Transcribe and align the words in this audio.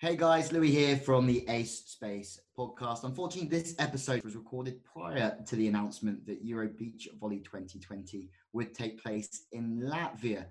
Hey 0.00 0.14
guys, 0.14 0.52
Louis 0.52 0.70
here 0.70 0.96
from 0.96 1.26
the 1.26 1.44
Ace 1.48 1.82
Space 1.86 2.40
podcast. 2.56 3.02
Unfortunately, 3.02 3.48
this 3.48 3.74
episode 3.80 4.22
was 4.22 4.36
recorded 4.36 4.84
prior 4.84 5.36
to 5.44 5.56
the 5.56 5.66
announcement 5.66 6.24
that 6.24 6.44
Euro 6.44 6.68
Beach 6.68 7.08
Volley 7.18 7.40
2020 7.40 8.30
would 8.52 8.72
take 8.74 9.02
place 9.02 9.46
in 9.50 9.80
Latvia, 9.80 10.46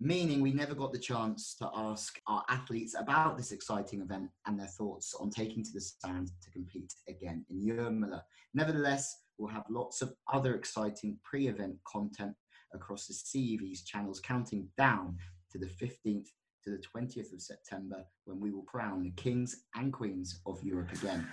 meaning 0.00 0.40
we 0.40 0.52
never 0.52 0.74
got 0.74 0.92
the 0.92 0.98
chance 0.98 1.54
to 1.60 1.70
ask 1.76 2.18
our 2.26 2.42
athletes 2.48 2.96
about 2.98 3.36
this 3.36 3.52
exciting 3.52 4.00
event 4.00 4.28
and 4.48 4.58
their 4.58 4.66
thoughts 4.66 5.14
on 5.14 5.30
taking 5.30 5.62
to 5.62 5.70
the 5.72 5.80
stand 5.80 6.32
to 6.42 6.50
compete 6.50 6.92
again 7.06 7.46
in 7.50 7.64
Jurmala. 7.64 8.22
Nevertheless, 8.52 9.16
we'll 9.38 9.54
have 9.54 9.62
lots 9.70 10.02
of 10.02 10.12
other 10.32 10.56
exciting 10.56 11.20
pre 11.22 11.46
event 11.46 11.76
content 11.86 12.34
across 12.74 13.06
the 13.06 13.14
CEV's 13.14 13.84
channels, 13.84 14.18
counting 14.18 14.66
down 14.76 15.18
to 15.52 15.58
the 15.58 15.66
15th 15.66 16.30
to 16.64 16.70
the 16.70 16.82
20th 16.96 17.32
of 17.32 17.42
September 17.42 18.04
when 18.24 18.40
we 18.40 18.50
will 18.50 18.62
crown 18.62 19.02
the 19.02 19.10
kings 19.10 19.64
and 19.74 19.92
queens 19.92 20.40
of 20.46 20.62
Europe 20.62 20.92
again. 20.92 21.26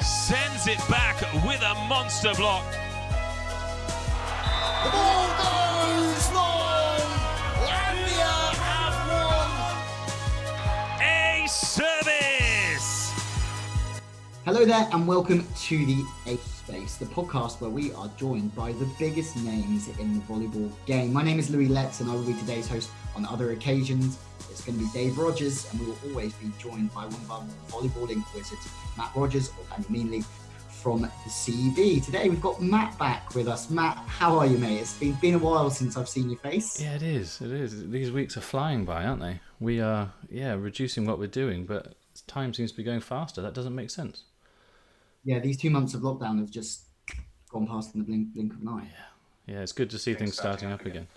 Sends 0.00 0.66
it 0.66 0.78
back 0.88 1.20
with 1.44 1.62
a 1.62 1.74
monster 1.88 2.34
block. 2.34 2.64
Hello 14.46 14.64
there, 14.64 14.88
and 14.92 15.08
welcome 15.08 15.44
to 15.56 15.84
the 15.86 16.04
Ace 16.26 16.40
Space, 16.40 16.98
the 16.98 17.04
podcast 17.06 17.60
where 17.60 17.68
we 17.68 17.92
are 17.94 18.08
joined 18.16 18.54
by 18.54 18.70
the 18.70 18.88
biggest 18.96 19.36
names 19.38 19.88
in 19.98 20.14
the 20.14 20.20
volleyball 20.20 20.70
game. 20.86 21.12
My 21.12 21.24
name 21.24 21.40
is 21.40 21.50
Louis 21.50 21.66
Letts, 21.66 21.98
and 21.98 22.08
I 22.08 22.14
will 22.14 22.22
be 22.22 22.32
today's 22.34 22.68
host 22.68 22.90
on 23.16 23.26
other 23.26 23.50
occasions. 23.50 24.20
It's 24.48 24.64
going 24.64 24.78
to 24.78 24.84
be 24.84 24.90
Dave 24.92 25.18
Rogers, 25.18 25.68
and 25.68 25.80
we 25.80 25.86
will 25.86 25.98
always 26.06 26.32
be 26.34 26.52
joined 26.60 26.94
by 26.94 27.06
one 27.06 27.14
of 27.14 27.28
our 27.28 27.44
volleyballing 27.70 28.22
wizards, 28.36 28.68
Matt 28.96 29.10
Rogers 29.16 29.50
or 29.58 29.64
Daniel 29.82 30.22
Meanley 30.22 30.24
from 30.70 31.00
the 31.00 31.08
CEV. 31.28 32.04
Today 32.04 32.28
we've 32.28 32.40
got 32.40 32.62
Matt 32.62 32.96
back 33.00 33.34
with 33.34 33.48
us. 33.48 33.68
Matt, 33.68 33.96
how 33.96 34.38
are 34.38 34.46
you, 34.46 34.58
mate? 34.58 34.78
It's 34.78 34.96
been 34.96 35.14
been 35.14 35.34
a 35.34 35.38
while 35.38 35.70
since 35.70 35.96
I've 35.96 36.08
seen 36.08 36.30
your 36.30 36.38
face. 36.38 36.80
Yeah, 36.80 36.94
it 36.94 37.02
is. 37.02 37.40
It 37.40 37.50
is. 37.50 37.90
These 37.90 38.12
weeks 38.12 38.36
are 38.36 38.42
flying 38.42 38.84
by, 38.84 39.06
aren't 39.06 39.22
they? 39.22 39.40
We 39.58 39.80
are, 39.80 40.12
yeah, 40.30 40.52
reducing 40.52 41.04
what 41.04 41.18
we're 41.18 41.26
doing, 41.26 41.66
but 41.66 41.96
time 42.28 42.54
seems 42.54 42.70
to 42.70 42.76
be 42.76 42.84
going 42.84 43.00
faster. 43.00 43.42
That 43.42 43.52
doesn't 43.52 43.74
make 43.74 43.90
sense. 43.90 44.22
Yeah, 45.26 45.40
these 45.40 45.56
two 45.56 45.70
months 45.70 45.92
of 45.92 46.02
lockdown 46.02 46.38
have 46.38 46.52
just 46.52 46.84
gone 47.50 47.66
past 47.66 47.94
in 47.94 48.00
the 48.00 48.06
blink, 48.06 48.32
blink 48.32 48.52
of 48.52 48.60
an 48.62 48.68
eye. 48.68 48.88
Yeah, 49.46 49.54
yeah, 49.54 49.60
it's 49.60 49.72
good 49.72 49.90
to 49.90 49.98
see 49.98 50.14
things 50.14 50.38
starting 50.38 50.70
up 50.70 50.86
again. 50.86 51.08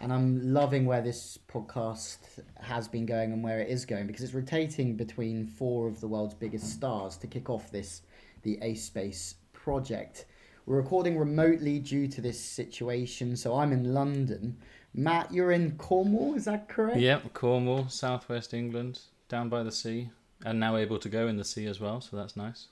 And 0.00 0.12
I'm 0.12 0.52
loving 0.52 0.84
where 0.84 1.00
this 1.00 1.38
podcast 1.48 2.40
has 2.60 2.88
been 2.88 3.06
going 3.06 3.32
and 3.32 3.44
where 3.44 3.60
it 3.60 3.68
is 3.68 3.84
going 3.84 4.08
because 4.08 4.24
it's 4.24 4.34
rotating 4.34 4.96
between 4.96 5.46
four 5.46 5.86
of 5.86 6.00
the 6.00 6.08
world's 6.08 6.34
biggest 6.34 6.70
stars 6.70 7.16
to 7.18 7.28
kick 7.28 7.48
off 7.48 7.70
this 7.70 8.02
the 8.42 8.58
Ace 8.62 8.82
Space 8.82 9.36
project. 9.52 10.24
We're 10.66 10.78
recording 10.78 11.16
remotely 11.16 11.78
due 11.78 12.08
to 12.08 12.20
this 12.20 12.40
situation, 12.40 13.36
so 13.36 13.56
I'm 13.56 13.70
in 13.70 13.94
London. 13.94 14.56
Matt, 14.92 15.32
you're 15.32 15.52
in 15.52 15.76
Cornwall, 15.76 16.34
is 16.34 16.46
that 16.46 16.68
correct? 16.68 16.98
Yep, 16.98 17.32
Cornwall, 17.32 17.88
southwest 17.88 18.54
England, 18.54 18.98
down 19.28 19.48
by 19.48 19.62
the 19.62 19.70
sea, 19.70 20.10
and 20.44 20.58
now 20.58 20.76
able 20.76 20.98
to 20.98 21.08
go 21.08 21.28
in 21.28 21.36
the 21.36 21.44
sea 21.44 21.66
as 21.66 21.78
well, 21.78 22.00
so 22.00 22.16
that's 22.16 22.36
nice. 22.36 22.66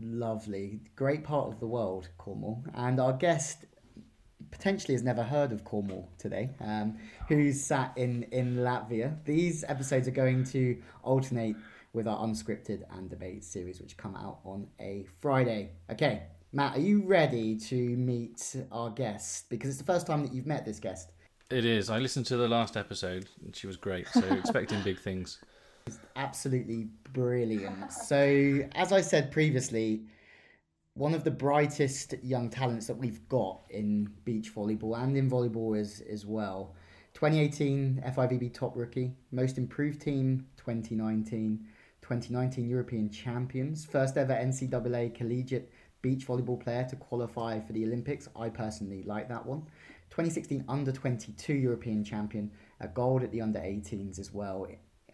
Lovely. 0.00 0.80
Great 0.94 1.24
part 1.24 1.48
of 1.48 1.60
the 1.60 1.66
world, 1.66 2.08
Cornwall. 2.18 2.64
And 2.74 3.00
our 3.00 3.12
guest 3.12 3.66
potentially 4.50 4.94
has 4.94 5.02
never 5.02 5.22
heard 5.22 5.52
of 5.52 5.64
Cornwall 5.64 6.08
today, 6.18 6.50
um, 6.60 6.96
who's 7.28 7.60
sat 7.60 7.92
in, 7.96 8.22
in 8.24 8.56
Latvia. 8.56 9.16
These 9.24 9.64
episodes 9.68 10.08
are 10.08 10.12
going 10.12 10.44
to 10.44 10.80
alternate 11.02 11.56
with 11.92 12.06
our 12.06 12.18
unscripted 12.26 12.82
and 12.96 13.08
debate 13.08 13.44
series, 13.44 13.80
which 13.80 13.96
come 13.96 14.14
out 14.16 14.38
on 14.44 14.66
a 14.80 15.06
Friday. 15.20 15.70
Okay, 15.90 16.22
Matt, 16.52 16.76
are 16.76 16.80
you 16.80 17.02
ready 17.02 17.56
to 17.56 17.96
meet 17.96 18.56
our 18.70 18.90
guest? 18.90 19.48
Because 19.50 19.70
it's 19.70 19.78
the 19.78 19.84
first 19.84 20.06
time 20.06 20.22
that 20.22 20.32
you've 20.32 20.46
met 20.46 20.64
this 20.64 20.78
guest. 20.78 21.12
It 21.50 21.64
is. 21.64 21.90
I 21.90 21.98
listened 21.98 22.26
to 22.26 22.36
the 22.36 22.48
last 22.48 22.76
episode, 22.76 23.28
and 23.44 23.54
she 23.54 23.66
was 23.66 23.76
great, 23.76 24.08
so 24.08 24.20
expecting 24.30 24.82
big 24.82 24.98
things. 24.98 25.38
Absolutely 26.16 26.88
brilliant. 27.12 27.92
So, 27.92 28.68
as 28.74 28.92
I 28.92 29.00
said 29.00 29.30
previously, 29.30 30.02
one 30.94 31.14
of 31.14 31.24
the 31.24 31.30
brightest 31.30 32.14
young 32.22 32.50
talents 32.50 32.86
that 32.86 32.96
we've 32.96 33.26
got 33.28 33.60
in 33.70 34.10
beach 34.24 34.54
volleyball 34.54 35.00
and 35.00 35.16
in 35.16 35.30
volleyball 35.30 35.78
is 35.78 36.02
as 36.10 36.24
well. 36.24 36.74
2018 37.14 38.02
FIVB 38.06 38.52
top 38.52 38.76
rookie, 38.76 39.14
most 39.30 39.58
improved 39.58 40.00
team 40.00 40.46
2019, 40.56 41.64
2019 42.02 42.68
European 42.68 43.10
champions, 43.10 43.84
first 43.84 44.16
ever 44.16 44.34
NCAA 44.34 45.14
collegiate 45.14 45.70
beach 46.02 46.26
volleyball 46.26 46.60
player 46.62 46.86
to 46.88 46.96
qualify 46.96 47.60
for 47.60 47.72
the 47.72 47.84
Olympics. 47.84 48.28
I 48.36 48.48
personally 48.48 49.02
like 49.02 49.28
that 49.28 49.44
one. 49.44 49.62
2016 50.10 50.64
under 50.68 50.92
22 50.92 51.54
European 51.54 52.04
champion, 52.04 52.50
a 52.80 52.88
gold 52.88 53.22
at 53.22 53.32
the 53.32 53.40
under 53.40 53.58
18s 53.58 54.18
as 54.18 54.32
well 54.32 54.66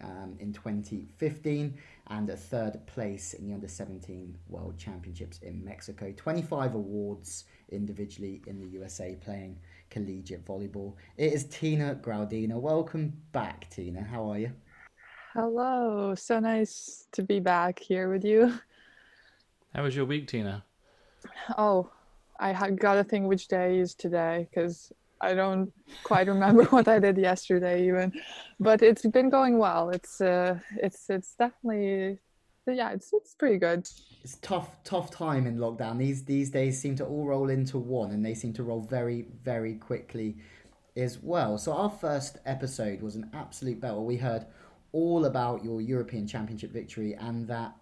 um, 0.02 0.36
in 0.38 0.52
2015 0.52 1.74
and 2.08 2.30
a 2.30 2.36
third 2.36 2.84
place 2.86 3.34
in 3.34 3.46
the 3.46 3.54
under 3.54 3.68
17 3.68 4.36
world 4.48 4.76
championships 4.78 5.38
in 5.38 5.64
Mexico. 5.64 6.12
25 6.16 6.74
awards 6.74 7.44
individually 7.70 8.42
in 8.46 8.60
the 8.60 8.66
USA 8.66 9.16
playing 9.16 9.58
collegiate 9.90 10.44
volleyball. 10.44 10.94
It 11.16 11.32
is 11.32 11.44
Tina 11.44 11.94
Graudina. 11.94 12.60
Welcome 12.60 13.12
back, 13.32 13.68
Tina. 13.70 14.02
How 14.02 14.30
are 14.30 14.38
you? 14.38 14.52
Hello, 15.34 16.14
so 16.14 16.40
nice 16.40 17.06
to 17.12 17.22
be 17.22 17.40
back 17.40 17.78
here 17.78 18.10
with 18.10 18.24
you. 18.24 18.52
How 19.74 19.82
was 19.82 19.96
your 19.96 20.04
week, 20.04 20.28
Tina? 20.28 20.64
Oh, 21.56 21.90
I 22.38 22.52
had 22.52 22.78
got 22.78 22.94
to 22.94 23.04
think 23.04 23.26
which 23.26 23.48
day 23.48 23.78
is 23.78 23.94
today 23.94 24.48
because 24.50 24.92
I 25.22 25.34
don't 25.34 25.72
quite 26.02 26.26
remember 26.26 26.64
what 26.70 26.88
I 26.88 26.98
did 26.98 27.16
yesterday 27.16 27.86
even, 27.86 28.12
but 28.58 28.82
it's 28.82 29.06
been 29.06 29.30
going 29.30 29.58
well. 29.58 29.90
It's 29.90 30.20
uh, 30.20 30.58
it's 30.76 31.08
it's 31.08 31.34
definitely, 31.36 32.18
yeah, 32.66 32.90
it's 32.90 33.12
it's 33.12 33.34
pretty 33.34 33.58
good. 33.58 33.88
It's 34.24 34.36
tough, 34.42 34.82
tough 34.84 35.10
time 35.10 35.46
in 35.46 35.58
lockdown. 35.58 35.98
These 35.98 36.24
these 36.24 36.50
days 36.50 36.80
seem 36.80 36.96
to 36.96 37.04
all 37.04 37.24
roll 37.26 37.50
into 37.50 37.78
one, 37.78 38.10
and 38.10 38.24
they 38.24 38.34
seem 38.34 38.52
to 38.54 38.64
roll 38.64 38.80
very, 38.80 39.26
very 39.44 39.74
quickly, 39.74 40.38
as 40.96 41.18
well. 41.22 41.56
So 41.56 41.72
our 41.72 41.90
first 41.90 42.38
episode 42.44 43.00
was 43.00 43.14
an 43.14 43.30
absolute 43.32 43.80
battle. 43.80 44.04
We 44.04 44.16
heard 44.16 44.46
all 44.92 45.24
about 45.24 45.64
your 45.64 45.80
European 45.80 46.26
Championship 46.26 46.70
victory 46.72 47.14
and 47.14 47.46
that 47.48 47.74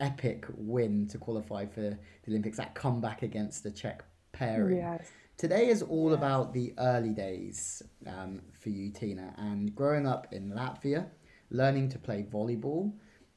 epic 0.00 0.44
win 0.56 1.08
to 1.08 1.18
qualify 1.18 1.64
for 1.64 1.80
the 1.80 1.98
Olympics. 2.28 2.58
That 2.58 2.74
comeback 2.74 3.22
against 3.22 3.62
the 3.62 3.70
Czech 3.70 4.04
pairing. 4.32 4.78
Yes. 4.78 5.08
Today 5.38 5.68
is 5.68 5.82
all 5.82 6.14
about 6.14 6.54
the 6.54 6.72
early 6.78 7.10
days 7.10 7.82
um, 8.06 8.40
for 8.58 8.70
you, 8.70 8.90
Tina, 8.90 9.34
and 9.36 9.74
growing 9.74 10.06
up 10.06 10.28
in 10.32 10.50
Latvia, 10.50 11.08
learning 11.50 11.90
to 11.90 11.98
play 11.98 12.22
volleyball, 12.22 12.90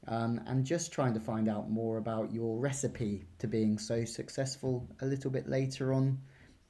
um, 0.08 0.40
and 0.46 0.64
just 0.64 0.92
trying 0.92 1.12
to 1.12 1.20
find 1.20 1.46
out 1.46 1.68
more 1.68 1.98
about 1.98 2.32
your 2.32 2.58
recipe 2.58 3.26
to 3.38 3.46
being 3.46 3.76
so 3.76 4.06
successful 4.06 4.88
a 5.02 5.04
little 5.04 5.30
bit 5.30 5.46
later 5.46 5.92
on 5.92 6.18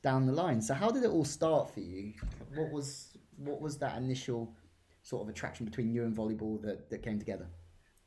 down 0.02 0.26
the 0.26 0.32
line. 0.32 0.60
So, 0.60 0.74
how 0.74 0.90
did 0.90 1.04
it 1.04 1.10
all 1.10 1.24
start 1.24 1.72
for 1.72 1.78
you? 1.78 2.12
What 2.56 2.72
was 2.72 3.16
what 3.36 3.60
was 3.60 3.78
that 3.78 3.98
initial 3.98 4.52
sort 5.04 5.22
of 5.22 5.28
attraction 5.28 5.64
between 5.64 5.92
you 5.94 6.02
and 6.02 6.16
volleyball 6.16 6.60
that, 6.62 6.90
that 6.90 7.04
came 7.04 7.20
together? 7.20 7.46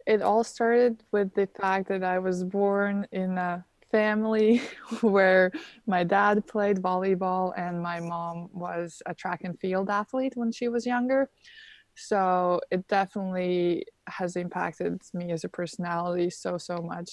It 0.05 0.21
all 0.21 0.43
started 0.43 1.01
with 1.13 1.33
the 1.35 1.47
fact 1.47 1.87
that 1.87 2.03
I 2.03 2.19
was 2.19 2.43
born 2.43 3.07
in 3.13 3.37
a 3.37 3.63
family 3.93 4.59
where 5.01 5.51
my 5.85 6.03
dad 6.03 6.45
played 6.47 6.77
volleyball 6.77 7.53
and 7.55 7.81
my 7.81 7.99
mom 7.99 8.49
was 8.51 9.01
a 9.05 9.13
track 9.13 9.41
and 9.43 9.59
field 9.59 9.89
athlete 9.89 10.33
when 10.35 10.51
she 10.51 10.67
was 10.67 10.83
younger. 10.85 11.29
So 11.95 12.59
it 12.71 12.87
definitely 12.87 13.85
has 14.07 14.35
impacted 14.35 14.99
me 15.13 15.31
as 15.31 15.43
a 15.43 15.49
personality 15.49 16.31
so, 16.31 16.57
so 16.57 16.77
much. 16.77 17.09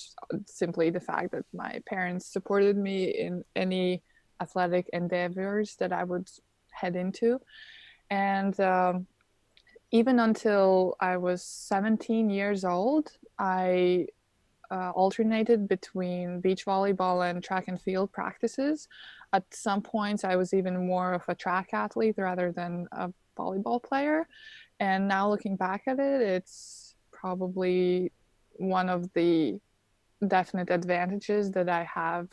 Simply 0.47 0.89
the 0.89 1.07
fact 1.11 1.33
that 1.33 1.45
my 1.53 1.83
parents 1.87 2.33
supported 2.33 2.79
me 2.79 3.05
in 3.05 3.45
any 3.55 4.03
athletic 4.41 4.89
endeavors 4.95 5.77
that 5.81 5.93
I 5.93 6.05
would 6.05 6.29
head 6.71 6.97
into. 6.97 7.41
And 8.09 8.59
um, 8.59 9.07
even 9.93 10.19
until 10.19 10.97
I 10.99 11.19
was 11.19 11.45
17 11.45 12.31
years 12.31 12.65
old, 12.65 13.13
I 13.39 14.07
uh, 14.71 14.91
alternated 14.91 15.69
between 15.69 16.41
beach 16.41 16.65
volleyball 16.65 17.29
and 17.29 17.43
track 17.43 17.69
and 17.69 17.81
field 17.81 18.13
practices. 18.13 18.89
At 19.33 19.45
some 19.53 19.83
points, 19.83 20.25
I 20.25 20.37
was 20.37 20.55
even 20.55 20.87
more 20.87 21.13
of 21.15 21.23
a 21.29 21.35
track 21.35 21.71
athlete 21.73 22.17
rather 22.19 22.53
than 22.53 22.87
a 22.93 23.13
volleyball 23.37 23.83
player. 23.83 24.27
And 24.79 25.09
now 25.09 25.29
looking 25.29 25.57
back 25.57 25.83
at 25.87 25.99
it, 25.99 26.21
it's 26.23 26.95
probably 27.13 28.13
one 28.53 28.89
of 28.89 29.13
the 29.15 29.61
definite 30.27 30.71
advantages 30.71 31.51
that 31.53 31.69
I 31.69 31.85
have 31.85 32.29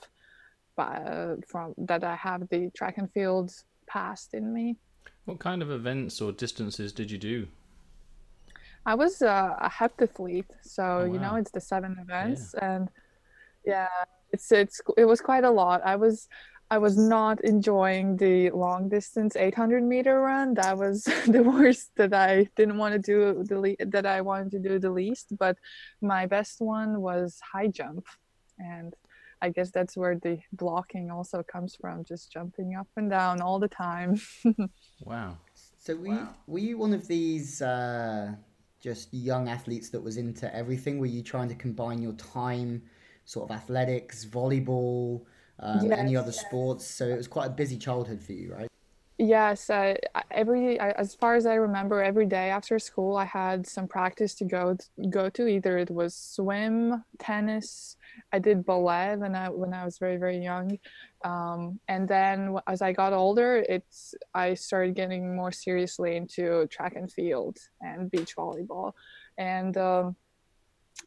uh, 0.77 1.35
from 1.47 1.73
that 1.77 2.03
I 2.03 2.15
have 2.15 2.47
the 2.49 2.69
track 2.75 2.97
and 2.97 3.11
field 3.11 3.51
past 3.87 4.33
in 4.33 4.53
me. 4.53 4.75
What 5.25 5.39
kind 5.39 5.61
of 5.61 5.71
events 5.71 6.21
or 6.21 6.31
distances 6.31 6.93
did 6.93 7.09
you 7.09 7.17
do? 7.17 7.47
I 8.87 8.95
was 8.95 9.21
uh, 9.21 9.53
a 9.59 9.69
heptathlete, 9.69 10.53
so 10.61 10.83
Oh, 11.01 11.03
you 11.03 11.19
know 11.19 11.35
it's 11.35 11.51
the 11.51 11.59
seven 11.59 11.97
events, 12.01 12.53
and 12.53 12.87
yeah, 13.65 13.89
it's 14.31 14.49
it's 14.51 14.79
it 14.97 15.03
was 15.03 15.19
quite 15.19 15.43
a 15.43 15.51
lot. 15.51 15.81
I 15.85 15.97
was 15.97 16.29
I 16.71 16.77
was 16.77 16.97
not 16.97 17.43
enjoying 17.43 18.15
the 18.15 18.49
long 18.51 18.87
distance 18.87 19.35
800 19.35 19.83
meter 19.83 20.21
run. 20.21 20.53
That 20.53 20.77
was 20.77 21.03
the 21.27 21.43
worst 21.43 21.91
that 21.97 22.13
I 22.13 22.47
didn't 22.55 22.77
want 22.77 22.93
to 22.93 22.99
do 22.99 23.43
the 23.43 23.59
le- 23.59 23.85
that 23.91 24.05
I 24.05 24.21
wanted 24.21 24.51
to 24.51 24.59
do 24.69 24.79
the 24.79 24.91
least. 24.91 25.37
But 25.37 25.57
my 26.01 26.25
best 26.25 26.61
one 26.61 27.01
was 27.01 27.39
high 27.53 27.67
jump, 27.67 28.05
and 28.57 28.93
I 29.41 29.49
guess 29.49 29.69
that's 29.69 29.97
where 29.97 30.15
the 30.15 30.39
blocking 30.53 31.11
also 31.11 31.43
comes 31.43 31.75
from, 31.75 32.05
just 32.05 32.31
jumping 32.31 32.75
up 32.75 32.87
and 32.95 33.09
down 33.09 33.41
all 33.41 33.59
the 33.59 33.67
time. 33.67 34.21
Wow. 35.01 35.37
So 35.77 35.95
were 35.95 36.07
you, 36.07 36.27
were 36.47 36.59
you 36.59 36.77
one 36.77 36.93
of 36.93 37.07
these 37.07 37.61
uh, 37.61 38.33
just 38.79 39.13
young 39.13 39.49
athletes 39.49 39.89
that 39.89 40.01
was 40.01 40.17
into 40.17 40.53
everything? 40.55 40.99
Were 40.99 41.05
you 41.07 41.23
trying 41.23 41.49
to 41.49 41.55
combine 41.55 42.01
your 42.01 42.13
time, 42.13 42.83
sort 43.25 43.49
of 43.49 43.55
athletics, 43.55 44.25
volleyball, 44.25 45.25
um, 45.59 45.91
any 45.97 46.15
Yes. 46.15 46.17
other 46.17 46.31
sports? 46.31 46.85
So 46.85 47.07
it 47.07 47.17
was 47.17 47.27
quite 47.27 47.47
a 47.47 47.51
busy 47.51 47.77
childhood 47.77 48.21
for 48.21 48.33
you, 48.33 48.53
right? 48.53 48.67
Yes, 49.19 49.69
I- 49.71 49.97
every 50.29 50.79
as 50.79 51.15
far 51.15 51.35
as 51.35 51.47
I 51.47 51.55
remember, 51.55 52.03
every 52.03 52.27
day 52.27 52.51
after 52.51 52.77
school, 52.77 53.17
I 53.17 53.25
had 53.25 53.65
some 53.65 53.87
practice 53.87 54.35
to 54.35 54.45
go 54.45 54.77
go 55.09 55.29
to. 55.31 55.47
Either 55.47 55.77
it 55.79 55.89
was 55.89 56.15
swim, 56.15 57.03
tennis. 57.17 57.96
I 58.31 58.39
did 58.39 58.65
ballet 58.65 59.15
when 59.15 59.35
I 59.35 59.49
when 59.49 59.73
I 59.73 59.85
was 59.85 59.97
very 59.97 60.17
very 60.17 60.37
young, 60.37 60.77
um, 61.23 61.79
and 61.87 62.07
then 62.07 62.57
as 62.67 62.81
I 62.81 62.91
got 62.93 63.13
older, 63.13 63.65
it's 63.67 64.15
I 64.33 64.53
started 64.53 64.95
getting 64.95 65.35
more 65.35 65.51
seriously 65.51 66.15
into 66.15 66.67
track 66.67 66.95
and 66.95 67.11
field 67.11 67.57
and 67.81 68.11
beach 68.11 68.35
volleyball, 68.35 68.93
and 69.37 69.77
um, 69.77 70.15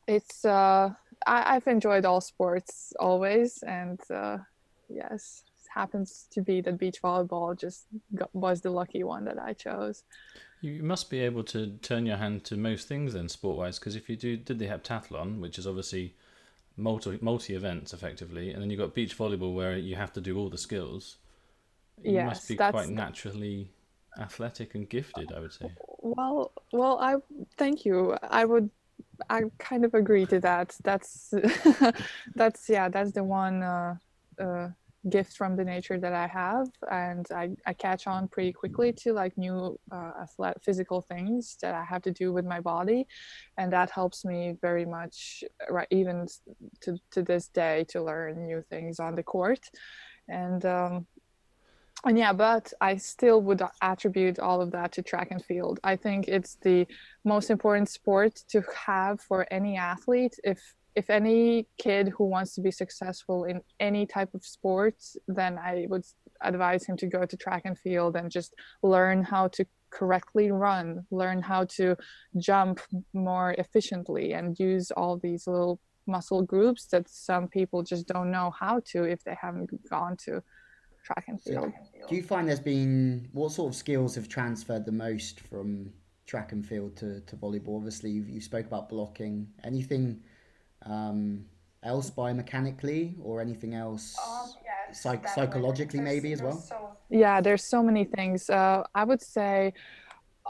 it's 0.06 0.44
uh, 0.44 0.90
I, 1.26 1.56
I've 1.56 1.66
enjoyed 1.66 2.04
all 2.04 2.20
sports 2.20 2.92
always, 2.98 3.62
and 3.66 4.00
uh, 4.10 4.38
yes, 4.88 5.44
it 5.46 5.68
happens 5.72 6.26
to 6.32 6.42
be 6.42 6.60
that 6.62 6.78
beach 6.78 7.00
volleyball 7.02 7.58
just 7.58 7.86
got, 8.14 8.34
was 8.34 8.60
the 8.60 8.70
lucky 8.70 9.04
one 9.04 9.24
that 9.24 9.38
I 9.38 9.52
chose. 9.52 10.04
You 10.60 10.82
must 10.82 11.08
be 11.10 11.20
able 11.20 11.44
to 11.44 11.78
turn 11.78 12.04
your 12.04 12.18
hand 12.18 12.44
to 12.44 12.56
most 12.56 12.86
things 12.86 13.14
then, 13.14 13.28
sport 13.28 13.56
wise, 13.56 13.78
because 13.78 13.96
if 13.96 14.08
you 14.10 14.16
do 14.16 14.36
did 14.36 14.58
the 14.58 14.66
heptathlon, 14.66 15.40
which 15.40 15.58
is 15.58 15.66
obviously 15.66 16.14
multi 16.80 17.18
multi 17.20 17.54
events 17.54 17.92
effectively, 17.92 18.50
and 18.52 18.60
then 18.62 18.70
you've 18.70 18.80
got 18.80 18.94
beach 18.94 19.16
volleyball 19.16 19.54
where 19.54 19.76
you 19.76 19.96
have 19.96 20.12
to 20.14 20.20
do 20.20 20.36
all 20.38 20.48
the 20.50 20.58
skills. 20.58 21.18
You 22.02 22.12
Yes, 22.14 22.26
must 22.26 22.48
be 22.48 22.54
that's- 22.56 22.72
quite 22.72 22.88
naturally 22.90 23.70
athletic 24.18 24.74
and 24.74 24.88
gifted, 24.88 25.32
I 25.32 25.40
would 25.40 25.52
say. 25.52 25.70
Well, 25.98 26.52
well, 26.72 26.98
I 26.98 27.16
thank 27.56 27.84
you. 27.84 28.16
I 28.22 28.44
would, 28.44 28.70
I 29.28 29.42
kind 29.58 29.84
of 29.84 29.94
agree 29.94 30.26
to 30.26 30.40
that. 30.40 30.76
That's, 30.82 31.32
that's 32.34 32.68
yeah, 32.68 32.88
that's 32.88 33.12
the 33.12 33.22
one 33.24 33.62
uh, 33.62 33.96
uh, 34.40 34.68
gift 35.08 35.36
from 35.36 35.56
the 35.56 35.64
nature 35.64 35.98
that 35.98 36.12
I 36.12 36.26
have, 36.26 36.68
and 36.90 37.26
I, 37.34 37.50
I 37.66 37.72
catch 37.72 38.06
on 38.06 38.28
pretty 38.28 38.52
quickly 38.52 38.92
to 38.92 39.12
like 39.12 39.36
new 39.38 39.78
uh, 39.90 40.12
athletic 40.22 40.62
physical 40.62 41.00
things 41.00 41.56
that 41.62 41.74
I 41.74 41.84
have 41.84 42.02
to 42.02 42.10
do 42.10 42.32
with 42.32 42.44
my 42.44 42.60
body, 42.60 43.06
and 43.56 43.72
that 43.72 43.90
helps 43.90 44.24
me 44.24 44.56
very 44.60 44.84
much, 44.84 45.42
right? 45.70 45.88
Even 45.90 46.26
to 46.82 46.98
to 47.12 47.22
this 47.22 47.48
day, 47.48 47.86
to 47.88 48.02
learn 48.02 48.46
new 48.46 48.62
things 48.68 49.00
on 49.00 49.14
the 49.14 49.22
court, 49.22 49.70
and. 50.28 50.64
Um, 50.64 51.06
and 52.02 52.16
yeah, 52.16 52.32
but 52.32 52.72
I 52.80 52.96
still 52.96 53.42
would 53.42 53.62
attribute 53.82 54.38
all 54.38 54.62
of 54.62 54.70
that 54.70 54.92
to 54.92 55.02
track 55.02 55.28
and 55.32 55.44
field. 55.44 55.80
I 55.84 55.96
think 55.96 56.28
it's 56.28 56.56
the 56.62 56.86
most 57.26 57.50
important 57.50 57.90
sport 57.90 58.42
to 58.48 58.62
have 58.86 59.20
for 59.20 59.46
any 59.50 59.76
athlete. 59.76 60.34
If 60.42 60.74
if 61.00 61.08
any 61.08 61.66
kid 61.78 62.04
who 62.14 62.24
wants 62.24 62.54
to 62.54 62.60
be 62.60 62.70
successful 62.70 63.44
in 63.44 63.62
any 63.88 64.04
type 64.04 64.32
of 64.34 64.44
sport, 64.44 64.96
then 65.28 65.52
I 65.58 65.86
would 65.88 66.04
advise 66.42 66.84
him 66.84 66.96
to 66.98 67.06
go 67.06 67.24
to 67.24 67.36
track 67.38 67.62
and 67.64 67.78
field 67.78 68.16
and 68.16 68.30
just 68.30 68.52
learn 68.82 69.18
how 69.22 69.48
to 69.56 69.64
correctly 69.88 70.50
run, 70.50 70.86
learn 71.10 71.40
how 71.40 71.64
to 71.78 71.96
jump 72.36 72.80
more 73.14 73.54
efficiently, 73.64 74.34
and 74.34 74.58
use 74.60 74.90
all 74.90 75.16
these 75.16 75.46
little 75.46 75.80
muscle 76.06 76.42
groups 76.42 76.82
that 76.92 77.08
some 77.08 77.48
people 77.48 77.82
just 77.82 78.06
don't 78.06 78.30
know 78.30 78.48
how 78.62 78.82
to 78.90 79.04
if 79.04 79.24
they 79.24 79.36
haven't 79.40 79.70
gone 79.88 80.18
to 80.26 80.42
track 81.02 81.24
and 81.28 81.40
field. 81.40 81.72
Do 82.10 82.14
you 82.14 82.22
find 82.22 82.46
there's 82.46 82.60
been 82.60 83.28
what 83.32 83.52
sort 83.52 83.72
of 83.72 83.76
skills 83.84 84.14
have 84.16 84.28
transferred 84.28 84.84
the 84.84 84.92
most 84.92 85.40
from 85.40 85.94
track 86.26 86.52
and 86.52 86.62
field 86.66 86.94
to, 86.96 87.20
to 87.22 87.36
volleyball? 87.36 87.76
Obviously, 87.76 88.10
you, 88.10 88.22
you 88.28 88.40
spoke 88.42 88.66
about 88.66 88.90
blocking. 88.90 89.48
Anything 89.64 90.20
um, 90.86 91.44
else 91.82 92.10
biomechanically 92.10 93.14
or 93.22 93.40
anything 93.40 93.74
else 93.74 94.16
psych- 94.92 95.28
psychologically, 95.28 96.00
maybe 96.00 96.32
as 96.32 96.42
well? 96.42 96.62
Yeah, 97.10 97.40
there's 97.40 97.64
so 97.64 97.82
many 97.82 98.04
things. 98.04 98.48
Uh, 98.48 98.84
I 98.94 99.04
would 99.04 99.22
say 99.22 99.72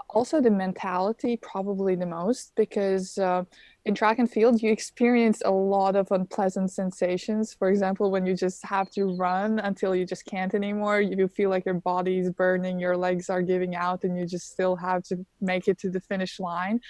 also 0.08 0.40
the 0.40 0.50
mentality 0.50 1.36
probably 1.36 1.94
the 1.94 2.06
most 2.06 2.52
because 2.56 3.18
uh, 3.18 3.42
in 3.84 3.94
track 3.94 4.18
and 4.18 4.30
field 4.30 4.62
you 4.62 4.70
experience 4.70 5.42
a 5.44 5.50
lot 5.50 5.96
of 5.96 6.10
unpleasant 6.10 6.70
sensations 6.70 7.52
for 7.52 7.68
example 7.68 8.10
when 8.10 8.24
you 8.24 8.34
just 8.34 8.64
have 8.64 8.90
to 8.90 9.16
run 9.16 9.58
until 9.58 9.94
you 9.94 10.06
just 10.06 10.24
can't 10.24 10.54
anymore 10.54 11.00
you 11.00 11.26
feel 11.28 11.50
like 11.50 11.64
your 11.64 11.74
body 11.74 12.18
is 12.18 12.30
burning 12.30 12.78
your 12.78 12.96
legs 12.96 13.28
are 13.28 13.42
giving 13.42 13.74
out 13.74 14.04
and 14.04 14.16
you 14.16 14.26
just 14.26 14.50
still 14.50 14.76
have 14.76 15.02
to 15.02 15.24
make 15.40 15.68
it 15.68 15.78
to 15.78 15.90
the 15.90 16.00
finish 16.00 16.38
line 16.38 16.80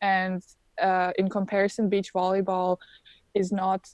and 0.00 0.42
uh, 0.80 1.12
in 1.18 1.28
comparison 1.28 1.88
beach 1.88 2.12
volleyball 2.12 2.78
is 3.34 3.52
not 3.52 3.88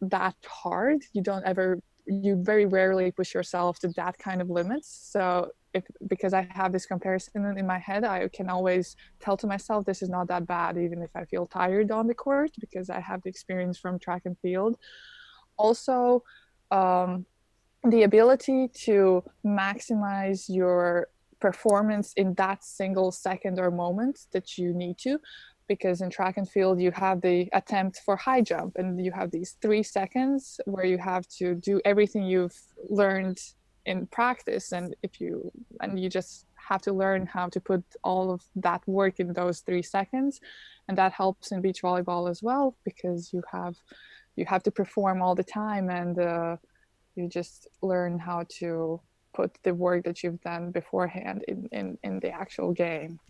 that 0.00 0.36
hard 0.46 1.02
you 1.12 1.22
don't 1.22 1.44
ever 1.44 1.78
you 2.06 2.42
very 2.42 2.66
rarely 2.66 3.10
push 3.12 3.34
yourself 3.34 3.78
to 3.78 3.88
that 3.88 4.16
kind 4.18 4.40
of 4.40 4.48
limits 4.48 4.88
so 5.12 5.50
if 5.74 5.84
because 6.08 6.32
I 6.32 6.48
have 6.50 6.72
this 6.72 6.86
comparison 6.86 7.56
in 7.56 7.66
my 7.66 7.78
head, 7.78 8.04
I 8.04 8.28
can 8.28 8.48
always 8.48 8.96
tell 9.20 9.36
to 9.38 9.46
myself 9.46 9.84
this 9.84 10.02
is 10.02 10.08
not 10.08 10.28
that 10.28 10.46
bad, 10.46 10.76
even 10.76 11.02
if 11.02 11.10
I 11.14 11.24
feel 11.24 11.46
tired 11.46 11.90
on 11.90 12.06
the 12.06 12.14
court, 12.14 12.50
because 12.58 12.90
I 12.90 13.00
have 13.00 13.22
the 13.22 13.28
experience 13.28 13.78
from 13.78 13.98
track 13.98 14.22
and 14.24 14.36
field. 14.38 14.76
Also, 15.56 16.24
um, 16.70 17.26
the 17.88 18.02
ability 18.02 18.68
to 18.86 19.22
maximize 19.44 20.46
your 20.48 21.08
performance 21.40 22.12
in 22.14 22.34
that 22.34 22.62
single 22.62 23.10
second 23.10 23.58
or 23.58 23.70
moment 23.70 24.26
that 24.32 24.58
you 24.58 24.74
need 24.74 24.98
to 24.98 25.18
because 25.70 26.00
in 26.00 26.10
track 26.10 26.36
and 26.36 26.48
field 26.50 26.80
you 26.80 26.90
have 26.90 27.20
the 27.20 27.48
attempt 27.52 28.00
for 28.04 28.16
high 28.16 28.40
jump 28.40 28.72
and 28.74 28.88
you 29.06 29.12
have 29.12 29.30
these 29.30 29.52
three 29.62 29.84
seconds 29.84 30.60
where 30.64 30.84
you 30.84 30.98
have 30.98 31.24
to 31.28 31.54
do 31.54 31.80
everything 31.84 32.24
you've 32.24 32.60
learned 32.88 33.38
in 33.86 33.98
practice. 34.08 34.72
And 34.72 34.96
if 35.06 35.20
you 35.20 35.52
and 35.80 35.90
you 36.02 36.08
just 36.08 36.46
have 36.70 36.82
to 36.82 36.92
learn 36.92 37.24
how 37.24 37.46
to 37.54 37.60
put 37.60 37.84
all 38.02 38.32
of 38.32 38.40
that 38.56 38.82
work 38.88 39.20
in 39.20 39.32
those 39.32 39.60
three 39.60 39.84
seconds. 39.96 40.40
And 40.88 40.98
that 40.98 41.12
helps 41.12 41.52
in 41.52 41.60
beach 41.60 41.82
volleyball 41.82 42.28
as 42.28 42.42
well 42.42 42.74
because 42.84 43.32
you 43.32 43.42
have 43.52 43.76
you 44.34 44.44
have 44.46 44.64
to 44.64 44.72
perform 44.72 45.22
all 45.22 45.36
the 45.36 45.50
time 45.62 45.88
and 45.88 46.18
uh, 46.18 46.56
you 47.14 47.28
just 47.28 47.68
learn 47.80 48.18
how 48.18 48.40
to 48.58 49.00
put 49.38 49.50
the 49.62 49.72
work 49.72 50.02
that 50.02 50.24
you've 50.24 50.40
done 50.40 50.72
beforehand 50.72 51.44
in, 51.46 51.68
in, 51.70 51.86
in 52.02 52.18
the 52.18 52.30
actual 52.30 52.72
game 52.72 53.20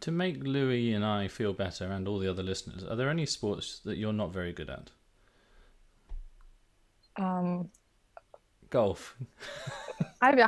To 0.00 0.10
make 0.12 0.42
Louis 0.42 0.92
and 0.92 1.04
I 1.04 1.28
feel 1.28 1.52
better 1.52 1.86
and 1.86 2.06
all 2.06 2.18
the 2.18 2.28
other 2.28 2.42
listeners, 2.42 2.84
are 2.84 2.96
there 2.96 3.10
any 3.10 3.26
sports 3.26 3.80
that 3.84 3.96
you're 3.96 4.12
not 4.12 4.32
very 4.32 4.52
good 4.52 4.70
at? 4.70 4.90
um, 7.18 7.70
Golf. 8.70 9.16
I've 10.20 10.38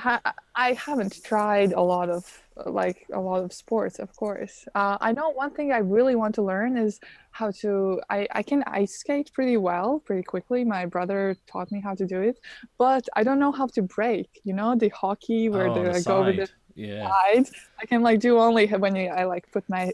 I 0.55 0.73
haven't 0.73 1.23
tried 1.23 1.73
a 1.73 1.81
lot 1.81 2.11
of 2.11 2.43
like 2.67 3.07
a 3.13 3.21
lot 3.21 3.45
of 3.45 3.53
sports, 3.53 4.01
of 4.01 4.15
course. 4.17 4.67
Uh, 4.75 4.99
I 5.01 5.13
know 5.13 5.31
one 5.31 5.53
thing 5.53 5.73
I 5.73 5.79
really 5.79 6.17
want 6.17 6.35
to 6.37 6.43
learn 6.43 6.77
is 6.77 6.99
how 7.31 7.53
to. 7.63 8.01
I, 8.11 8.27
I 8.33 8.43
can 8.43 8.65
ice 8.67 8.97
skate 8.97 9.31
pretty 9.33 9.57
well, 9.57 10.01
pretty 10.05 10.25
quickly. 10.25 10.65
My 10.65 10.85
brother 10.85 11.37
taught 11.47 11.71
me 11.71 11.81
how 11.81 11.95
to 11.95 12.07
do 12.07 12.21
it, 12.21 12.41
but 12.77 13.09
I 13.15 13.23
don't 13.23 13.39
know 13.39 13.53
how 13.53 13.67
to 13.69 13.83
break. 13.83 14.41
You 14.43 14.55
know, 14.55 14.75
the 14.75 14.89
hockey 14.89 15.49
where 15.49 15.69
oh, 15.69 15.75
the, 15.75 15.93
the 15.93 15.97
I 15.99 16.01
go 16.01 16.25
with 16.25 16.37
the. 16.37 16.49
Yeah. 16.79 17.09
side. 17.09 17.47
I 17.81 17.87
can 17.87 18.03
like 18.03 18.21
do 18.21 18.39
only 18.39 18.67
when 18.69 18.95
you 18.97 19.09
I 19.09 19.25
like 19.25 19.51
put 19.53 19.69
my 19.69 19.93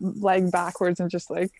leg 0.00 0.50
backwards 0.50 1.00
and 1.00 1.10
just 1.10 1.30
like 1.30 1.52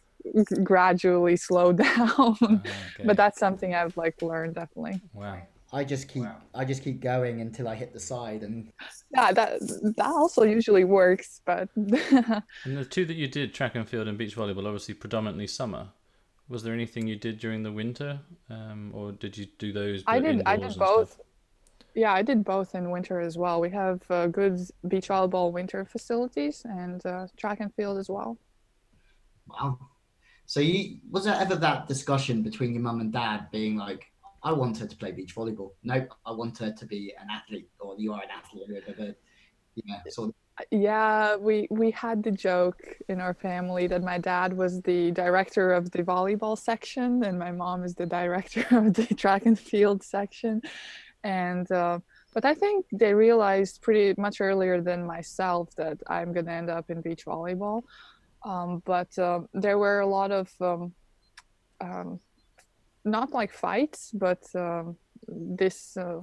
gradually 0.62 1.36
slow 1.36 1.72
down. 1.84 2.36
Ah, 2.66 2.86
okay. 2.94 3.04
But 3.04 3.16
that's 3.16 3.38
something 3.38 3.74
I've 3.74 3.96
like 3.96 4.20
learned 4.22 4.54
definitely. 4.54 5.02
wow. 5.12 5.42
I 5.74 5.84
just 5.84 6.08
keep 6.08 6.24
I 6.54 6.64
just 6.66 6.82
keep 6.84 7.00
going 7.00 7.40
until 7.40 7.66
I 7.66 7.74
hit 7.74 7.94
the 7.94 8.00
side, 8.00 8.42
and 8.42 8.70
Yeah, 9.14 9.32
that 9.32 9.60
that 9.96 10.06
also 10.06 10.42
usually 10.42 10.84
works, 10.84 11.40
but 11.46 11.68
And 11.76 12.76
the 12.76 12.84
two 12.84 13.06
that 13.06 13.14
you 13.14 13.26
did, 13.26 13.54
track 13.54 13.74
and 13.74 13.88
field 13.88 14.06
and 14.08 14.18
beach 14.18 14.36
volleyball, 14.36 14.66
obviously 14.66 14.94
predominantly 14.94 15.46
summer. 15.46 15.88
Was 16.48 16.62
there 16.62 16.74
anything 16.74 17.06
you 17.06 17.16
did 17.16 17.38
during 17.38 17.62
the 17.62 17.72
winter, 17.72 18.20
um, 18.50 18.90
or 18.94 19.12
did 19.12 19.38
you 19.38 19.46
do 19.58 19.72
those? 19.72 20.02
I 20.06 20.18
did. 20.20 20.42
I 20.44 20.56
did 20.58 20.76
both. 20.76 21.12
stuff? 21.12 21.26
Yeah, 21.94 22.12
I 22.12 22.22
did 22.22 22.44
both 22.44 22.75
in 22.75 22.90
winter 22.90 23.20
as 23.20 23.37
well. 23.37 23.61
We 23.61 23.70
have 23.70 24.00
uh, 24.11 24.26
good 24.28 24.58
beach 24.88 25.08
volleyball 25.08 25.52
winter 25.52 25.84
facilities 25.84 26.62
and 26.64 27.04
uh, 27.04 27.26
track 27.37 27.61
and 27.61 27.72
field 27.75 27.99
as 27.99 28.08
well. 28.08 28.38
Wow. 29.46 29.78
So 30.46 30.61
you 30.61 30.99
was 31.11 31.25
there 31.25 31.37
ever 31.38 31.56
that 31.56 31.88
discussion 31.88 32.42
between 32.42 32.72
your 32.72 32.82
mum 32.82 33.00
and 33.00 33.12
dad 33.12 33.50
being 33.50 33.76
like, 33.76 34.06
I 34.42 34.52
want 34.52 34.78
her 34.78 34.87
to 34.87 34.96
play 34.96 35.12
beach 35.12 35.34
volleyball. 35.34 35.72
Nope, 35.82 36.14
I 36.26 36.32
want 36.32 36.58
her 36.58 36.72
to 36.72 36.87
be 36.87 37.14
an 37.20 37.28
athlete, 37.30 37.68
or 37.78 37.94
you 37.99 38.12
are 38.12 38.22
an 38.22 38.28
athlete. 38.30 39.16
Yeah, 39.75 40.00
sort 40.08 40.30
of. 40.30 40.34
Yeah, 40.70 41.37
we 41.37 41.66
we 41.70 41.90
had 41.92 42.22
the 42.22 42.30
joke 42.30 42.82
in 43.08 43.20
our 43.20 43.34
family 43.34 43.87
that 43.87 44.02
my 44.02 44.18
dad 44.18 44.52
was 44.52 44.82
the 44.82 45.11
director 45.12 45.72
of 45.72 45.90
the 45.90 46.02
volleyball 46.02 46.58
section 46.58 47.25
and 47.25 47.38
my 47.38 47.52
mom 47.52 47.84
is 47.84 47.94
the 47.94 48.06
director 48.06 48.66
of 48.76 48.94
the 48.94 49.06
track 49.14 49.46
and 49.46 49.58
field 49.58 50.02
section. 50.02 50.61
And 51.24 51.70
uh, 51.70 52.00
but 52.34 52.44
I 52.44 52.54
think 52.54 52.86
they 52.92 53.14
realized 53.14 53.80
pretty 53.82 54.20
much 54.20 54.40
earlier 54.40 54.80
than 54.80 55.06
myself 55.06 55.68
that 55.76 55.98
I'm 56.08 56.32
gonna 56.32 56.52
end 56.52 56.70
up 56.70 56.90
in 56.90 57.00
beach 57.00 57.24
volleyball. 57.26 57.82
Um, 58.44 58.82
but 58.84 59.16
uh, 59.18 59.40
there 59.54 59.78
were 59.78 60.00
a 60.00 60.06
lot 60.06 60.32
of 60.32 60.50
um, 60.60 60.92
um, 61.80 62.20
not 63.04 63.32
like 63.32 63.52
fights, 63.52 64.10
but 64.12 64.42
um, 64.54 64.96
this 65.28 65.96
uh, 65.96 66.22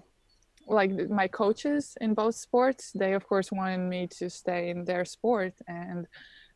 like 0.69 0.91
my 1.09 1.27
coaches 1.27 1.97
in 1.99 2.13
both 2.13 2.35
sports 2.35 2.91
they 2.93 3.13
of 3.13 3.27
course 3.27 3.51
wanted 3.51 3.79
me 3.79 4.07
to 4.07 4.29
stay 4.29 4.69
in 4.69 4.85
their 4.85 5.03
sport 5.03 5.53
and 5.67 6.05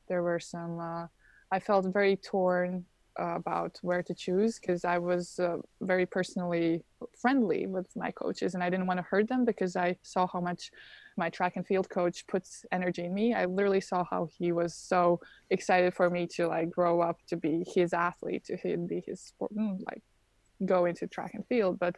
there 0.08 0.22
were 0.22 0.40
some 0.40 0.80
uh, 0.80 1.08
i 1.52 1.60
felt 1.60 1.86
very 1.92 2.16
torn 2.16 2.86
uh, 3.20 3.36
about 3.36 3.78
where 3.82 4.02
to 4.04 4.14
choose 4.14 4.60
because 4.60 4.86
i 4.86 4.98
was 4.98 5.40
uh, 5.40 5.58
very 5.82 6.06
personally 6.06 6.82
friendly 7.20 7.68
with 7.68 7.88
my 7.96 8.12
coaches 8.12 8.54
and 8.54 8.64
i 8.64 8.70
didn't 8.70 8.88
want 8.88 8.98
to 8.98 9.04
hurt 9.04 9.28
them 9.28 9.46
because 9.46 9.76
i 9.76 9.96
saw 10.02 10.28
how 10.28 10.40
much 10.40 10.72
my 11.18 11.30
track 11.30 11.54
and 11.56 11.68
field 11.68 11.90
coach 11.90 12.26
puts 12.28 12.66
energy 12.72 13.06
in 13.06 13.14
me 13.14 13.34
i 13.34 13.46
literally 13.46 13.82
saw 13.82 14.04
how 14.10 14.28
he 14.38 14.52
was 14.52 14.74
so 14.74 15.20
excited 15.50 15.94
for 15.94 16.10
me 16.10 16.26
to 16.26 16.48
like 16.48 16.70
grow 16.70 17.02
up 17.02 17.18
to 17.28 17.36
be 17.38 17.64
his 17.76 17.94
athlete 17.94 18.44
to 18.46 18.58
be 18.88 19.04
his 19.06 19.22
sport 19.22 19.54
mm, 19.56 19.78
like 19.86 20.02
go 20.66 20.86
into 20.86 21.06
track 21.08 21.32
and 21.34 21.46
field 21.48 21.78
but 21.80 21.96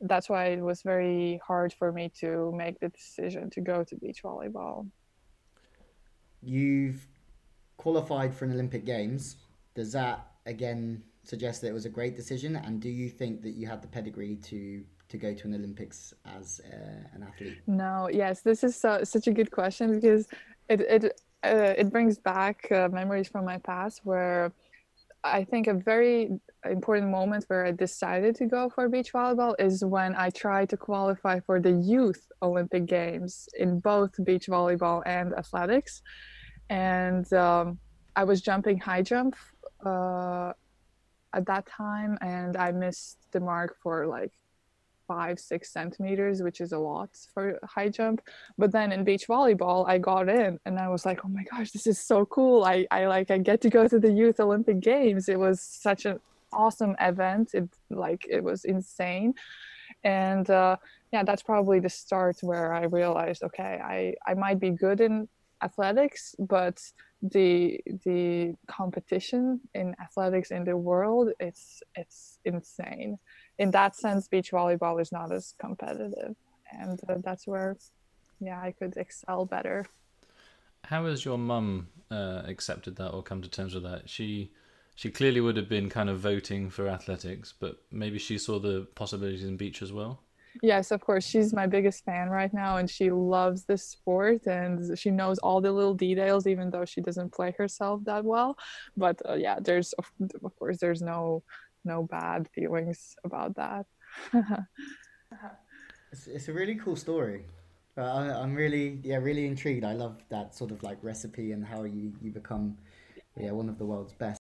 that's 0.00 0.28
why 0.28 0.46
it 0.46 0.60
was 0.60 0.82
very 0.82 1.40
hard 1.46 1.72
for 1.72 1.92
me 1.92 2.10
to 2.20 2.52
make 2.56 2.80
the 2.80 2.88
decision 2.88 3.50
to 3.50 3.60
go 3.60 3.84
to 3.84 3.96
beach 3.96 4.22
volleyball. 4.22 4.88
You've 6.42 7.06
qualified 7.76 8.34
for 8.34 8.46
an 8.46 8.52
Olympic 8.52 8.86
Games. 8.86 9.36
Does 9.80 9.92
that 9.92 10.26
again 10.44 11.02
suggest 11.24 11.62
that 11.62 11.68
it 11.68 11.72
was 11.72 11.86
a 11.86 11.94
great 11.98 12.14
decision? 12.14 12.54
And 12.56 12.82
do 12.82 12.90
you 12.90 13.08
think 13.08 13.40
that 13.40 13.52
you 13.52 13.66
had 13.66 13.80
the 13.80 13.88
pedigree 13.88 14.36
to 14.50 14.84
to 15.08 15.16
go 15.16 15.32
to 15.32 15.44
an 15.48 15.54
Olympics 15.54 16.12
as 16.38 16.60
uh, 16.70 17.14
an 17.14 17.22
athlete? 17.22 17.58
No, 17.66 18.10
yes, 18.12 18.42
this 18.42 18.62
is 18.62 18.76
so, 18.76 19.02
such 19.04 19.26
a 19.26 19.32
good 19.32 19.50
question 19.50 19.86
because 19.94 20.28
it 20.68 20.80
it 20.96 21.02
uh, 21.42 21.72
it 21.82 21.90
brings 21.90 22.18
back 22.18 22.70
uh, 22.70 22.88
memories 22.92 23.26
from 23.26 23.46
my 23.46 23.56
past 23.70 24.02
where 24.04 24.52
I 25.24 25.44
think 25.44 25.66
a 25.66 25.72
very 25.92 26.38
important 26.78 27.10
moment 27.10 27.44
where 27.48 27.64
I 27.64 27.72
decided 27.72 28.36
to 28.36 28.44
go 28.56 28.68
for 28.68 28.86
beach 28.90 29.14
volleyball 29.14 29.54
is 29.58 29.82
when 29.82 30.14
I 30.14 30.28
tried 30.28 30.68
to 30.72 30.76
qualify 30.76 31.40
for 31.40 31.58
the 31.58 31.72
youth 31.72 32.22
Olympic 32.42 32.84
Games 32.84 33.48
in 33.58 33.80
both 33.80 34.12
beach 34.28 34.46
volleyball 34.46 35.02
and 35.06 35.32
athletics. 35.42 36.02
And 36.68 37.26
um, 37.32 37.78
I 38.16 38.24
was 38.24 38.40
jumping 38.40 38.78
high 38.78 39.02
jump 39.02 39.36
uh, 39.84 40.52
at 41.32 41.46
that 41.46 41.66
time, 41.66 42.18
and 42.20 42.56
I 42.56 42.72
missed 42.72 43.18
the 43.32 43.40
mark 43.40 43.76
for 43.82 44.06
like 44.06 44.32
five, 45.06 45.40
six 45.40 45.72
centimeters, 45.72 46.40
which 46.40 46.60
is 46.60 46.70
a 46.72 46.78
lot 46.78 47.10
for 47.34 47.58
high 47.64 47.88
jump. 47.88 48.22
But 48.56 48.70
then 48.70 48.92
in 48.92 49.02
beach 49.02 49.26
volleyball, 49.26 49.88
I 49.88 49.98
got 49.98 50.28
in 50.28 50.60
and 50.64 50.78
I 50.78 50.88
was 50.88 51.04
like, 51.04 51.24
oh 51.24 51.28
my 51.28 51.44
gosh, 51.50 51.72
this 51.72 51.88
is 51.88 51.98
so 51.98 52.24
cool. 52.26 52.62
I, 52.64 52.86
I 52.92 53.06
like 53.06 53.28
I 53.32 53.38
get 53.38 53.60
to 53.62 53.70
go 53.70 53.88
to 53.88 53.98
the 53.98 54.12
youth 54.12 54.38
Olympic 54.38 54.78
Games. 54.78 55.28
It 55.28 55.38
was 55.38 55.60
such 55.60 56.04
an 56.06 56.20
awesome 56.52 56.94
event. 57.00 57.54
It 57.54 57.68
like 57.90 58.24
it 58.28 58.42
was 58.44 58.64
insane. 58.64 59.34
And 60.04 60.48
uh, 60.48 60.76
yeah, 61.12 61.24
that's 61.24 61.42
probably 61.42 61.80
the 61.80 61.88
start 61.88 62.36
where 62.42 62.72
I 62.72 62.84
realized, 62.84 63.42
okay, 63.42 63.80
I, 63.82 64.14
I 64.30 64.34
might 64.34 64.60
be 64.60 64.70
good 64.70 65.00
in 65.00 65.28
athletics, 65.62 66.34
but 66.38 66.80
the 67.22 67.80
the 68.04 68.54
competition 68.66 69.60
in 69.74 69.94
athletics 70.00 70.50
in 70.50 70.64
the 70.64 70.74
world 70.74 71.28
it's 71.38 71.82
it's 71.94 72.38
insane 72.46 73.18
in 73.58 73.70
that 73.70 73.94
sense 73.94 74.26
beach 74.26 74.52
volleyball 74.52 74.98
is 74.98 75.12
not 75.12 75.30
as 75.30 75.54
competitive 75.60 76.34
and 76.72 76.98
uh, 77.10 77.16
that's 77.22 77.46
where 77.46 77.76
yeah 78.40 78.58
i 78.62 78.72
could 78.72 78.96
excel 78.96 79.44
better 79.44 79.84
How 80.84 81.04
has 81.06 81.24
your 81.24 81.38
mum 81.38 81.88
uh, 82.10 82.42
accepted 82.46 82.96
that 82.96 83.10
or 83.10 83.22
come 83.22 83.42
to 83.42 83.48
terms 83.48 83.74
with 83.74 83.84
that? 83.84 84.08
She 84.08 84.52
she 84.94 85.10
clearly 85.10 85.40
would 85.40 85.56
have 85.56 85.68
been 85.68 85.88
kind 85.88 86.10
of 86.10 86.18
voting 86.20 86.70
for 86.70 86.88
athletics, 86.88 87.54
but 87.58 87.82
maybe 87.90 88.18
she 88.18 88.38
saw 88.38 88.58
the 88.58 88.86
possibilities 88.94 89.44
in 89.44 89.56
beach 89.56 89.82
as 89.82 89.92
well. 89.92 90.22
Yes 90.62 90.90
of 90.90 91.00
course 91.00 91.24
she's 91.24 91.52
my 91.54 91.66
biggest 91.66 92.04
fan 92.04 92.28
right 92.28 92.52
now 92.52 92.76
and 92.78 92.90
she 92.90 93.10
loves 93.10 93.64
this 93.64 93.84
sport 93.84 94.46
and 94.46 94.98
she 94.98 95.10
knows 95.10 95.38
all 95.38 95.60
the 95.60 95.70
little 95.70 95.94
details 95.94 96.46
even 96.46 96.70
though 96.70 96.84
she 96.84 97.00
doesn't 97.00 97.32
play 97.32 97.54
herself 97.56 98.02
that 98.04 98.24
well 98.24 98.56
but 98.96 99.20
uh, 99.28 99.34
yeah 99.34 99.58
there's 99.60 99.92
of, 99.94 100.10
of 100.44 100.56
course 100.56 100.78
there's 100.78 101.02
no 101.02 101.42
no 101.84 102.02
bad 102.02 102.48
feelings 102.54 103.14
about 103.24 103.54
that 103.54 103.86
It's, 106.12 106.26
it's 106.26 106.48
a 106.48 106.52
really 106.52 106.74
cool 106.74 106.96
story. 106.96 107.44
Uh, 107.96 108.02
I, 108.02 108.42
I'm 108.42 108.54
really, 108.54 108.98
yeah, 109.04 109.16
really 109.16 109.46
intrigued. 109.46 109.84
I 109.84 109.92
love 109.92 110.16
that 110.28 110.56
sort 110.56 110.72
of 110.72 110.82
like 110.82 110.98
recipe 111.02 111.52
and 111.52 111.64
how 111.64 111.84
you, 111.84 112.12
you 112.20 112.32
become, 112.32 112.76
yeah, 113.36 113.52
one 113.52 113.68
of 113.68 113.78
the 113.78 113.84
world's 113.84 114.12
best. 114.12 114.40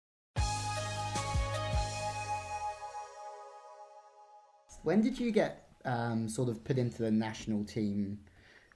When 4.81 5.01
did 5.01 5.19
you 5.19 5.31
get 5.31 5.68
um, 5.85 6.27
sort 6.27 6.49
of 6.49 6.63
put 6.63 6.77
into 6.77 7.01
the 7.03 7.11
national 7.11 7.63
team 7.63 8.19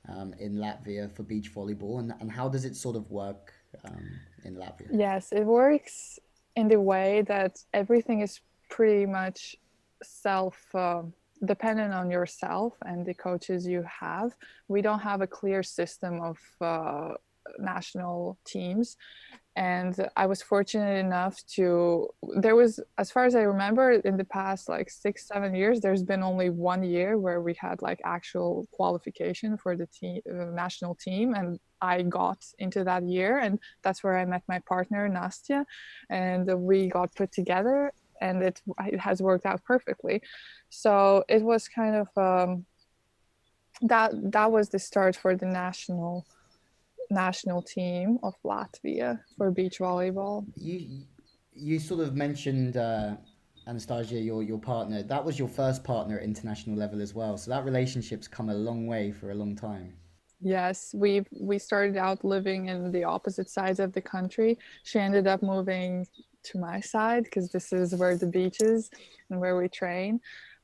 um, 0.10 0.34
in 0.40 0.56
Latvia 0.56 1.12
for 1.12 1.24
beach 1.24 1.54
volleyball, 1.54 2.00
and, 2.00 2.14
and 2.20 2.32
how 2.32 2.50
does 2.50 2.66
it 2.66 2.76
sort 2.76 2.96
of 2.96 3.10
work 3.10 3.54
um, 3.86 4.10
in 4.44 4.56
Latvia? 4.56 4.88
Yes, 4.92 5.32
it 5.32 5.46
works 5.46 6.20
in 6.56 6.68
the 6.68 6.80
way 6.80 7.24
that 7.28 7.58
everything 7.74 8.22
is 8.22 8.42
pretty 8.70 9.06
much 9.06 9.56
self 10.04 10.58
uh, 10.76 11.04
dependent 11.46 11.94
on 11.94 12.10
yourself 12.10 12.74
and 12.86 13.06
the 13.06 13.14
coaches 13.14 13.66
you 13.68 13.84
have. 14.02 14.36
We 14.68 14.82
don't 14.82 15.00
have 15.00 15.22
a 15.22 15.28
clear 15.28 15.64
system 15.64 16.22
of 16.22 16.38
uh, 16.62 17.14
national 17.60 18.38
teams. 18.46 18.98
And 19.56 20.10
I 20.16 20.26
was 20.26 20.42
fortunate 20.42 20.98
enough 20.98 21.46
to, 21.56 22.10
there 22.38 22.56
was, 22.56 22.80
as 22.98 23.12
far 23.12 23.26
as 23.26 23.36
I 23.36 23.42
remember, 23.42 23.92
in 23.92 24.18
the 24.18 24.26
past 24.26 24.68
like 24.68 24.90
six, 24.90 25.28
seven 25.28 25.54
years, 25.54 25.80
there's 25.80 26.02
been 26.02 26.24
only 26.24 26.50
one 26.50 26.82
year 26.82 27.20
where 27.20 27.40
we 27.40 27.54
had 27.54 27.84
like 27.84 28.02
actual 28.04 28.68
qualification 28.72 29.56
for 29.58 29.76
the 29.76 29.86
team, 29.86 30.22
uh, 30.28 30.46
national 30.46 30.96
team. 30.96 31.36
And 31.36 31.60
I 31.82 32.02
got 32.02 32.44
into 32.58 32.84
that 32.84 33.04
year. 33.04 33.38
And 33.38 33.60
that's 33.84 34.04
where 34.04 34.18
I 34.18 34.26
met 34.26 34.42
my 34.48 34.58
partner, 34.58 35.08
Nastya. 35.08 35.66
And 36.10 36.48
we 36.64 36.88
got 36.88 37.14
put 37.14 37.32
together 37.32 37.94
and 38.22 38.42
it, 38.42 38.60
it 38.88 39.00
has 39.00 39.22
worked 39.22 39.46
out 39.46 39.64
perfectly. 39.64 40.24
So 40.70 41.26
it 41.30 41.44
was 41.44 41.68
kind 41.68 41.96
of, 41.96 42.08
um, 42.18 42.66
that, 43.82 44.14
that 44.32 44.52
was 44.52 44.70
the 44.70 44.80
start 44.80 45.16
for 45.16 45.36
the 45.36 45.46
national 45.46 46.26
national 47.14 47.62
team 47.62 48.18
of 48.24 48.34
Latvia 48.44 49.20
for 49.38 49.52
beach 49.52 49.80
volleyball. 49.80 50.46
You 50.56 51.06
you 51.54 51.80
sort 51.80 52.02
of 52.02 52.16
mentioned 52.16 52.78
uh, 52.78 53.16
Anastasia, 53.68 54.20
your 54.20 54.44
your 54.44 54.60
partner. 54.60 55.04
That 55.04 55.24
was 55.24 55.40
your 55.40 55.48
first 55.48 55.84
partner 55.84 56.18
at 56.18 56.24
international 56.24 56.76
level 56.76 57.02
as 57.02 57.14
well. 57.14 57.38
So 57.38 57.52
that 57.52 57.64
relationship's 57.64 58.28
come 58.28 58.50
a 58.50 58.54
long 58.54 58.88
way 58.88 59.12
for 59.12 59.32
a 59.32 59.36
long 59.36 59.56
time. 59.56 59.94
Yes, 60.42 60.94
we 60.94 61.24
we 61.40 61.58
started 61.58 61.96
out 61.96 62.26
living 62.26 62.68
in 62.68 62.92
the 62.92 63.06
opposite 63.06 63.50
sides 63.50 63.80
of 63.80 63.94
the 63.94 64.02
country. 64.02 64.58
She 64.84 65.00
ended 65.00 65.28
up 65.28 65.42
moving 65.42 66.06
to 66.44 66.60
my 66.60 66.82
side 66.82 67.24
because 67.24 67.50
this 67.50 67.72
is 67.72 67.96
where 67.96 68.18
the 68.18 68.28
beach 68.28 68.60
is 68.60 68.90
and 69.30 69.40
where 69.40 69.56
we 69.56 69.70
train. 69.70 70.20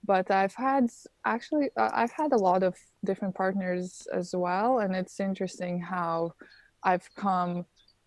But 0.06 0.32
I've 0.32 0.56
had 0.56 0.90
actually 1.26 1.70
uh, 1.78 1.90
I've 1.94 2.12
had 2.12 2.34
a 2.34 2.38
lot 2.38 2.64
of 2.64 2.76
different 3.06 3.36
partners 3.36 4.08
as 4.14 4.34
well, 4.36 4.80
and 4.80 4.96
it's 4.96 5.20
interesting 5.20 5.82
how 5.82 6.34
I've 6.84 7.08
come 7.16 7.66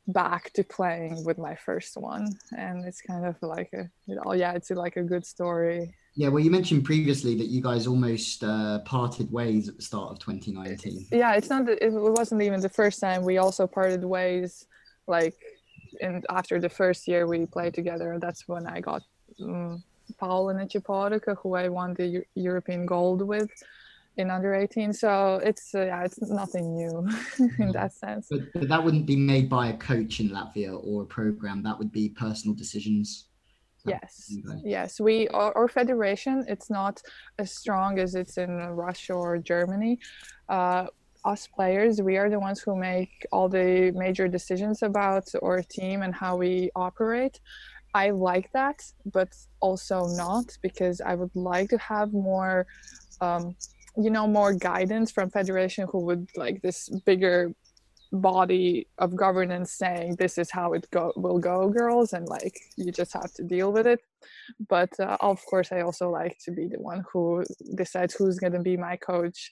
back 0.09 0.53
to 0.55 0.65
playing 0.65 1.25
with 1.25 1.39
my 1.39 1.55
first 1.55 1.97
one, 1.97 2.29
and 2.57 2.85
it's 2.85 3.01
kind 3.03 3.27
of 3.27 3.37
like 3.43 3.71
a 3.73 3.89
oh 4.25 4.33
yeah, 4.33 4.53
it's 4.53 4.71
like 4.71 4.97
a 4.97 5.03
good 5.03 5.27
story. 5.27 5.95
Yeah, 6.15 6.29
well, 6.29 6.45
you 6.45 6.51
mentioned 6.51 6.85
previously 6.85 7.35
that 7.37 7.47
you 7.47 7.63
guys 7.63 7.87
almost 7.87 8.45
uh, 8.45 8.81
parted 8.81 9.33
ways 9.33 9.69
at 9.69 9.77
the 9.77 9.83
start 9.83 10.13
of 10.13 10.19
2019. 10.19 11.07
Yeah, 11.11 11.35
it's 11.35 11.49
not 11.49 11.69
it 11.69 11.93
wasn't 11.93 12.43
even 12.43 12.61
the 12.61 12.69
first 12.69 13.01
time. 13.01 13.25
We 13.25 13.39
also 13.39 13.67
parted 13.67 14.05
ways 14.05 14.67
like 15.07 15.37
and 16.01 16.25
after 16.31 16.61
the 16.61 16.69
first 16.69 17.07
year 17.07 17.27
we 17.27 17.47
played 17.47 17.75
together, 17.75 18.19
that's 18.21 18.49
when 18.49 18.67
I 18.67 18.81
got 18.81 19.03
um, 19.43 19.83
Paula 20.19 20.55
Nechaporika, 20.55 21.37
who 21.43 21.55
I 21.55 21.69
won 21.69 21.95
the 21.95 22.07
Eu- 22.07 22.25
European 22.35 22.87
gold 22.87 23.23
with 23.23 23.51
in 24.17 24.31
under 24.31 24.55
18. 24.55 24.93
So 24.93 25.41
it's 25.43 25.75
uh, 25.75 25.87
yeah, 25.87 26.05
it's 26.05 26.21
nothing 26.21 26.75
new 26.75 27.09
in 27.59 27.73
that 27.73 27.93
sense. 27.93 28.29
But, 28.31 28.53
but 28.53 28.69
that 28.69 28.83
wouldn't 28.83 29.07
be 29.07 29.17
made 29.17 29.49
by 29.49 29.69
a 29.69 29.77
coach 29.77 30.21
in 30.21 30.31
Latvia 30.31 30.79
or 30.85 31.03
a 31.03 31.07
program. 31.07 31.63
That 31.63 31.79
would 31.79 31.93
be 31.93 32.09
personal 32.09 32.55
decisions. 32.55 33.27
Yes, 33.85 34.33
yes. 34.65 35.01
We 35.01 35.27
our, 35.29 35.57
our 35.57 35.67
federation. 35.67 36.45
It's 36.47 36.71
not 36.71 37.03
as 37.39 37.53
strong 37.53 37.99
as 37.99 38.15
it's 38.15 38.39
in 38.39 38.57
Russia 38.57 39.15
or 39.15 39.39
Germany. 39.39 39.99
Uh, 40.49 40.87
us 41.25 41.47
players, 41.47 42.03
we 42.03 42.17
are 42.17 42.29
the 42.29 42.39
ones 42.39 42.61
who 42.61 42.77
make 42.77 43.27
all 43.31 43.49
the 43.49 43.93
major 43.95 44.27
decisions 44.29 44.83
about 44.83 45.29
our 45.43 45.63
team 45.63 46.03
and 46.03 46.15
how 46.15 46.37
we 46.37 46.71
operate. 46.75 47.41
I 47.95 48.11
like 48.11 48.51
that, 48.53 48.83
but 49.13 49.29
also 49.61 50.07
not 50.07 50.57
because 50.63 51.01
I 51.01 51.15
would 51.15 51.35
like 51.35 51.69
to 51.71 51.79
have 51.79 52.13
more, 52.13 52.67
um, 53.21 53.55
you 53.97 54.11
know, 54.11 54.27
more 54.27 54.55
guidance 54.55 55.11
from 55.11 55.31
federation 55.31 55.87
who 55.91 56.01
would 56.07 56.29
like 56.37 56.63
this 56.63 56.89
bigger 57.05 57.53
body 58.13 58.87
of 58.99 59.17
governance 59.17 59.73
saying 59.73 60.17
this 60.17 60.37
is 60.37 60.51
how 60.51 60.75
it 60.75 60.87
go 60.91 61.13
will 61.17 61.39
go 61.39 61.69
girls 61.71 62.13
and 62.13 62.29
like 62.29 62.55
you 62.77 62.93
just 62.93 63.15
have 63.15 63.33
to 63.33 63.43
deal 63.43 63.73
with 63.73 63.87
it. 63.87 64.01
But 64.69 64.91
uh, 65.01 65.17
of 65.21 65.45
course 65.47 65.73
i 65.73 65.81
also 65.81 66.11
like 66.11 66.37
to 66.45 66.53
be 66.53 66.67
the 66.69 66.81
one 66.81 67.05
who 67.11 67.43
decides 67.75 68.15
who's 68.15 68.39
going 68.39 68.53
to 68.53 68.61
be 68.61 68.77
my 68.77 68.97
coach 68.97 69.51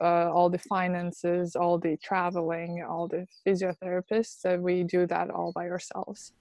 uh, 0.00 0.30
all 0.32 0.50
the 0.50 0.58
finances 0.58 1.54
all 1.54 1.78
the 1.78 1.96
traveling 2.02 2.84
all 2.88 3.06
the 3.06 3.26
physiotherapists 3.46 4.60
we 4.60 4.82
do 4.82 5.06
that 5.06 5.30
all 5.30 5.52
by 5.54 5.68
ourselves 5.68 6.32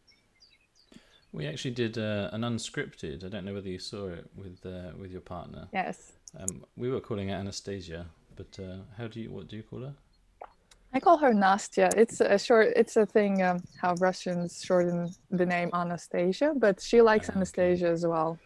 We 1.34 1.48
actually 1.48 1.72
did 1.72 1.98
uh, 1.98 2.30
an 2.34 2.42
unscripted. 2.42 3.26
I 3.26 3.30
don't 3.30 3.46
know 3.46 3.54
whether 3.54 3.70
you 3.70 3.80
saw 3.80 4.08
it 4.08 4.26
with 4.36 4.66
uh, 4.66 4.92
with 5.00 5.12
your 5.12 5.22
partner. 5.22 5.68
yes 5.74 6.14
Um, 6.40 6.66
we 6.78 6.90
were 6.90 7.02
calling 7.02 7.30
it 7.30 7.34
Anastasia, 7.34 8.06
but 8.36 8.60
uh, 8.60 8.78
how 8.98 9.08
do 9.08 9.20
you 9.20 9.32
what 9.32 9.48
do 9.48 9.56
you 9.56 9.64
call 9.64 9.82
her? 9.82 9.94
I 10.94 11.00
call 11.00 11.18
her 11.20 11.34
Nastya. 11.34 11.90
It's 11.96 12.20
a 12.20 12.38
short. 12.38 12.74
It's 12.76 12.98
a 12.98 13.06
thing 13.06 13.42
um, 13.44 13.64
how 13.82 13.94
Russians 13.96 14.62
shorten 14.62 15.10
the 15.30 15.46
name 15.46 15.70
Anastasia, 15.74 16.54
but 16.58 16.82
she 16.82 17.02
likes 17.02 17.30
Ah, 17.30 17.32
okay. 17.32 17.38
Anastasia 17.38 17.88
as 17.88 18.06
well. 18.06 18.38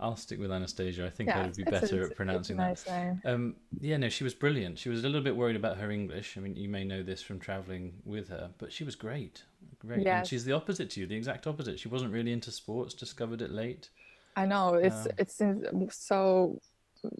I'll 0.00 0.16
stick 0.16 0.38
with 0.38 0.52
Anastasia. 0.52 1.06
I 1.06 1.10
think 1.10 1.30
I 1.30 1.42
would 1.42 1.56
be 1.56 1.64
better 1.64 2.04
at 2.04 2.14
pronouncing 2.16 2.56
that. 2.56 3.18
Um, 3.24 3.56
yeah, 3.80 3.96
no, 3.96 4.08
she 4.08 4.22
was 4.22 4.32
brilliant. 4.34 4.78
She 4.78 4.88
was 4.88 5.04
a 5.04 5.08
little 5.08 5.22
bit 5.22 5.36
worried 5.36 5.56
about 5.56 5.76
her 5.78 5.90
English. 5.90 6.36
I 6.36 6.40
mean, 6.40 6.54
you 6.54 6.68
may 6.68 6.84
know 6.84 7.02
this 7.02 7.20
from 7.20 7.40
traveling 7.40 7.94
with 8.04 8.28
her, 8.28 8.50
but 8.58 8.72
she 8.72 8.84
was 8.84 8.94
great, 8.94 9.42
great. 9.80 10.06
And 10.06 10.26
she's 10.26 10.44
the 10.44 10.52
opposite 10.52 10.90
to 10.90 11.00
you, 11.00 11.06
the 11.06 11.16
exact 11.16 11.46
opposite. 11.46 11.80
She 11.80 11.88
wasn't 11.88 12.12
really 12.12 12.32
into 12.32 12.52
sports. 12.52 12.94
Discovered 12.94 13.42
it 13.42 13.50
late. 13.50 13.90
I 14.36 14.46
know 14.46 14.74
it's 14.74 15.06
Um, 15.06 15.12
it's 15.18 15.96
so 15.96 16.60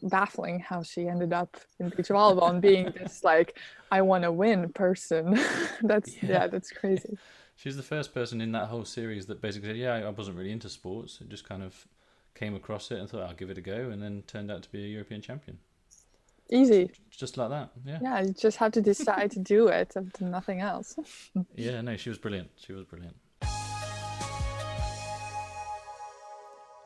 baffling 0.03 0.61
how 0.61 0.83
she 0.83 1.09
ended 1.09 1.33
up 1.33 1.57
in 1.79 1.89
beach 1.91 2.09
volleyball 2.09 2.51
and 2.51 2.63
being 2.63 2.91
this 2.97 3.25
like 3.25 3.59
I 3.91 4.03
want 4.03 4.25
to 4.25 4.33
win 4.33 4.73
person. 4.73 5.39
that's 5.83 6.23
yeah. 6.23 6.29
Yeah. 6.29 6.47
that's 6.47 6.71
crazy. 6.71 7.19
She's 7.57 7.77
the 7.77 7.83
first 7.83 8.15
person 8.15 8.41
in 8.41 8.53
that 8.53 8.69
whole 8.69 8.85
series 8.85 9.27
that 9.27 9.41
basically 9.41 9.69
said, 9.71 9.77
"Yeah, 9.77 9.95
I 9.95 10.11
wasn't 10.11 10.37
really 10.37 10.53
into 10.53 10.69
sports. 10.69 11.21
It 11.21 11.29
just 11.29 11.49
kind 11.49 11.63
of 11.63 11.89
came 12.39 12.55
across 12.55 12.91
it 12.91 12.99
and 12.99 13.09
thought 13.09 13.23
I'll 13.23 13.35
give 13.35 13.51
it 13.51 13.59
a 13.59 13.61
go, 13.61 13.91
and 13.91 14.03
then 14.03 14.23
turned 14.27 14.51
out 14.51 14.63
to 14.63 14.71
be 14.71 14.85
a 14.85 14.89
European 14.89 15.21
champion, 15.21 15.59
Easy. 16.51 16.91
just 17.11 17.37
like 17.37 17.51
that." 17.51 17.71
Yeah. 17.85 17.99
Yeah, 18.03 18.21
you 18.23 18.33
just 18.33 18.57
have 18.59 18.73
to 18.73 18.81
decide 18.81 19.31
to 19.33 19.41
do 19.41 19.69
it 19.69 19.95
and 19.97 20.13
nothing 20.21 20.61
else. 20.61 20.97
Yeah. 21.57 21.81
No, 21.81 21.97
she 21.97 22.09
was 22.09 22.19
brilliant. 22.19 22.51
She 22.57 22.73
was 22.73 22.85
brilliant. 22.85 23.17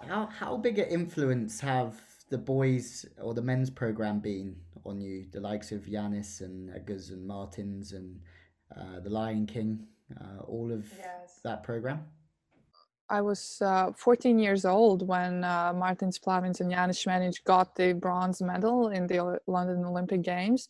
How 0.09 0.27
how 0.27 0.57
big 0.57 0.79
an 0.79 0.89
influence 0.89 1.61
have 1.61 2.01
the 2.29 2.39
boys 2.39 3.07
or 3.21 3.35
the 3.35 3.43
men's 3.43 3.71
program 3.71 4.21
been 4.21 4.57
on 4.85 5.01
you? 5.01 5.27
The 5.31 5.41
likes 5.41 5.71
of 5.73 5.89
Janis 5.89 6.41
and 6.41 6.71
Edgars 6.71 7.11
and 7.11 7.27
Martins 7.27 7.93
and 7.93 8.21
uh, 8.77 9.01
the 9.01 9.11
Lion 9.11 9.47
King, 9.47 9.87
uh, 10.21 10.41
all 10.43 10.73
of 10.73 10.87
that 11.45 11.63
program. 11.63 12.05
I 13.13 13.21
was 13.21 13.59
uh, 13.61 13.93
14 13.93 14.39
years 14.39 14.65
old 14.65 15.07
when 15.07 15.45
uh, 15.45 15.75
Martins 15.75 16.19
Plavins 16.19 16.61
and 16.61 16.71
Janis 16.71 17.05
Smedins 17.05 17.45
got 17.45 17.77
the 17.77 17.93
bronze 17.93 18.41
medal 18.41 18.89
in 18.89 19.07
the 19.07 19.39
London 19.47 19.85
Olympic 19.85 20.23
Games. 20.23 20.67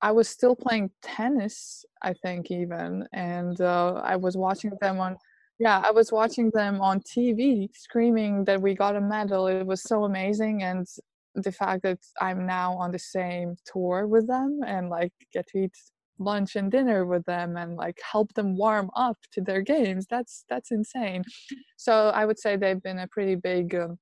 I 0.00 0.12
was 0.12 0.28
still 0.28 0.54
playing 0.54 0.92
tennis, 1.02 1.84
I 2.00 2.12
think, 2.12 2.52
even, 2.52 3.08
and 3.12 3.60
uh, 3.60 3.94
I 4.04 4.14
was 4.14 4.36
watching 4.36 4.72
them 4.80 5.00
on. 5.00 5.16
Yeah, 5.58 5.82
I 5.84 5.90
was 5.90 6.12
watching 6.12 6.50
them 6.54 6.80
on 6.80 7.00
TV, 7.00 7.68
screaming 7.74 8.44
that 8.44 8.62
we 8.62 8.74
got 8.74 8.94
a 8.94 9.00
medal. 9.00 9.48
It 9.48 9.66
was 9.66 9.82
so 9.82 10.04
amazing, 10.04 10.62
and 10.62 10.86
the 11.34 11.52
fact 11.52 11.82
that 11.82 11.98
I'm 12.20 12.46
now 12.46 12.72
on 12.74 12.92
the 12.92 13.00
same 13.00 13.56
tour 13.64 14.06
with 14.06 14.28
them 14.28 14.60
and 14.64 14.90
like 14.90 15.12
get 15.32 15.48
to 15.48 15.58
eat 15.64 15.76
lunch 16.20 16.56
and 16.56 16.70
dinner 16.70 17.06
with 17.06 17.24
them 17.24 17.56
and 17.56 17.76
like 17.76 17.98
help 18.12 18.32
them 18.34 18.56
warm 18.56 18.90
up 18.96 19.18
to 19.32 19.40
their 19.40 19.62
games. 19.62 20.06
That's 20.08 20.44
that's 20.48 20.70
insane 20.70 21.24
so 21.76 22.10
i 22.14 22.24
would 22.24 22.38
say 22.38 22.56
they've 22.56 22.82
been 22.82 22.98
a 23.00 23.08
pretty 23.08 23.34
big 23.34 23.74
um, 23.74 23.98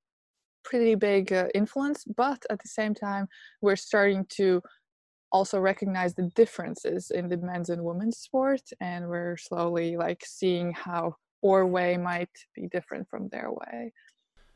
pretty 0.64 0.94
big 0.94 1.32
uh, 1.32 1.46
influence 1.54 2.04
but 2.16 2.44
at 2.50 2.60
the 2.60 2.68
same 2.68 2.94
time 2.94 3.26
we're 3.62 3.76
starting 3.76 4.24
to 4.28 4.60
also 5.30 5.60
recognize 5.60 6.14
the 6.14 6.30
differences 6.34 7.10
in 7.10 7.28
the 7.28 7.36
men's 7.38 7.70
and 7.70 7.82
women's 7.82 8.18
sport 8.18 8.62
and 8.80 9.08
we're 9.08 9.36
slowly 9.36 9.96
like 9.96 10.22
seeing 10.26 10.72
how 10.72 11.14
our 11.46 11.66
way 11.66 11.96
might 11.96 12.30
be 12.54 12.66
different 12.68 13.06
from 13.08 13.28
their 13.28 13.50
way 13.50 13.92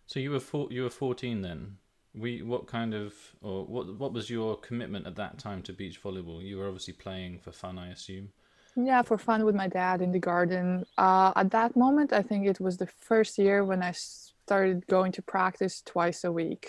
So 0.06 0.20
you 0.20 0.30
were 0.32 0.40
four, 0.40 0.68
you 0.70 0.82
were 0.82 0.90
fourteen 0.90 1.42
then. 1.42 1.78
We 2.14 2.42
what 2.42 2.66
kind 2.66 2.94
of 2.94 3.14
or 3.40 3.64
what 3.64 3.98
what 3.98 4.12
was 4.12 4.28
your 4.28 4.56
commitment 4.56 5.06
at 5.06 5.16
that 5.16 5.38
time 5.38 5.62
to 5.62 5.72
beach 5.72 6.02
volleyball? 6.02 6.42
You 6.42 6.58
were 6.58 6.66
obviously 6.66 6.94
playing 6.94 7.38
for 7.38 7.52
fun, 7.52 7.78
I 7.78 7.88
assume. 7.90 8.28
yeah 8.76 9.02
for 9.02 9.18
fun 9.18 9.44
with 9.44 9.54
my 9.54 9.68
dad 9.68 10.00
in 10.00 10.12
the 10.12 10.18
garden 10.18 10.84
uh, 10.96 11.30
at 11.36 11.50
that 11.50 11.76
moment 11.76 12.10
i 12.12 12.22
think 12.22 12.46
it 12.46 12.58
was 12.66 12.76
the 12.78 12.86
first 13.10 13.36
year 13.38 13.58
when 13.70 13.82
i 13.82 13.92
started 13.92 14.86
going 14.86 15.12
to 15.12 15.22
practice 15.22 15.82
twice 15.94 16.24
a 16.24 16.32
week 16.32 16.64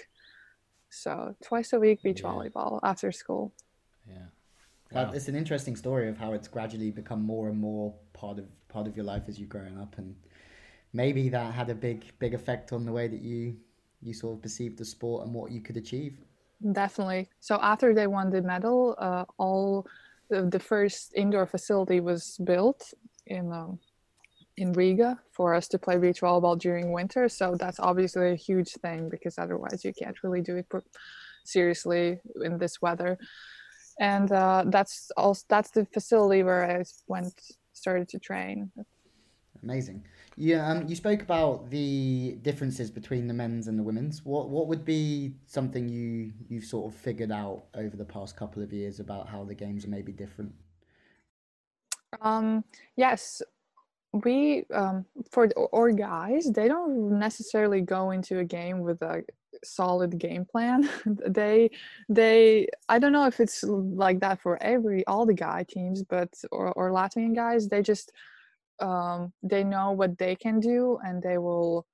so 0.89 1.33
twice 1.41 1.71
a 1.73 1.79
week 1.79 2.01
beach 2.03 2.21
Yeah. 2.21 2.29
volleyball 2.29 2.79
after 2.83 3.09
school 3.11 3.53
Yeah. 4.05 4.27
Wow. 4.91 5.11
it's 5.17 5.29
an 5.29 5.35
interesting 5.35 5.75
story 5.75 6.07
of 6.09 6.17
how 6.17 6.33
it's 6.33 6.49
gradually 6.55 6.91
become 6.91 7.21
more 7.33 7.45
and 7.49 7.57
more 7.69 7.93
part 8.11 8.37
of 8.37 8.45
part 8.67 8.85
of 8.87 8.93
your 8.97 9.05
life 9.13 9.23
as 9.29 9.39
you're 9.39 9.47
growing 9.57 9.77
up, 9.83 9.97
and 9.97 10.15
maybe 10.91 11.29
that 11.29 11.53
had 11.53 11.69
a 11.69 11.75
big 11.75 11.99
big 12.19 12.33
effect 12.33 12.73
on 12.73 12.85
the 12.85 12.91
way 12.91 13.07
that 13.07 13.21
you 13.21 13.55
you 14.03 14.13
sort 14.13 14.37
of 14.37 14.41
perceived 14.41 14.77
the 14.77 14.85
sport 14.85 15.25
and 15.25 15.33
what 15.33 15.51
you 15.51 15.61
could 15.61 15.77
achieve. 15.77 16.17
Definitely. 16.71 17.29
So 17.39 17.59
after 17.61 17.93
they 17.93 18.07
won 18.07 18.29
the 18.29 18.41
medal, 18.41 18.95
uh, 18.97 19.25
all 19.37 19.85
the, 20.29 20.43
the 20.43 20.59
first 20.59 21.13
indoor 21.15 21.45
facility 21.45 21.99
was 21.99 22.37
built 22.43 22.93
in 23.27 23.51
um, 23.51 23.79
in 24.57 24.71
Riga 24.73 25.19
for 25.31 25.53
us 25.53 25.67
to 25.69 25.79
play 25.79 25.97
beach 25.97 26.21
volleyball 26.21 26.57
during 26.57 26.91
winter. 26.91 27.27
So 27.27 27.55
that's 27.55 27.79
obviously 27.79 28.31
a 28.31 28.35
huge 28.35 28.71
thing 28.73 29.09
because 29.09 29.39
otherwise 29.39 29.83
you 29.83 29.93
can't 29.93 30.21
really 30.23 30.41
do 30.41 30.57
it 30.57 30.67
seriously 31.43 32.19
in 32.43 32.57
this 32.57 32.81
weather. 32.81 33.17
And 33.99 34.31
uh, 34.31 34.65
that's 34.67 35.11
also 35.17 35.43
that's 35.49 35.71
the 35.71 35.85
facility 35.85 36.43
where 36.43 36.79
I 36.79 36.83
went 37.07 37.33
started 37.73 38.09
to 38.09 38.19
train. 38.19 38.71
Amazing. 39.63 40.03
Yeah, 40.35 40.69
um, 40.69 40.87
you 40.87 40.95
spoke 40.95 41.21
about 41.21 41.69
the 41.69 42.37
differences 42.41 42.91
between 42.91 43.27
the 43.27 43.33
men's 43.33 43.67
and 43.67 43.79
the 43.79 43.83
women's. 43.83 44.25
What 44.25 44.49
what 44.49 44.67
would 44.67 44.83
be 44.83 45.35
something 45.45 45.87
you 45.87 46.33
you've 46.49 46.65
sort 46.65 46.91
of 46.91 46.99
figured 46.99 47.31
out 47.31 47.63
over 47.75 47.95
the 47.95 48.05
past 48.05 48.35
couple 48.35 48.61
of 48.61 48.73
years 48.73 48.99
about 48.99 49.29
how 49.29 49.43
the 49.43 49.55
games 49.55 49.85
are 49.85 49.89
maybe 49.89 50.11
different? 50.11 50.53
Um, 52.21 52.63
yes, 52.97 53.41
we 54.11 54.65
um, 54.73 55.05
for 55.31 55.49
or 55.55 55.91
guys, 55.91 56.51
they 56.51 56.67
don't 56.67 57.17
necessarily 57.19 57.81
go 57.81 58.11
into 58.11 58.39
a 58.39 58.43
game 58.43 58.81
with 58.81 59.01
a 59.01 59.23
solid 59.63 60.17
game 60.17 60.45
plan. 60.45 60.89
they 61.05 61.71
they 62.09 62.67
I 62.89 62.99
don't 62.99 63.13
know 63.13 63.27
if 63.27 63.39
it's 63.39 63.63
like 63.63 64.19
that 64.19 64.41
for 64.41 64.61
every 64.61 65.05
all 65.07 65.25
the 65.25 65.33
guy 65.33 65.65
teams, 65.67 66.03
but 66.03 66.33
or 66.51 66.73
or 66.73 66.91
Latvian 66.91 67.35
guys, 67.35 67.69
they 67.69 67.81
just 67.81 68.11
um, 68.79 69.33
they 69.43 69.63
know 69.63 69.91
what 69.91 70.17
they 70.17 70.35
can 70.35 70.59
do 70.59 70.99
and 71.03 71.21
they 71.21 71.37
will 71.37 71.85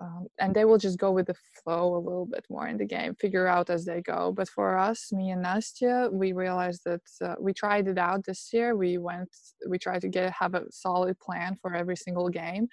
um, 0.00 0.26
and 0.40 0.54
they 0.54 0.64
will 0.64 0.78
just 0.78 0.98
go 0.98 1.12
with 1.12 1.26
the 1.26 1.36
flow 1.62 1.96
a 1.96 1.98
little 1.98 2.26
bit 2.26 2.44
more 2.50 2.66
in 2.66 2.76
the 2.76 2.84
game, 2.84 3.14
figure 3.14 3.46
out 3.46 3.70
as 3.70 3.84
they 3.84 4.00
go. 4.00 4.32
But 4.32 4.48
for 4.48 4.76
us, 4.76 5.12
me 5.12 5.30
and 5.30 5.44
Nastya, 5.44 6.12
we 6.12 6.32
realized 6.32 6.82
that 6.84 7.02
uh, 7.22 7.36
we 7.38 7.52
tried 7.52 7.86
it 7.86 7.98
out 7.98 8.24
this 8.24 8.50
year. 8.52 8.74
We 8.74 8.98
went, 8.98 9.28
we 9.68 9.78
tried 9.78 10.00
to 10.00 10.08
get 10.08 10.32
have 10.32 10.54
a 10.54 10.64
solid 10.70 11.18
plan 11.20 11.56
for 11.62 11.74
every 11.74 11.96
single 11.96 12.28
game, 12.28 12.68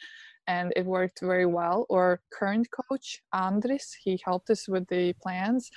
and 0.48 0.74
it 0.76 0.86
worked 0.86 1.20
very 1.22 1.46
well. 1.46 1.86
Our 1.92 2.22
current 2.34 2.68
coach 2.72 3.22
Andris, 3.36 3.92
he 4.04 4.20
helped 4.26 4.50
us 4.50 4.68
with 4.68 4.88
the 4.88 5.14
plans, 5.22 5.70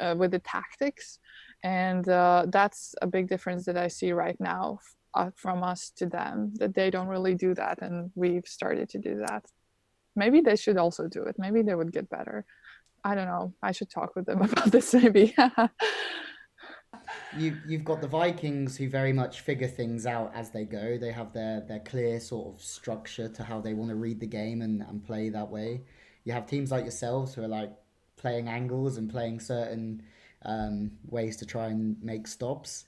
uh, 0.00 0.14
with 0.18 0.32
the 0.32 0.40
tactics, 0.40 1.18
and 1.64 2.06
uh, 2.10 2.44
that's 2.50 2.94
a 3.00 3.06
big 3.06 3.28
difference 3.28 3.64
that 3.64 3.78
I 3.78 3.88
see 3.88 4.12
right 4.12 4.36
now. 4.38 4.80
Uh, 5.16 5.30
from 5.34 5.62
us 5.62 5.90
to 5.90 6.06
them 6.06 6.52
that 6.56 6.74
they 6.74 6.90
don't 6.90 7.08
really 7.08 7.34
do 7.34 7.54
that 7.54 7.80
and 7.82 8.10
we've 8.14 8.46
started 8.46 8.88
to 8.88 8.98
do 8.98 9.16
that 9.26 9.44
maybe 10.14 10.40
they 10.40 10.56
should 10.56 10.76
also 10.76 11.08
do 11.08 11.22
it 11.24 11.36
maybe 11.38 11.62
they 11.62 11.74
would 11.74 11.92
get 11.92 12.08
better 12.08 12.44
i 13.04 13.14
don't 13.14 13.26
know 13.26 13.52
i 13.62 13.72
should 13.72 13.90
talk 13.90 14.14
with 14.14 14.26
them 14.26 14.42
about 14.48 14.70
this 14.70 14.94
maybe 14.94 15.34
you 17.36 17.56
you've 17.66 17.84
got 17.84 18.00
the 18.00 18.08
Vikings 18.08 18.76
who 18.76 18.88
very 18.88 19.12
much 19.12 19.40
figure 19.40 19.68
things 19.68 20.06
out 20.06 20.32
as 20.34 20.50
they 20.50 20.64
go. 20.64 20.98
They 20.98 21.12
have 21.12 21.32
their 21.32 21.60
their 21.60 21.80
clear 21.80 22.20
sort 22.20 22.54
of 22.54 22.62
structure 22.62 23.28
to 23.28 23.44
how 23.44 23.60
they 23.60 23.74
want 23.74 23.90
to 23.90 23.96
read 23.96 24.20
the 24.20 24.26
game 24.26 24.62
and, 24.62 24.82
and 24.82 25.04
play 25.04 25.28
that 25.30 25.50
way. 25.50 25.82
You 26.24 26.32
have 26.32 26.46
teams 26.46 26.70
like 26.70 26.84
yourselves 26.84 27.34
who 27.34 27.42
are 27.42 27.48
like 27.48 27.72
playing 28.16 28.48
angles 28.48 28.96
and 28.96 29.10
playing 29.10 29.40
certain 29.40 30.02
um, 30.44 30.92
ways 31.06 31.36
to 31.38 31.46
try 31.46 31.66
and 31.66 32.02
make 32.02 32.26
stops. 32.26 32.84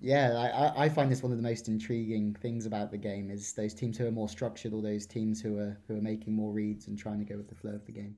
Yeah, 0.00 0.72
I, 0.76 0.84
I 0.84 0.88
find 0.88 1.12
this 1.12 1.22
one 1.22 1.30
of 1.30 1.38
the 1.38 1.42
most 1.42 1.68
intriguing 1.68 2.34
things 2.40 2.64
about 2.64 2.90
the 2.90 2.96
game 2.96 3.30
is 3.30 3.52
those 3.52 3.74
teams 3.74 3.98
who 3.98 4.06
are 4.06 4.12
more 4.12 4.30
structured 4.30 4.72
or 4.72 4.80
those 4.80 5.06
teams 5.06 5.42
who 5.42 5.58
are 5.58 5.78
who 5.86 5.96
are 5.96 6.00
making 6.00 6.32
more 6.32 6.52
reads 6.52 6.88
and 6.88 6.98
trying 6.98 7.18
to 7.18 7.24
go 7.24 7.36
with 7.36 7.48
the 7.48 7.54
flow 7.54 7.72
of 7.72 7.84
the 7.84 7.92
game. 7.92 8.16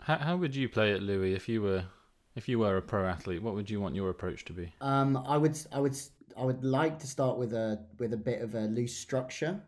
How 0.00 0.18
how 0.18 0.36
would 0.36 0.54
you 0.54 0.68
play 0.68 0.92
it, 0.92 1.02
Louis, 1.02 1.34
if 1.34 1.48
you 1.48 1.62
were 1.62 1.84
if 2.38 2.48
you 2.48 2.60
were 2.60 2.76
a 2.76 2.82
pro 2.82 3.06
athlete, 3.06 3.42
what 3.42 3.54
would 3.54 3.68
you 3.68 3.80
want 3.80 3.96
your 3.96 4.10
approach 4.10 4.44
to 4.46 4.52
be? 4.52 4.72
Um, 4.80 5.16
I 5.26 5.36
would, 5.36 5.58
I 5.72 5.80
would, 5.80 5.98
I 6.36 6.44
would 6.44 6.64
like 6.64 6.98
to 7.00 7.06
start 7.08 7.36
with 7.36 7.52
a 7.52 7.84
with 7.98 8.12
a 8.12 8.16
bit 8.16 8.40
of 8.40 8.54
a 8.54 8.60
loose 8.60 8.96
structure, 8.96 9.60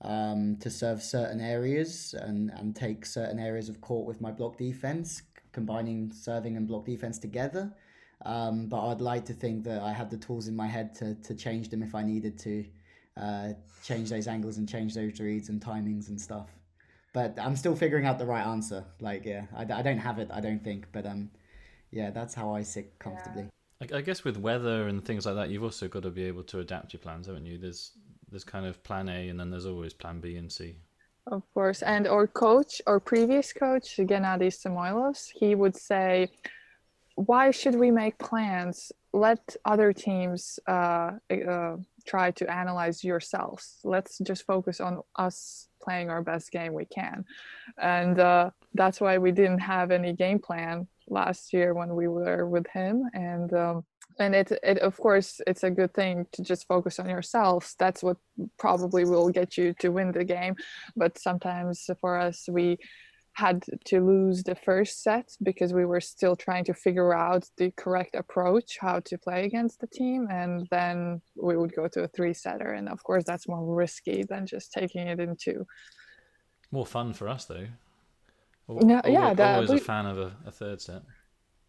um, 0.00 0.56
to 0.60 0.70
serve 0.70 1.02
certain 1.02 1.40
areas 1.40 2.14
and 2.18 2.50
and 2.50 2.74
take 2.74 3.04
certain 3.04 3.38
areas 3.38 3.68
of 3.68 3.82
court 3.82 4.06
with 4.06 4.22
my 4.22 4.30
block 4.30 4.56
defense, 4.56 5.22
combining 5.52 6.10
serving 6.10 6.56
and 6.56 6.66
block 6.66 6.86
defense 6.86 7.18
together. 7.18 7.70
Um, 8.24 8.66
but 8.66 8.86
I'd 8.88 9.00
like 9.00 9.24
to 9.26 9.34
think 9.34 9.64
that 9.64 9.82
I 9.82 9.92
had 9.92 10.10
the 10.10 10.16
tools 10.16 10.48
in 10.48 10.56
my 10.56 10.66
head 10.66 10.94
to 10.96 11.14
to 11.14 11.34
change 11.34 11.68
them 11.68 11.82
if 11.82 11.94
I 11.94 12.02
needed 12.02 12.38
to, 12.40 12.64
uh, 13.16 13.48
change 13.84 14.10
those 14.10 14.26
angles 14.26 14.58
and 14.58 14.68
change 14.68 14.94
those 14.94 15.20
reads 15.20 15.48
and 15.48 15.60
timings 15.60 16.08
and 16.08 16.20
stuff. 16.20 16.48
But 17.12 17.38
I'm 17.38 17.56
still 17.56 17.76
figuring 17.76 18.06
out 18.06 18.18
the 18.18 18.26
right 18.26 18.46
answer. 18.46 18.84
Like, 19.00 19.24
yeah, 19.24 19.46
I, 19.54 19.62
I 19.62 19.82
don't 19.82 19.98
have 19.98 20.18
it. 20.18 20.28
I 20.32 20.40
don't 20.40 20.62
think, 20.62 20.86
but 20.92 21.06
um 21.06 21.30
yeah, 21.90 22.10
that's 22.10 22.34
how 22.34 22.54
I 22.54 22.62
sit 22.62 22.98
comfortably. 22.98 23.48
I, 23.80 23.98
I 23.98 24.00
guess 24.00 24.24
with 24.24 24.36
weather 24.36 24.88
and 24.88 25.04
things 25.04 25.26
like 25.26 25.34
that, 25.36 25.50
you've 25.50 25.62
also 25.62 25.88
got 25.88 26.02
to 26.02 26.10
be 26.10 26.24
able 26.24 26.42
to 26.44 26.60
adapt 26.60 26.92
your 26.92 27.00
plans, 27.00 27.26
haven't 27.26 27.46
you? 27.46 27.58
There's 27.58 27.92
there's 28.30 28.44
kind 28.44 28.66
of 28.66 28.82
plan 28.82 29.08
A, 29.08 29.28
and 29.28 29.38
then 29.38 29.50
there's 29.50 29.66
always 29.66 29.94
plan 29.94 30.20
B 30.20 30.36
and 30.36 30.50
C. 30.50 30.76
Of 31.28 31.42
course, 31.54 31.82
and 31.82 32.06
our 32.06 32.26
coach, 32.26 32.80
our 32.86 33.00
previous 33.00 33.52
coach, 33.52 33.96
Gennady 33.96 34.48
Samoilovs, 34.48 35.28
he 35.34 35.54
would 35.54 35.76
say, 35.76 36.28
"Why 37.16 37.50
should 37.50 37.74
we 37.74 37.90
make 37.90 38.18
plans? 38.18 38.92
Let 39.12 39.56
other 39.64 39.92
teams 39.92 40.58
uh, 40.68 41.12
uh, 41.30 41.76
try 42.06 42.30
to 42.32 42.50
analyze 42.50 43.02
yourselves. 43.02 43.78
Let's 43.82 44.18
just 44.18 44.44
focus 44.44 44.80
on 44.80 45.02
us 45.16 45.68
playing 45.82 46.10
our 46.10 46.22
best 46.22 46.52
game 46.52 46.72
we 46.72 46.84
can." 46.86 47.24
And 47.78 48.20
uh, 48.20 48.50
that's 48.74 49.00
why 49.00 49.18
we 49.18 49.32
didn't 49.32 49.60
have 49.60 49.90
any 49.90 50.12
game 50.12 50.38
plan 50.38 50.86
last 51.08 51.52
year 51.52 51.74
when 51.74 51.94
we 51.94 52.08
were 52.08 52.46
with 52.46 52.66
him 52.68 53.08
and 53.14 53.52
um, 53.54 53.84
and 54.18 54.34
it, 54.34 54.50
it 54.62 54.78
of 54.78 54.96
course 54.96 55.40
it's 55.46 55.62
a 55.62 55.70
good 55.70 55.92
thing 55.94 56.26
to 56.32 56.42
just 56.42 56.66
focus 56.66 56.98
on 56.98 57.08
yourselves 57.08 57.74
that's 57.78 58.02
what 58.02 58.16
probably 58.58 59.04
will 59.04 59.28
get 59.28 59.56
you 59.56 59.74
to 59.78 59.90
win 59.90 60.10
the 60.12 60.24
game 60.24 60.54
but 60.96 61.18
sometimes 61.18 61.88
for 62.00 62.16
us 62.18 62.48
we 62.50 62.76
had 63.36 63.62
to 63.84 64.00
lose 64.00 64.42
the 64.42 64.54
first 64.54 65.02
set 65.02 65.28
because 65.42 65.74
we 65.74 65.84
were 65.84 66.00
still 66.00 66.34
trying 66.34 66.64
to 66.64 66.72
figure 66.72 67.12
out 67.12 67.44
the 67.58 67.70
correct 67.72 68.14
approach 68.14 68.78
how 68.80 68.98
to 69.00 69.18
play 69.18 69.44
against 69.44 69.78
the 69.80 69.86
team 69.86 70.26
and 70.30 70.66
then 70.70 71.20
we 71.36 71.54
would 71.54 71.74
go 71.74 71.86
to 71.86 72.02
a 72.04 72.08
three 72.08 72.32
setter 72.32 72.72
and 72.72 72.88
of 72.88 73.02
course 73.02 73.24
that's 73.26 73.46
more 73.46 73.74
risky 73.74 74.24
than 74.26 74.46
just 74.46 74.72
taking 74.72 75.06
it 75.06 75.20
into 75.20 75.66
more 76.70 76.86
fun 76.86 77.12
for 77.12 77.28
us 77.28 77.44
though 77.44 77.66
no, 78.68 79.00
yeah, 79.06 79.32
that, 79.34 79.54
always 79.54 79.70
we, 79.70 79.76
a 79.76 79.80
fan 79.80 80.06
of 80.06 80.18
a, 80.18 80.32
a, 80.44 80.50
third 80.50 80.80
set. 80.80 81.02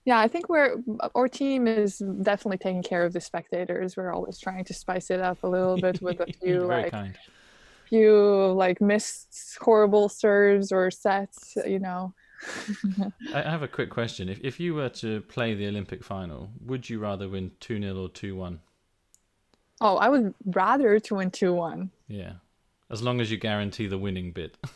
Yeah, 0.05 0.19
I 0.19 0.27
think 0.27 0.49
we're 0.49 0.77
our 1.13 1.27
team 1.27 1.67
is 1.67 1.99
definitely 2.23 2.57
taking 2.57 2.81
care 2.81 3.03
of 3.05 3.13
the 3.13 3.21
spectators. 3.21 3.95
We're 3.95 4.11
always 4.11 4.39
trying 4.39 4.63
to 4.65 4.73
spice 4.73 5.11
it 5.11 5.21
up 5.21 5.43
a 5.43 5.47
little 5.47 5.77
bit 5.77 6.01
with 6.01 6.19
a 6.21 6.25
few 6.41 6.61
like 6.61 6.91
kind. 6.91 7.15
Few 7.89 8.53
like 8.53 8.81
missed 8.81 9.57
horrible 9.59 10.09
serves 10.09 10.71
or 10.71 10.91
sets, 10.91 11.57
you 11.65 11.79
know. 11.79 12.13
I 13.33 13.41
have 13.41 13.63
a 13.63 13.67
quick 13.67 13.89
question. 13.89 14.29
If 14.29 14.39
if 14.43 14.59
you 14.59 14.75
were 14.75 14.89
to 14.89 15.21
play 15.21 15.55
the 15.55 15.67
Olympic 15.67 16.03
final, 16.03 16.49
would 16.65 16.89
you 16.89 16.99
rather 16.99 17.27
win 17.27 17.51
2 17.59 17.81
0 17.81 17.95
or 17.95 18.09
2 18.09 18.35
1? 18.35 18.59
Oh, 19.81 19.97
I 19.97 20.09
would 20.09 20.33
rather 20.45 20.99
to 20.99 21.15
win 21.15 21.31
2 21.31 21.53
1. 21.53 21.89
Yeah. 22.07 22.33
As 22.89 23.01
long 23.01 23.19
as 23.21 23.29
you 23.29 23.37
guarantee 23.37 23.87
the 23.87 23.97
winning 23.97 24.31
bit. 24.31 24.57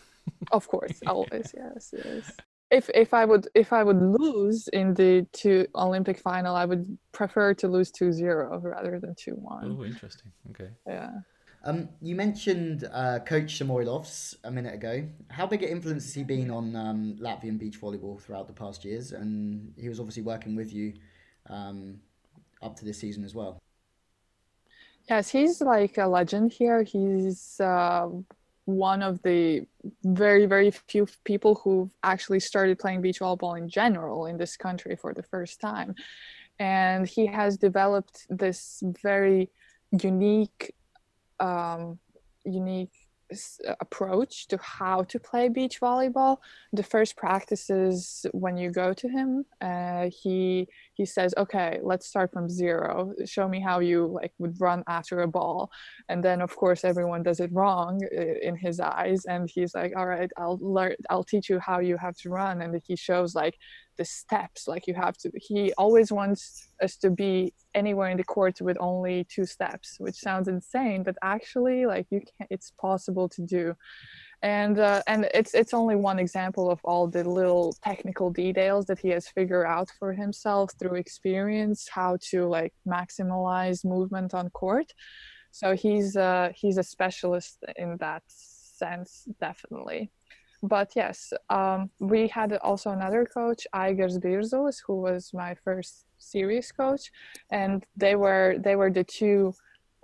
of 0.52 0.68
course 0.68 1.00
always 1.08 1.54
yes 1.58 1.94
yes 2.06 2.32
if 2.72 2.90
if 2.94 3.14
i 3.14 3.26
would 3.26 3.48
if 3.54 3.74
i 3.74 3.84
would 3.84 4.02
lose 4.02 4.68
in 4.70 4.94
the 4.94 5.26
two 5.34 5.66
olympic 5.76 6.18
final 6.20 6.56
i 6.56 6.66
would 6.66 6.98
prefer 7.12 7.54
to 7.54 7.68
lose 7.68 7.92
2-0 7.92 8.64
rather 8.64 9.00
than 9.00 9.14
2-1 9.16 9.38
oh 9.64 9.84
interesting 9.84 10.32
okay 10.50 10.70
yeah 10.88 11.12
um, 11.64 11.90
you 12.02 12.16
mentioned 12.16 12.90
uh, 12.92 13.20
Coach 13.20 13.60
Samoilovs 13.60 14.36
a 14.44 14.52
minute 14.52 14.74
ago. 14.74 15.04
How 15.30 15.46
big 15.46 15.64
an 15.64 15.70
influence 15.70 16.06
has 16.06 16.14
he 16.14 16.24
been 16.24 16.50
on 16.50 16.76
um, 16.76 17.18
Latvian 17.20 17.60
beach 17.60 17.80
volleyball 17.80 18.20
throughout 18.20 18.48
the 18.48 18.54
past 18.54 18.84
years? 18.84 19.12
And 19.12 19.74
he 19.78 19.90
was 19.90 20.00
obviously 20.00 20.24
working 20.24 20.56
with 20.56 20.74
you 20.74 20.94
um, 21.50 22.00
up 22.62 22.76
to 22.78 22.86
this 22.86 22.98
season 22.98 23.24
as 23.24 23.36
well. 23.36 23.62
Yes, 25.10 25.30
he's 25.30 25.62
like 25.62 25.98
a 25.98 26.08
legend 26.08 26.52
here. 26.52 26.84
He's 26.84 27.60
uh, 27.60 28.10
one 28.66 29.02
of 29.02 29.22
the 29.24 29.66
very 30.04 30.46
very 30.46 30.72
few 30.72 31.08
people 31.24 31.56
who've 31.56 31.90
actually 32.04 32.40
started 32.40 32.80
playing 32.80 33.02
beach 33.02 33.20
volleyball 33.20 33.58
in 33.58 33.68
general 33.68 34.28
in 34.28 34.38
this 34.38 34.56
country 34.56 34.96
for 34.96 35.14
the 35.14 35.24
first 35.24 35.60
time 35.60 35.96
and 36.60 37.08
he 37.08 37.26
has 37.26 37.58
developed 37.58 38.28
this 38.30 38.84
very 39.02 39.50
unique 40.00 40.74
um, 41.42 42.00
unique 42.46 42.92
approach 43.80 44.48
to 44.48 44.58
how 44.62 45.04
to 45.04 45.20
play 45.20 45.48
beach 45.50 45.80
volleyball. 45.80 46.38
The 46.74 46.84
first 46.84 47.16
practices 47.16 48.26
when 48.34 48.58
you 48.58 48.72
go 48.72 48.94
to 48.94 49.08
him 49.08 49.46
uh, 49.62 50.10
he 50.10 50.68
he 50.94 51.06
says 51.06 51.34
okay 51.38 51.80
let's 51.82 52.08
start 52.08 52.32
from 52.34 52.50
zero. 52.50 53.14
Show 53.26 53.48
me 53.48 53.60
how 53.60 53.80
you 53.80 54.08
like 54.08 54.34
would 54.38 54.60
run 54.60 54.84
after 54.88 55.22
a 55.22 55.28
ball. 55.28 55.72
And 56.10 56.24
then 56.24 56.42
of 56.42 56.56
course 56.56 56.84
everyone 56.84 57.24
does 57.24 57.40
it 57.40 57.52
wrong 57.54 58.02
uh, 58.04 58.22
in 58.42 58.56
his 58.56 58.80
eyes 58.80 59.26
and 59.26 59.50
he's 59.50 59.74
like 59.76 59.94
all 59.96 60.08
right 60.08 60.32
i'll 60.38 60.60
learn 60.62 60.96
i'll 61.10 61.24
teach 61.24 61.50
you 61.50 61.60
how 61.60 61.80
you 61.80 61.98
have 61.98 62.16
to 62.18 62.30
run. 62.30 62.62
And 62.62 62.82
he 62.86 62.96
shows 62.96 63.36
like 63.36 63.58
the 64.02 64.06
steps 64.22 64.62
like 64.72 64.86
you 64.90 64.96
have 65.06 65.16
to 65.22 65.28
he 65.50 65.62
always 65.84 66.10
wants 66.20 66.44
us 66.86 66.94
to 67.04 67.10
be 67.24 67.34
anywhere 67.82 68.10
in 68.14 68.18
the 68.22 68.30
court 68.36 68.56
with 68.68 68.78
only 68.90 69.18
two 69.36 69.46
steps 69.56 69.88
which 70.04 70.18
sounds 70.28 70.48
insane 70.56 71.00
but 71.08 71.16
actually 71.34 71.80
like 71.86 72.06
you 72.14 72.20
can 72.20 72.42
it's 72.50 72.72
possible 72.80 73.30
to 73.30 73.42
do. 73.42 73.76
And 74.44 74.80
uh, 74.80 75.02
and 75.08 75.30
it's 75.34 75.54
it's 75.54 75.74
only 75.74 75.96
one 75.96 76.20
example 76.20 76.72
of 76.72 76.80
all 76.84 77.08
the 77.08 77.24
little 77.24 77.76
technical 77.84 78.32
details 78.32 78.86
that 78.88 79.00
he 79.00 79.10
has 79.10 79.28
figured 79.28 79.68
out 79.68 79.90
for 80.00 80.14
himself 80.14 80.72
through 80.80 80.96
experience 80.96 81.88
how 81.90 82.18
to 82.32 82.48
like 82.48 82.74
maximize 82.88 83.86
movement 83.86 84.34
on 84.34 84.50
court. 84.50 84.92
So 85.52 85.76
he's 85.76 86.16
uh 86.16 86.50
he's 86.56 86.78
a 86.78 86.84
specialist 86.84 87.64
in 87.76 87.98
that 88.00 88.24
sense 88.28 89.28
definitely 89.40 90.12
but 90.64 90.94
yes, 90.96 91.34
um, 91.50 91.90
we 92.00 92.28
had 92.28 92.54
also 92.58 92.92
another 92.92 93.26
coach, 93.26 93.66
Igors 93.74 94.20
Birzulis, 94.20 94.78
who 94.86 95.02
was 95.02 95.34
my 95.34 95.56
first 95.56 96.06
series 96.20 96.72
coach, 96.72 97.12
and 97.50 97.86
they 97.98 98.16
were 98.16 98.58
they 98.60 98.76
were 98.76 98.92
the 98.92 99.04
two 99.04 99.54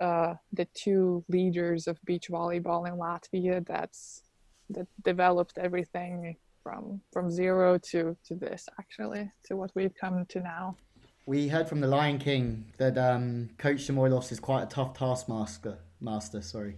uh, 0.00 0.34
the 0.52 0.66
two 0.74 1.24
leaders 1.28 1.86
of 1.86 1.98
beach 2.04 2.28
volleyball 2.28 2.88
in 2.88 2.94
Latvia 2.94 3.64
that's 3.66 4.22
that 4.70 4.86
developed 5.04 5.58
everything 5.58 6.36
from 6.62 7.00
from 7.12 7.30
zero 7.30 7.78
to 7.78 8.16
to 8.24 8.34
this 8.34 8.68
actually 8.80 9.30
to 9.44 9.56
what 9.56 9.70
we've 9.74 9.94
come 9.94 10.26
to 10.26 10.40
now. 10.40 10.76
We 11.24 11.48
heard 11.48 11.68
from 11.68 11.80
the 11.80 11.88
Lion 11.88 12.18
King 12.18 12.72
that 12.78 12.96
um, 12.96 13.50
Coach 13.58 13.86
Samoilovs 13.86 14.32
is 14.32 14.40
quite 14.40 14.62
a 14.62 14.66
tough 14.66 14.94
taskmaster. 14.94 15.78
Master, 16.00 16.40
sorry 16.42 16.76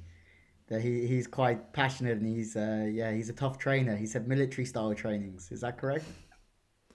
that 0.70 0.80
he, 0.80 1.06
he's 1.06 1.26
quite 1.26 1.72
passionate 1.72 2.18
and 2.18 2.26
he's 2.26 2.56
uh, 2.56 2.86
yeah 2.90 3.12
he's 3.12 3.28
a 3.28 3.32
tough 3.32 3.58
trainer. 3.58 3.96
He 3.96 4.06
said 4.06 4.26
military 4.26 4.64
style 4.64 4.94
trainings. 4.94 5.50
Is 5.50 5.60
that 5.60 5.76
correct? 5.76 6.04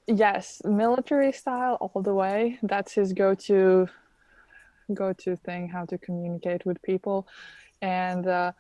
Yes, 0.08 0.62
military 0.64 1.32
style 1.32 1.76
all 1.82 2.02
the 2.02 2.14
way. 2.14 2.58
That's 2.64 2.94
his 2.94 3.14
go-to 3.14 3.88
go-to 4.94 5.36
thing 5.36 5.68
how 5.68 5.86
to 5.86 5.98
communicate 5.98 6.66
with 6.66 6.82
people, 6.82 7.28
and 7.82 8.28
uh, 8.28 8.52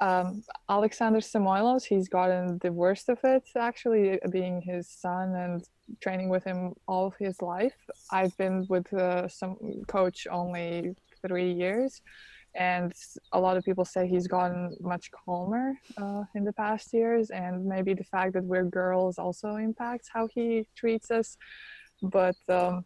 um, 0.00 0.42
Alexander 0.68 1.20
Samoilovs 1.20 1.84
he's 1.84 2.08
gotten 2.08 2.58
the 2.58 2.72
worst 2.72 3.08
of 3.08 3.18
it 3.24 3.44
actually 3.56 4.18
being 4.30 4.60
his 4.62 4.88
son 4.88 5.34
and 5.34 5.62
training 6.00 6.28
with 6.28 6.44
him 6.44 6.74
all 6.88 7.06
of 7.06 7.14
his 7.18 7.42
life. 7.42 7.76
I've 8.10 8.36
been 8.36 8.66
with 8.68 8.92
uh, 8.94 9.28
some 9.28 9.56
coach 9.86 10.26
only 10.30 10.96
three 11.24 11.52
years 11.52 12.00
and 12.54 12.92
a 13.32 13.40
lot 13.40 13.56
of 13.56 13.64
people 13.64 13.84
say 13.84 14.06
he's 14.06 14.26
gotten 14.26 14.76
much 14.80 15.10
calmer 15.10 15.74
uh, 15.96 16.24
in 16.34 16.44
the 16.44 16.52
past 16.52 16.92
years 16.92 17.30
and 17.30 17.64
maybe 17.64 17.94
the 17.94 18.04
fact 18.04 18.34
that 18.34 18.44
we're 18.44 18.64
girls 18.64 19.18
also 19.18 19.56
impacts 19.56 20.08
how 20.12 20.28
he 20.34 20.66
treats 20.76 21.10
us. 21.10 21.36
But 22.02 22.36
um, 22.48 22.84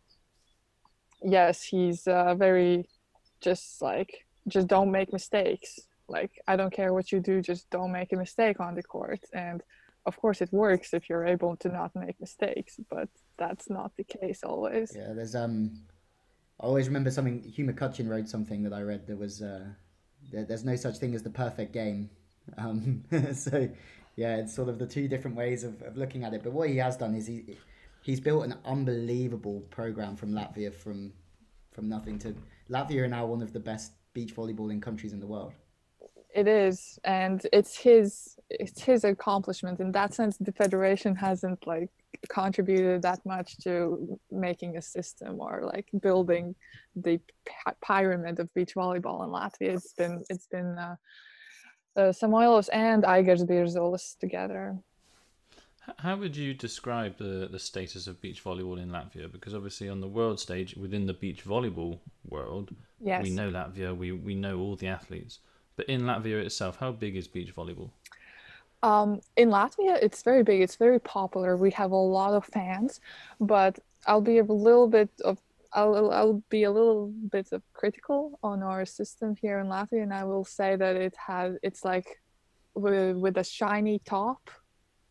yes 1.22 1.62
he's 1.62 2.06
uh, 2.06 2.34
very 2.34 2.88
just 3.40 3.82
like 3.82 4.26
just 4.48 4.68
don't 4.68 4.92
make 4.92 5.12
mistakes. 5.12 5.80
Like 6.08 6.30
i 6.46 6.54
don't 6.54 6.72
care 6.72 6.92
what 6.92 7.10
you 7.10 7.20
do 7.20 7.42
just 7.42 7.68
don't 7.70 7.90
make 7.90 8.12
a 8.12 8.16
mistake 8.16 8.60
on 8.60 8.74
the 8.76 8.82
court. 8.82 9.20
And 9.32 9.62
of 10.04 10.16
course 10.20 10.40
it 10.40 10.52
works 10.52 10.94
if 10.94 11.08
you're 11.08 11.26
able 11.26 11.56
to 11.56 11.68
not 11.68 11.90
make 11.96 12.20
mistakes 12.20 12.78
but 12.88 13.08
that's 13.36 13.68
not 13.68 13.90
the 13.96 14.04
case 14.04 14.40
always. 14.44 14.92
Yeah, 14.94 15.12
there's 15.12 15.34
um, 15.34 15.72
I 16.60 16.64
always 16.64 16.86
remember 16.86 17.10
something. 17.10 17.42
Hugh 17.42 17.66
McCutcheon 17.66 18.08
wrote 18.08 18.28
something 18.28 18.62
that 18.62 18.72
I 18.72 18.82
read. 18.82 19.06
There 19.06 19.16
was 19.16 19.42
uh, 19.42 19.66
there, 20.32 20.44
there's 20.44 20.64
no 20.64 20.76
such 20.76 20.96
thing 20.98 21.14
as 21.14 21.22
the 21.22 21.30
perfect 21.30 21.72
game. 21.72 22.10
Um, 22.56 23.02
so 23.34 23.68
yeah, 24.14 24.36
it's 24.36 24.54
sort 24.54 24.68
of 24.68 24.78
the 24.78 24.86
two 24.86 25.08
different 25.08 25.36
ways 25.36 25.64
of, 25.64 25.82
of 25.82 25.96
looking 25.96 26.22
at 26.22 26.32
it. 26.32 26.44
But 26.44 26.52
what 26.52 26.68
he 26.68 26.76
has 26.76 26.96
done 26.96 27.16
is 27.16 27.26
he 27.26 27.56
he's 28.02 28.20
built 28.20 28.44
an 28.44 28.54
unbelievable 28.64 29.62
program 29.70 30.14
from 30.14 30.30
Latvia 30.30 30.72
from 30.72 31.12
from 31.72 31.88
nothing 31.88 32.20
to 32.20 32.36
Latvia 32.70 33.02
are 33.02 33.08
now 33.08 33.26
one 33.26 33.42
of 33.42 33.52
the 33.52 33.58
best 33.58 33.90
beach 34.14 34.34
volleyballing 34.36 34.80
countries 34.80 35.12
in 35.12 35.18
the 35.18 35.26
world. 35.26 35.52
it 36.32 36.46
is 36.46 37.00
and 37.02 37.46
it's 37.52 37.76
his 37.76 38.36
it's 38.48 38.80
his 38.82 39.02
accomplishment 39.04 39.80
in 39.80 39.90
that 39.90 40.14
sense 40.14 40.36
the 40.38 40.52
federation 40.52 41.16
hasn't 41.16 41.66
like 41.66 41.90
contributed 42.28 43.02
that 43.02 43.24
much 43.24 43.56
to 43.58 44.18
making 44.30 44.76
a 44.76 44.82
system 44.82 45.40
or 45.40 45.62
like 45.64 45.88
building 46.00 46.54
the 46.94 47.20
pyramid 47.86 48.38
of 48.40 48.52
beach 48.54 48.74
volleyball 48.74 49.24
in 49.24 49.30
latvia 49.30 49.74
it's 49.74 49.92
been 49.92 50.22
it's 50.30 50.46
been 50.46 50.78
uh, 50.78 50.96
uh, 51.96 52.12
samoilovs 52.12 52.68
and 52.72 53.04
igars 53.04 53.44
birzolis 53.44 54.18
together 54.18 54.76
How 55.98 56.16
would 56.16 56.36
you 56.36 56.52
describe 56.52 57.16
the, 57.16 57.48
the 57.50 57.58
status 57.58 58.06
of 58.06 58.20
beach 58.20 58.42
volleyball 58.42 58.80
in 58.82 58.90
Latvia? 58.90 59.30
Because 59.30 59.54
obviously, 59.54 59.88
on 59.88 60.00
the 60.00 60.08
world 60.08 60.40
stage, 60.40 60.74
within 60.74 61.06
the 61.06 61.14
beach 61.14 61.44
volleyball 61.44 62.00
world, 62.28 62.74
yes 63.00 63.22
we 63.22 63.30
know 63.30 63.50
Latvia, 63.50 63.96
we, 63.96 64.12
we 64.12 64.34
know 64.34 64.58
all 64.58 64.76
the 64.76 64.88
athletes. 64.88 65.38
But 65.76 65.86
in 65.88 66.02
Latvia 66.02 66.44
itself, 66.44 66.78
how 66.78 66.90
big 66.92 67.16
is 67.16 67.28
beach 67.28 67.54
volleyball? 67.54 67.90
Um, 68.82 69.20
in 69.36 69.48
Latvia, 69.48 69.98
it's 70.02 70.22
very 70.22 70.42
big. 70.42 70.60
It's 70.60 70.76
very 70.76 71.00
popular. 71.00 71.56
We 71.56 71.70
have 71.72 71.92
a 71.92 71.96
lot 71.96 72.34
of 72.34 72.44
fans, 72.44 73.00
but 73.40 73.78
I'll 74.06 74.20
be 74.20 74.38
a 74.38 74.44
little 74.44 74.88
bit 74.88 75.10
of 75.24 75.38
I'll 75.72 76.10
I'll 76.12 76.42
be 76.48 76.64
a 76.64 76.70
little 76.70 77.08
bit 77.30 77.48
of 77.52 77.62
critical 77.72 78.38
on 78.42 78.62
our 78.62 78.86
system 78.86 79.36
here 79.36 79.58
in 79.58 79.66
Latvia, 79.66 80.02
and 80.02 80.14
I 80.14 80.24
will 80.24 80.44
say 80.44 80.76
that 80.76 80.96
it 80.96 81.14
has 81.26 81.56
it's 81.62 81.84
like 81.84 82.20
with, 82.74 83.16
with 83.16 83.36
a 83.38 83.44
shiny 83.44 83.98
top, 84.00 84.50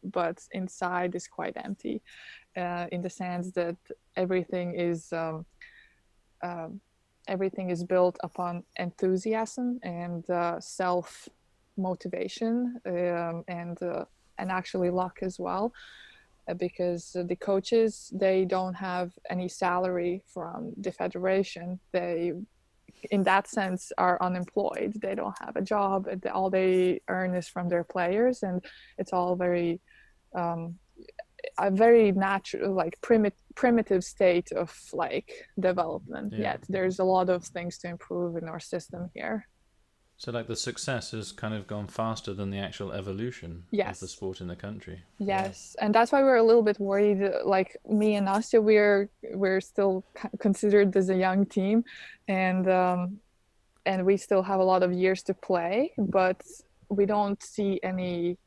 but 0.03 0.41
inside 0.51 1.15
is 1.15 1.27
quite 1.27 1.57
empty, 1.57 2.01
uh, 2.55 2.87
in 2.91 3.01
the 3.01 3.09
sense 3.09 3.51
that 3.51 3.75
everything 4.15 4.75
is 4.75 5.11
um, 5.11 5.45
um, 6.43 6.79
everything 7.27 7.69
is 7.69 7.83
built 7.83 8.17
upon 8.23 8.63
enthusiasm 8.77 9.79
and 9.83 10.29
uh, 10.29 10.59
self 10.59 11.27
motivation 11.77 12.79
um, 12.85 13.43
and 13.47 13.81
uh, 13.81 14.05
and 14.37 14.51
actually 14.51 14.89
luck 14.89 15.19
as 15.21 15.39
well 15.39 15.73
uh, 16.47 16.53
because 16.53 17.15
the 17.27 17.35
coaches 17.35 18.11
they 18.13 18.45
don't 18.45 18.75
have 18.75 19.11
any 19.29 19.47
salary 19.47 20.21
from 20.33 20.73
the 20.77 20.91
federation. 20.91 21.79
They 21.91 22.33
in 23.11 23.23
that 23.23 23.47
sense 23.47 23.91
are 23.97 24.17
unemployed. 24.21 24.93
They 25.01 25.15
don't 25.15 25.35
have 25.41 25.55
a 25.55 25.61
job. 25.61 26.07
All 26.33 26.49
they 26.49 27.01
earn 27.07 27.35
is 27.35 27.47
from 27.47 27.69
their 27.69 27.83
players 27.83 28.43
and 28.43 28.63
it's 28.97 29.13
all 29.13 29.35
very 29.35 29.79
um, 30.33 30.75
a 31.59 31.69
very 31.69 32.11
natural 32.11 32.73
like 32.73 32.99
primitive 33.01 33.39
primitive 33.55 34.03
state 34.03 34.51
of 34.51 34.73
like 34.93 35.31
development. 35.59 36.33
Yeah. 36.33 36.39
yet 36.39 36.63
there's 36.67 36.99
a 36.99 37.03
lot 37.03 37.29
of 37.29 37.43
things 37.43 37.77
to 37.79 37.87
improve 37.87 38.35
in 38.37 38.49
our 38.49 38.59
system 38.59 39.09
here 39.13 39.47
So, 40.17 40.31
like, 40.31 40.47
the 40.47 40.55
success 40.55 41.11
has 41.11 41.31
kind 41.33 41.53
of 41.53 41.67
gone 41.67 41.87
faster 41.87 42.33
than 42.33 42.49
the 42.49 42.57
actual 42.57 42.91
evolution 42.93 43.65
Yes. 43.71 43.97
of 43.97 43.99
the 43.99 44.07
sport 44.07 44.39
in 44.41 44.47
the 44.47 44.55
country. 44.55 45.03
Yes, 45.19 45.75
and 45.81 45.93
that's 45.93 46.11
why 46.11 46.23
we're 46.23 46.37
a 46.37 46.43
little 46.43 46.63
bit 46.63 46.79
worried. 46.79 47.21
Like 47.43 47.75
me 47.87 48.15
and 48.15 48.27
Nastya, 48.27 48.63
we're 48.63 49.09
we're 49.33 49.61
still 49.61 50.05
considered 50.39 50.95
as 50.95 51.09
a 51.09 51.15
young 51.15 51.45
team, 51.45 51.83
and 52.27 52.69
um, 52.69 53.19
and 53.85 54.05
we 54.05 54.15
still 54.17 54.41
have 54.41 54.59
a 54.59 54.63
lot 54.63 54.83
of 54.83 54.93
years 54.93 55.21
to 55.23 55.33
play, 55.33 55.91
but 55.97 56.41
we 56.89 57.05
don't 57.05 57.41
see 57.43 57.79
any 57.83 58.37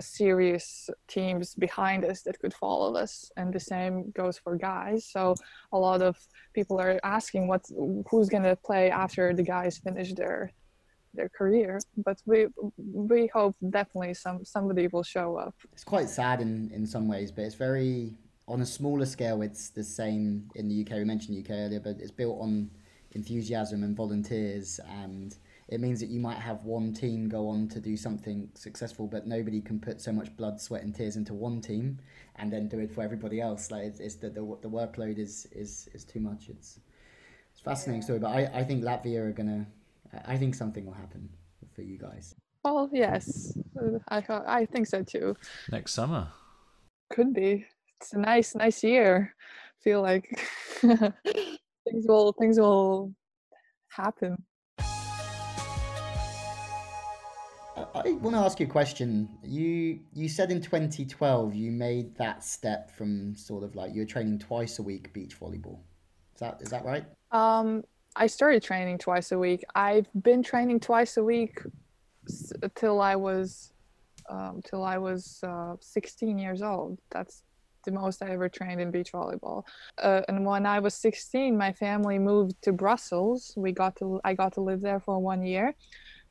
serious 0.00 0.88
teams 1.06 1.54
behind 1.54 2.04
us 2.04 2.22
that 2.22 2.38
could 2.40 2.54
follow 2.54 2.96
us. 2.96 3.30
And 3.36 3.52
the 3.52 3.60
same 3.60 4.10
goes 4.10 4.38
for 4.38 4.56
guys. 4.56 5.04
So 5.06 5.34
a 5.72 5.78
lot 5.78 6.00
of 6.02 6.16
people 6.54 6.80
are 6.80 6.98
asking, 7.04 7.46
what 7.46 7.64
who's 8.10 8.28
gonna 8.28 8.56
play 8.56 8.90
after 8.90 9.34
the 9.34 9.42
guys 9.42 9.78
finish 9.78 10.14
their 10.14 10.50
their 11.14 11.28
career? 11.28 11.80
But 11.96 12.18
we 12.26 12.46
we 12.76 13.26
hope 13.28 13.56
definitely 13.70 14.14
some 14.14 14.44
somebody 14.44 14.88
will 14.88 15.02
show 15.02 15.36
up. 15.36 15.54
It's 15.72 15.84
quite 15.84 16.08
sad 16.08 16.40
in, 16.40 16.70
in 16.72 16.86
some 16.86 17.08
ways, 17.08 17.30
but 17.30 17.42
it's 17.42 17.54
very 17.54 18.14
on 18.48 18.60
a 18.60 18.66
smaller 18.66 19.06
scale. 19.06 19.42
It's 19.42 19.70
the 19.70 19.84
same 19.84 20.50
in 20.54 20.68
the 20.68 20.82
UK. 20.82 20.98
We 20.98 21.04
mentioned 21.04 21.38
UK 21.38 21.50
earlier, 21.50 21.80
but 21.80 21.96
it's 22.00 22.10
built 22.10 22.38
on 22.40 22.70
enthusiasm 23.12 23.82
and 23.82 23.96
volunteers, 23.96 24.80
and 24.88 25.36
it 25.68 25.80
means 25.80 26.00
that 26.00 26.08
you 26.08 26.20
might 26.20 26.38
have 26.38 26.64
one 26.64 26.92
team 26.92 27.28
go 27.28 27.48
on 27.48 27.68
to 27.68 27.80
do 27.80 27.96
something 27.96 28.50
successful, 28.54 29.06
but 29.06 29.26
nobody 29.26 29.60
can 29.60 29.80
put 29.80 30.00
so 30.00 30.12
much 30.12 30.34
blood, 30.36 30.60
sweat, 30.60 30.82
and 30.82 30.94
tears 30.94 31.16
into 31.16 31.34
one 31.34 31.60
team 31.60 31.98
and 32.36 32.52
then 32.52 32.68
do 32.68 32.78
it 32.78 32.90
for 32.90 33.02
everybody 33.02 33.40
else. 33.40 33.70
Like 33.70 33.84
it's, 33.84 34.00
it's 34.00 34.16
the, 34.16 34.30
the 34.30 34.40
the 34.62 34.68
workload 34.68 35.18
is 35.18 35.46
is 35.52 35.88
is 35.94 36.04
too 36.04 36.20
much. 36.20 36.48
It's 36.48 36.78
it's 37.50 37.60
a 37.60 37.64
fascinating 37.64 38.02
story, 38.02 38.18
but 38.18 38.28
I 38.28 38.50
I 38.52 38.64
think 38.64 38.84
Latvia 38.84 39.28
are 39.28 39.32
gonna. 39.32 39.66
I 40.26 40.36
think 40.36 40.54
something 40.54 40.84
will 40.84 40.92
happen 40.92 41.28
for 41.74 41.82
you 41.82 41.98
guys. 41.98 42.34
Well, 42.64 42.88
yes, 42.92 43.56
uh, 43.80 43.98
I 44.08 44.22
I 44.46 44.66
think 44.66 44.86
so 44.86 45.02
too. 45.02 45.36
Next 45.70 45.92
summer. 45.92 46.28
Could 47.10 47.34
be. 47.34 47.66
It's 48.00 48.12
a 48.12 48.18
nice 48.18 48.54
nice 48.54 48.84
year. 48.84 49.34
Feel 49.82 50.02
like 50.02 50.28
things 50.80 52.06
will 52.06 52.32
things 52.38 52.58
will 52.60 53.12
happen. 53.88 54.36
I, 57.76 57.84
I 57.94 58.12
want 58.12 58.36
to 58.36 58.40
ask 58.40 58.60
you 58.60 58.66
a 58.66 58.70
question. 58.70 59.28
You 59.42 60.00
you 60.12 60.28
said 60.28 60.50
in 60.50 60.60
2012 60.60 61.54
you 61.54 61.70
made 61.70 62.14
that 62.16 62.44
step 62.44 62.90
from 62.90 63.34
sort 63.34 63.64
of 63.64 63.74
like 63.74 63.94
you 63.94 64.02
were 64.02 64.06
training 64.06 64.38
twice 64.38 64.78
a 64.78 64.82
week 64.82 65.12
beach 65.12 65.38
volleyball. 65.38 65.80
Is 66.34 66.40
that 66.40 66.62
is 66.62 66.70
that 66.70 66.84
right? 66.84 67.04
Um, 67.30 67.82
I 68.14 68.26
started 68.26 68.62
training 68.62 68.98
twice 68.98 69.32
a 69.32 69.38
week. 69.38 69.64
I've 69.74 70.06
been 70.22 70.42
training 70.42 70.80
twice 70.80 71.16
a 71.16 71.24
week 71.24 71.58
s- 72.28 72.52
till 72.74 73.00
I 73.00 73.16
was 73.16 73.72
um, 74.28 74.60
till 74.64 74.84
I 74.84 74.98
was 74.98 75.40
uh, 75.46 75.74
16 75.80 76.38
years 76.38 76.62
old. 76.62 76.98
That's 77.10 77.42
the 77.84 77.90
most 77.90 78.22
I 78.22 78.30
ever 78.30 78.48
trained 78.48 78.80
in 78.80 78.90
beach 78.90 79.12
volleyball. 79.12 79.64
Uh, 80.00 80.22
and 80.28 80.44
when 80.46 80.66
I 80.66 80.78
was 80.78 80.94
16, 80.94 81.56
my 81.56 81.72
family 81.72 82.18
moved 82.18 82.54
to 82.62 82.72
Brussels. 82.72 83.54
We 83.56 83.72
got 83.72 83.96
to 83.96 84.20
I 84.24 84.34
got 84.34 84.52
to 84.54 84.60
live 84.60 84.82
there 84.82 85.00
for 85.00 85.18
one 85.18 85.42
year, 85.42 85.74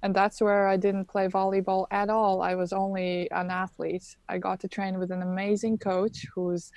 and 0.04 0.15
that's 0.15 0.39
where 0.39 0.67
I 0.67 0.78
didn't 0.78 1.06
play 1.06 1.28
volleyball 1.28 1.88
at 1.89 2.10
all. 2.10 2.44
I 2.44 2.54
was 2.56 2.74
only 2.74 3.30
an 3.32 3.50
athlete. 3.50 4.15
I 4.30 4.38
got 4.38 4.60
to 4.62 4.67
train 4.67 5.00
with 5.00 5.12
an 5.12 5.24
amazing 5.24 5.80
coach 5.80 6.28
who's 6.34 6.72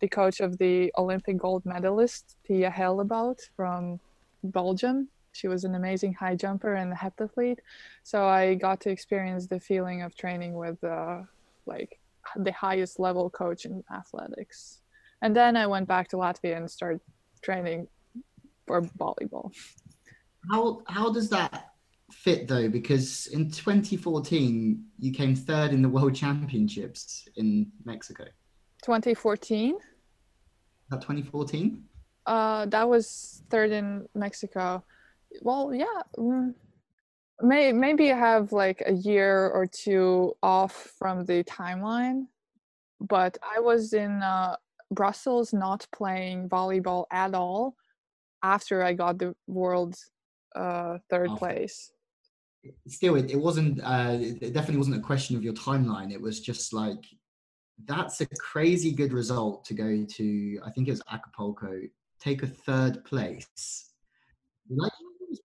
the 0.00 0.08
coach 0.08 0.40
of 0.40 0.58
the 0.58 0.92
Olympic 0.98 1.38
gold 1.38 1.64
medalist 1.64 2.36
Tia 2.44 2.70
Hellebaut 2.70 3.38
from 3.56 4.00
Belgium. 4.42 5.08
She 5.32 5.48
was 5.48 5.64
an 5.64 5.74
amazing 5.74 6.14
high 6.14 6.34
jumper 6.34 6.74
and 6.74 6.92
a 6.92 6.96
heptathlete. 6.96 7.58
So 8.02 8.26
I 8.26 8.54
got 8.54 8.80
to 8.82 8.90
experience 8.90 9.46
the 9.46 9.60
feeling 9.60 10.02
of 10.02 10.16
training 10.16 10.54
with 10.54 10.82
uh, 10.82 11.22
like 11.66 12.00
the 12.36 12.52
highest 12.52 12.98
level 12.98 13.30
coach 13.30 13.64
in 13.64 13.82
athletics. 13.94 14.80
And 15.22 15.34
then 15.34 15.56
I 15.56 15.66
went 15.66 15.88
back 15.88 16.08
to 16.08 16.16
Latvia 16.16 16.56
and 16.56 16.70
started 16.70 17.00
training 17.42 17.88
for 18.66 18.82
volleyball. 18.82 19.52
How 20.50 20.82
how 20.86 21.12
does 21.12 21.28
that 21.30 21.72
fit 22.10 22.48
though? 22.48 22.68
Because 22.68 23.26
in 23.28 23.50
2014 23.50 24.84
you 24.98 25.12
came 25.12 25.34
third 25.34 25.72
in 25.72 25.82
the 25.82 25.88
World 25.88 26.14
Championships 26.14 27.28
in 27.36 27.70
Mexico. 27.84 28.24
2014, 28.84 29.74
Is 29.74 29.80
that 30.90 31.00
2014? 31.00 31.84
Uh, 32.28 32.66
that 32.66 32.88
was 32.88 33.42
third 33.48 33.72
in 33.72 34.06
Mexico. 34.14 34.84
Well, 35.42 35.74
yeah. 35.74 36.02
mm, 36.16 36.54
May, 37.40 37.72
maybe 37.72 38.12
I 38.12 38.18
have 38.18 38.52
like 38.52 38.82
a 38.84 38.92
year 38.92 39.48
or 39.48 39.66
two 39.66 40.34
off 40.42 40.92
from 40.98 41.24
the 41.24 41.42
timeline, 41.44 42.26
but 43.00 43.38
I 43.42 43.60
was 43.60 43.92
in 43.92 44.22
uh, 44.22 44.56
Brussels 44.90 45.52
not 45.52 45.86
playing 45.92 46.48
volleyball 46.48 47.06
at 47.10 47.34
all 47.34 47.76
after 48.42 48.82
I 48.82 48.92
got 48.92 49.18
the 49.18 49.34
world 49.46 49.96
uh, 50.54 50.98
third 51.08 51.30
After. 51.30 51.38
place. 51.38 51.92
still, 52.88 53.14
it, 53.16 53.30
it 53.30 53.36
wasn't. 53.36 53.80
Uh, 53.82 54.18
it 54.20 54.52
definitely 54.52 54.78
wasn't 54.78 54.96
a 54.96 55.00
question 55.00 55.36
of 55.36 55.44
your 55.44 55.54
timeline. 55.54 56.12
It 56.12 56.20
was 56.20 56.40
just 56.40 56.72
like 56.72 57.04
that's 57.86 58.20
a 58.20 58.26
crazy 58.26 58.92
good 58.92 59.12
result 59.12 59.64
to 59.66 59.74
go 59.74 60.04
to. 60.04 60.60
I 60.64 60.70
think 60.70 60.88
it 60.88 60.90
was 60.90 61.02
Acapulco, 61.10 61.82
take 62.20 62.42
a 62.42 62.46
third 62.46 63.04
place. 63.04 63.92
Like 64.70 64.92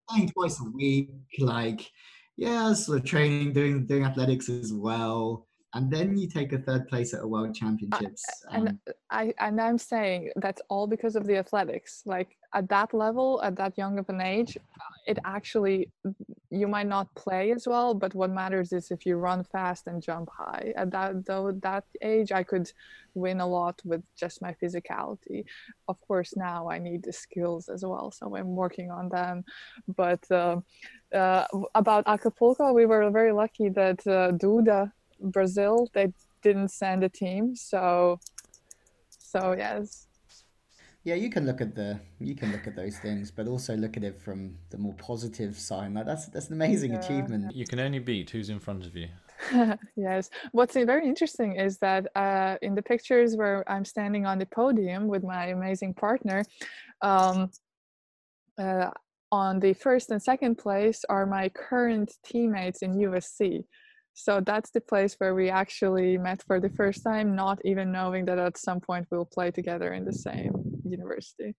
playing 0.09 0.31
twice 0.31 0.61
a 0.61 0.71
week, 0.71 1.11
like 1.39 1.91
yeah, 2.37 2.73
of 2.73 3.05
training, 3.05 3.53
doing 3.53 3.87
doing 3.87 4.05
athletics 4.05 4.49
as 4.49 4.73
well 4.73 5.47
and 5.75 5.91
then 5.91 6.17
you 6.17 6.29
take 6.29 6.53
a 6.53 6.59
third 6.59 6.87
place 6.89 7.15
at 7.15 7.23
a 7.23 7.27
world 7.27 7.55
championships 7.55 8.23
and 8.51 8.69
um, 8.69 8.81
i 9.11 9.33
and 9.39 9.61
i'm 9.61 9.79
saying 9.79 10.31
that's 10.37 10.61
all 10.69 10.87
because 10.87 11.17
of 11.17 11.27
the 11.27 11.37
athletics 11.37 12.03
like 12.07 12.37
at 12.55 12.69
that 12.69 12.93
level 12.93 13.41
at 13.43 13.57
that 13.57 13.77
young 13.77 13.99
of 13.99 14.09
an 14.09 14.21
age 14.21 14.57
it 15.07 15.19
actually 15.25 15.89
you 16.51 16.69
might 16.69 16.87
not 16.87 17.13
play 17.15 17.51
as 17.53 17.67
well 17.67 17.95
but 17.95 18.15
what 18.15 18.31
matters 18.31 18.73
is 18.73 18.91
if 18.91 19.05
you 19.05 19.17
run 19.17 19.43
fast 19.43 19.87
and 19.87 20.03
jump 20.03 20.29
high 20.37 20.73
at 20.77 20.91
that 20.91 21.25
though 21.27 21.51
that 21.63 21.85
age 22.03 22.31
i 22.33 22.43
could 22.43 22.71
win 23.15 23.41
a 23.41 23.47
lot 23.47 23.81
with 23.85 24.03
just 24.17 24.41
my 24.41 24.55
physicality 24.63 25.45
of 25.89 26.01
course 26.01 26.35
now 26.37 26.69
i 26.71 26.79
need 26.79 27.03
the 27.03 27.13
skills 27.13 27.69
as 27.69 27.85
well 27.85 28.11
so 28.11 28.37
i'm 28.37 28.55
working 28.55 28.91
on 28.91 29.09
them 29.09 29.45
but 29.97 30.25
uh, 30.31 30.57
uh, 31.15 31.45
about 31.75 32.05
acapulco 32.07 32.73
we 32.73 32.87
were 32.87 33.11
very 33.11 33.33
lucky 33.33 33.69
that 33.69 33.99
uh, 34.07 34.31
duda 34.33 34.91
Brazil, 35.23 35.89
they 35.95 36.13
didn't 36.43 36.69
send 36.69 37.05
a 37.05 37.09
team. 37.09 37.55
So, 37.55 38.21
so 39.19 39.55
yes. 39.57 40.09
Yeah, 41.05 41.17
you 41.17 41.31
can 41.31 41.47
look 41.47 41.61
at 41.61 41.75
the 41.75 41.99
you 42.21 42.37
can 42.37 42.53
look 42.53 42.67
at 42.69 42.77
those 42.77 42.97
things, 42.99 43.33
but 43.33 43.49
also 43.49 43.77
look 43.77 43.97
at 43.97 44.05
it 44.05 44.21
from 44.21 44.57
the 44.71 44.79
more 44.79 44.95
positive 44.95 45.59
side. 45.59 45.93
Like 45.95 46.07
that's 46.07 46.27
that's 46.27 46.47
an 46.47 46.55
amazing 46.55 46.93
yeah. 46.93 47.01
achievement. 47.01 47.57
You 47.57 47.67
can 47.67 47.81
only 47.81 47.99
beat 47.99 48.31
who's 48.31 48.51
in 48.51 48.61
front 48.61 48.87
of 48.87 48.95
you. 48.95 49.09
yes. 49.97 50.31
What's 50.53 50.75
very 50.75 51.09
interesting 51.09 51.57
is 51.57 51.79
that 51.79 52.07
uh, 52.15 52.57
in 52.63 52.77
the 52.77 52.83
pictures 52.83 53.35
where 53.35 53.69
I'm 53.69 53.85
standing 53.85 54.27
on 54.27 54.39
the 54.39 54.47
podium 54.47 55.09
with 55.09 55.25
my 55.25 55.47
amazing 55.47 55.95
partner, 55.95 56.45
um, 57.01 57.51
uh, 58.57 58.91
on 59.33 59.59
the 59.59 59.73
first 59.73 60.13
and 60.13 60.23
second 60.23 60.57
place 60.57 61.05
are 61.09 61.27
my 61.27 61.49
current 61.49 62.13
teammates 62.25 62.83
in 62.83 62.95
USC. 62.95 63.65
So 64.15 64.41
that's 64.41 64.71
the 64.71 64.81
place 64.81 65.15
where 65.19 65.35
we 65.35 65.49
actually 65.49 66.17
met 66.19 66.45
for 66.47 66.61
the 66.61 66.69
first 66.69 67.03
time, 67.03 67.35
not 67.35 67.59
even 67.65 67.91
knowing 67.91 68.27
that 68.27 68.39
at 68.39 68.59
some 68.59 68.79
point 68.79 69.09
we'll 69.11 69.25
play 69.25 69.51
together 69.51 69.95
in 69.95 70.05
the 70.05 70.13
same 70.13 70.72
university. 70.93 71.55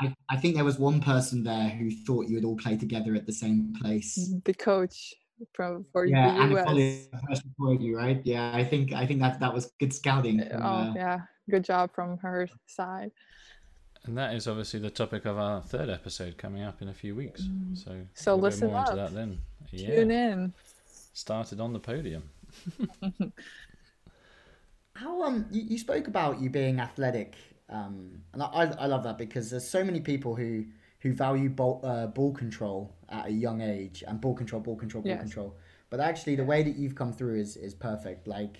I, 0.00 0.14
I 0.28 0.36
think 0.36 0.56
there 0.56 0.64
was 0.64 0.78
one 0.78 1.00
person 1.00 1.44
there 1.44 1.68
who 1.68 1.90
thought 1.90 2.26
you 2.26 2.34
would 2.34 2.44
all 2.44 2.56
play 2.56 2.76
together 2.76 3.14
at 3.14 3.26
the 3.26 3.32
same 3.32 3.74
place. 3.80 4.18
Mm-hmm. 4.18 4.38
The 4.44 4.54
coach 4.54 5.14
from 5.52 5.84
for 5.92 6.04
yeah, 6.04 6.48
the 6.48 6.56
US. 6.56 6.66
Anna 6.68 7.80
you, 7.80 7.96
right? 7.96 8.20
Yeah, 8.24 8.52
I 8.54 8.64
think 8.64 8.92
I 8.92 9.06
think 9.06 9.20
that 9.20 9.40
that 9.40 9.54
was 9.54 9.72
good 9.78 9.92
scouting. 9.92 10.40
From, 10.40 10.62
oh 10.62 10.66
uh, 10.66 10.92
yeah, 10.94 11.20
good 11.48 11.64
job 11.64 11.94
from 11.94 12.18
her 12.18 12.48
side. 12.66 13.12
And 14.04 14.18
that 14.18 14.34
is 14.34 14.46
obviously 14.46 14.80
the 14.80 14.90
topic 14.90 15.24
of 15.24 15.38
our 15.38 15.62
third 15.62 15.88
episode 15.88 16.36
coming 16.36 16.62
up 16.62 16.82
in 16.82 16.88
a 16.88 16.94
few 16.94 17.14
weeks. 17.14 17.42
Mm. 17.42 17.78
So 17.78 18.00
so 18.14 18.34
we'll 18.34 18.44
listen 18.44 18.68
more 18.68 18.78
up. 18.78 18.90
into 18.90 19.02
that 19.02 19.14
then. 19.14 19.38
Yeah. 19.70 19.94
Tune 19.94 20.10
in 20.10 20.52
started 21.14 21.60
on 21.60 21.72
the 21.72 21.78
podium. 21.78 22.28
How 24.94 25.22
um 25.22 25.46
you, 25.50 25.62
you 25.62 25.78
spoke 25.78 26.06
about 26.06 26.40
you 26.40 26.50
being 26.50 26.78
athletic, 26.80 27.34
um, 27.74 28.22
and 28.32 28.42
I 28.42 28.72
I 28.78 28.86
love 28.86 29.02
that 29.02 29.18
because 29.18 29.50
there's 29.50 29.68
so 29.68 29.82
many 29.82 30.00
people 30.00 30.34
who 30.36 30.64
who 31.00 31.12
value 31.12 31.50
ball, 31.50 31.80
uh, 31.84 32.06
ball 32.06 32.32
control 32.32 32.94
at 33.10 33.26
a 33.26 33.30
young 33.30 33.60
age 33.60 34.02
and 34.06 34.20
ball 34.20 34.34
control, 34.34 34.62
ball 34.62 34.76
control, 34.76 35.02
ball 35.02 35.12
yes. 35.12 35.20
control. 35.20 35.54
But 35.90 36.00
actually, 36.00 36.36
the 36.36 36.44
way 36.44 36.62
that 36.62 36.76
you've 36.76 36.94
come 36.94 37.12
through 37.12 37.40
is 37.40 37.56
is 37.56 37.74
perfect. 37.74 38.26
Like 38.26 38.56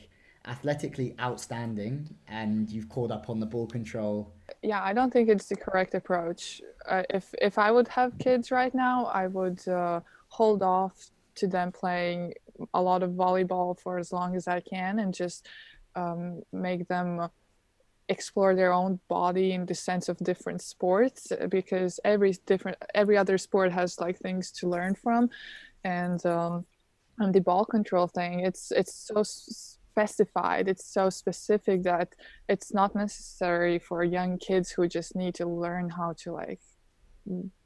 athletically 0.46 1.14
outstanding, 1.20 2.14
and 2.28 2.68
you've 2.68 2.88
caught 2.88 3.10
up 3.10 3.30
on 3.30 3.40
the 3.40 3.46
ball 3.46 3.66
control. 3.66 4.32
Yeah, 4.62 4.82
I 4.82 4.92
don't 4.92 5.12
think 5.12 5.28
it's 5.28 5.46
the 5.46 5.56
correct 5.56 5.94
approach. 5.94 6.60
Uh, 6.86 7.04
if 7.08 7.34
if 7.40 7.56
I 7.56 7.70
would 7.70 7.88
have 7.88 8.18
kids 8.18 8.50
right 8.50 8.74
now, 8.74 9.06
I 9.06 9.28
would 9.28 9.66
uh, 9.68 10.00
hold 10.28 10.62
off 10.62 11.10
to 11.36 11.46
them 11.46 11.72
playing 11.72 12.34
a 12.74 12.82
lot 12.82 13.02
of 13.02 13.10
volleyball 13.12 13.78
for 13.78 13.98
as 13.98 14.12
long 14.12 14.36
as 14.36 14.46
I 14.48 14.60
can 14.60 14.98
and 14.98 15.14
just 15.14 15.48
um, 15.96 16.42
make 16.52 16.86
them 16.88 17.28
explore 18.08 18.54
their 18.54 18.72
own 18.72 19.00
body 19.08 19.52
in 19.52 19.66
the 19.66 19.74
sense 19.74 20.08
of 20.08 20.18
different 20.18 20.60
sports 20.60 21.32
because 21.48 21.98
every 22.04 22.36
different 22.46 22.76
every 22.94 23.16
other 23.16 23.38
sport 23.38 23.72
has 23.72 23.98
like 23.98 24.18
things 24.18 24.50
to 24.52 24.68
learn 24.68 24.94
from. 24.94 25.30
And 25.84 26.24
um 26.26 26.66
and 27.18 27.32
the 27.34 27.40
ball 27.40 27.64
control 27.64 28.08
thing 28.08 28.40
it's 28.40 28.70
it's 28.72 28.94
so 28.94 29.22
specified. 29.22 30.68
It's 30.68 30.86
so 30.86 31.08
specific 31.08 31.82
that 31.84 32.14
it's 32.48 32.74
not 32.74 32.94
necessary 32.94 33.78
for 33.78 34.02
young 34.04 34.38
kids 34.38 34.70
who 34.70 34.86
just 34.88 35.16
need 35.16 35.34
to 35.36 35.46
learn 35.46 35.88
how 35.88 36.14
to 36.18 36.32
like 36.32 36.60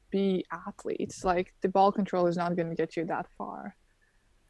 be 0.09 0.45
athletes. 0.51 1.25
Like 1.25 1.53
the 1.61 1.69
ball 1.69 1.91
control 1.91 2.27
is 2.27 2.37
not 2.37 2.55
going 2.55 2.69
to 2.69 2.75
get 2.75 2.95
you 2.95 3.05
that 3.05 3.27
far 3.37 3.75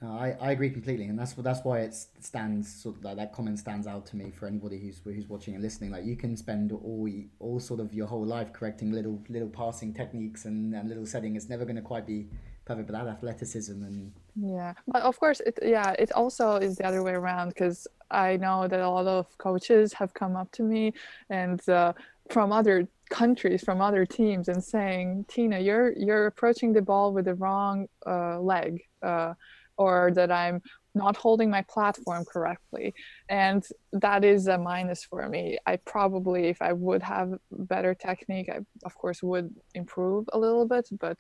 no, 0.01 0.11
I, 0.11 0.37
I 0.39 0.51
agree 0.51 0.69
completely, 0.69 1.05
and 1.05 1.19
that's 1.19 1.33
that's 1.33 1.65
why 1.65 1.79
it 1.79 1.93
stands 1.93 2.73
sort 2.73 2.95
of 2.97 3.03
like 3.03 3.17
that 3.17 3.33
comment 3.33 3.59
stands 3.59 3.85
out 3.85 4.05
to 4.07 4.15
me 4.15 4.31
for 4.31 4.47
anybody 4.47 4.79
who's 4.79 5.01
who's 5.03 5.27
watching 5.27 5.55
and 5.55 5.61
listening. 5.63 5.91
Like 5.91 6.05
you 6.05 6.15
can 6.15 6.37
spend 6.37 6.71
all 6.71 7.09
all 7.39 7.59
sort 7.59 7.81
of 7.81 7.93
your 7.93 8.07
whole 8.07 8.25
life 8.25 8.53
correcting 8.53 8.93
little 8.93 9.21
little 9.27 9.49
passing 9.49 9.93
techniques 9.93 10.45
and, 10.45 10.73
and 10.73 10.87
little 10.87 11.05
setting. 11.05 11.35
It's 11.35 11.49
never 11.49 11.65
going 11.65 11.75
to 11.75 11.81
quite 11.81 12.07
be 12.07 12.27
perfect, 12.63 12.87
but 12.87 12.93
that 12.93 13.07
athleticism 13.07 13.83
and 13.83 14.13
yeah, 14.37 14.73
but 14.87 15.01
of 15.01 15.19
course, 15.19 15.41
it 15.41 15.59
yeah, 15.61 15.91
it 15.99 16.13
also 16.13 16.55
is 16.55 16.77
the 16.77 16.85
other 16.85 17.03
way 17.03 17.11
around 17.11 17.49
because 17.49 17.85
I 18.09 18.37
know 18.37 18.69
that 18.69 18.79
a 18.79 18.89
lot 18.89 19.05
of 19.05 19.37
coaches 19.37 19.91
have 19.91 20.13
come 20.13 20.37
up 20.37 20.49
to 20.53 20.63
me 20.63 20.93
and 21.29 21.67
uh, 21.67 21.91
from 22.29 22.53
other 22.53 22.87
countries 23.09 23.63
from 23.63 23.81
other 23.81 24.05
teams 24.05 24.49
and 24.49 24.63
saying 24.63 25.25
tina 25.27 25.57
you're 25.57 25.93
you're 25.93 26.27
approaching 26.27 26.71
the 26.71 26.81
ball 26.81 27.11
with 27.11 27.25
the 27.25 27.33
wrong 27.33 27.87
uh, 28.05 28.39
leg 28.39 28.83
uh, 29.01 29.33
or 29.79 30.11
that 30.13 30.31
I'm 30.31 30.61
not 30.93 31.15
holding 31.15 31.49
my 31.49 31.63
platform 31.63 32.25
correctly. 32.25 32.93
And 33.29 33.65
that 33.93 34.23
is 34.23 34.47
a 34.47 34.57
minus 34.57 35.03
for 35.03 35.27
me. 35.29 35.57
I 35.65 35.77
probably, 35.77 36.41
if 36.47 36.61
I 36.61 36.73
would 36.73 37.01
have 37.01 37.29
better 37.51 37.93
technique, 37.95 38.49
I 38.49 38.59
of 38.83 38.93
course 38.95 39.23
would 39.23 39.49
improve 39.73 40.25
a 40.33 40.37
little 40.37 40.67
bit. 40.67 40.89
But 40.99 41.17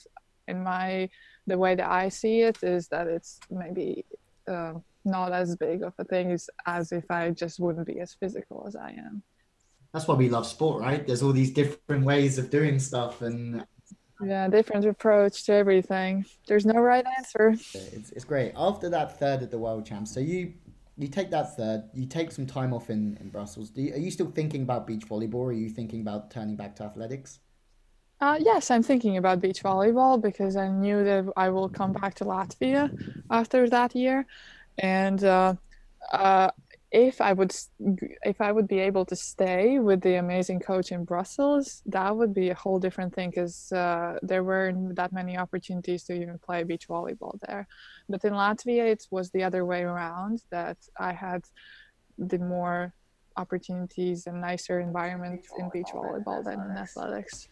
in 0.47 0.63
my, 0.63 1.09
the 1.47 1.57
way 1.57 1.73
that 1.75 1.89
I 1.89 2.09
see 2.09 2.41
it 2.41 2.57
is 2.61 2.89
that 2.89 3.07
it's 3.07 3.39
maybe 3.49 4.05
uh, 4.47 4.73
not 5.05 5.31
as 5.31 5.55
big 5.55 5.81
of 5.83 5.93
a 5.97 6.03
thing 6.03 6.31
as, 6.31 6.49
as 6.65 6.91
if 6.91 7.05
I 7.09 7.29
just 7.31 7.59
wouldn't 7.59 7.87
be 7.87 7.99
as 8.01 8.15
physical 8.19 8.65
as 8.67 8.75
I 8.75 8.89
am. 8.91 9.23
That's 9.93 10.07
why 10.07 10.15
we 10.15 10.29
love 10.29 10.45
sport, 10.45 10.81
right? 10.81 11.05
There's 11.05 11.23
all 11.23 11.31
these 11.31 11.51
different 11.51 12.05
ways 12.05 12.37
of 12.37 12.51
doing 12.51 12.77
stuff, 12.77 13.23
and 13.23 13.65
yeah 14.23 14.47
different 14.47 14.85
approach 14.85 15.45
to 15.45 15.53
everything. 15.53 16.25
There's 16.47 16.65
no 16.65 16.79
right 16.79 17.05
answer. 17.17 17.49
It's, 17.73 18.11
it's 18.11 18.25
great. 18.25 18.53
After 18.55 18.89
that 18.89 19.19
third 19.19 19.41
at 19.43 19.51
the 19.51 19.57
world 19.57 19.85
champs 19.85 20.13
so 20.13 20.19
you 20.19 20.53
you 20.97 21.07
take 21.07 21.31
that 21.31 21.55
third 21.55 21.83
you 21.93 22.05
take 22.05 22.31
some 22.31 22.45
time 22.45 22.73
off 22.73 22.89
in 22.89 23.17
in 23.21 23.29
brussels. 23.29 23.71
You, 23.75 23.93
are 23.93 23.97
you 23.97 24.11
still 24.11 24.31
thinking 24.31 24.63
about 24.63 24.85
beach 24.87 25.05
volleyball? 25.07 25.35
Or 25.35 25.49
are 25.49 25.53
you 25.53 25.69
thinking 25.69 26.01
about 26.01 26.31
turning 26.31 26.55
back 26.55 26.75
to 26.77 26.83
athletics? 26.83 27.39
Uh, 28.21 28.37
yes, 28.37 28.69
I'm 28.69 28.83
thinking 28.83 29.15
about 29.15 29.39
beach 29.39 29.63
volleyball 29.63 30.21
because 30.21 30.57
I 30.57 30.67
knew 30.67 31.05
that 31.05 31.31
I 31.37 31.49
will 31.49 31.69
come 31.69 31.93
back 31.93 32.15
to 32.15 32.25
Latvia 32.25 32.91
after 33.29 33.69
that 33.69 33.95
year, 33.95 34.25
and 34.77 35.23
uh, 35.23 35.53
uh, 36.11 36.51
if 36.91 37.21
I 37.21 37.33
would 37.33 37.55
if 38.23 38.41
I 38.41 38.51
would 38.51 38.67
be 38.67 38.79
able 38.79 39.05
to 39.05 39.15
stay 39.15 39.77
with 39.79 40.01
the 40.01 40.15
amazing 40.15 40.59
coach 40.59 40.91
in 40.91 41.05
Brussels, 41.05 41.83
that 41.85 42.15
would 42.15 42.33
be 42.33 42.49
a 42.49 42.55
whole 42.55 42.79
different 42.79 43.13
thing 43.13 43.29
because 43.29 43.71
uh, 43.71 44.17
there 44.23 44.43
weren't 44.43 44.95
that 44.95 45.13
many 45.13 45.37
opportunities 45.37 46.03
to 46.05 46.13
even 46.13 46.39
play 46.39 46.63
beach 46.63 46.87
volleyball 46.87 47.39
there. 47.47 47.67
But 48.07 48.25
in 48.25 48.33
Latvia, 48.33 48.91
it 48.91 49.05
was 49.11 49.29
the 49.29 49.43
other 49.43 49.65
way 49.65 49.83
around 49.83 50.41
that 50.49 50.77
I 50.99 51.13
had 51.13 51.43
the 52.17 52.39
more 52.39 52.93
opportunities 53.37 54.25
and 54.25 54.41
nicer 54.41 54.79
environment 54.79 55.45
in 55.59 55.69
beach 55.69 55.91
volleyball 55.93 56.43
than 56.43 56.59
in 56.59 56.71
athletics. 56.75 57.49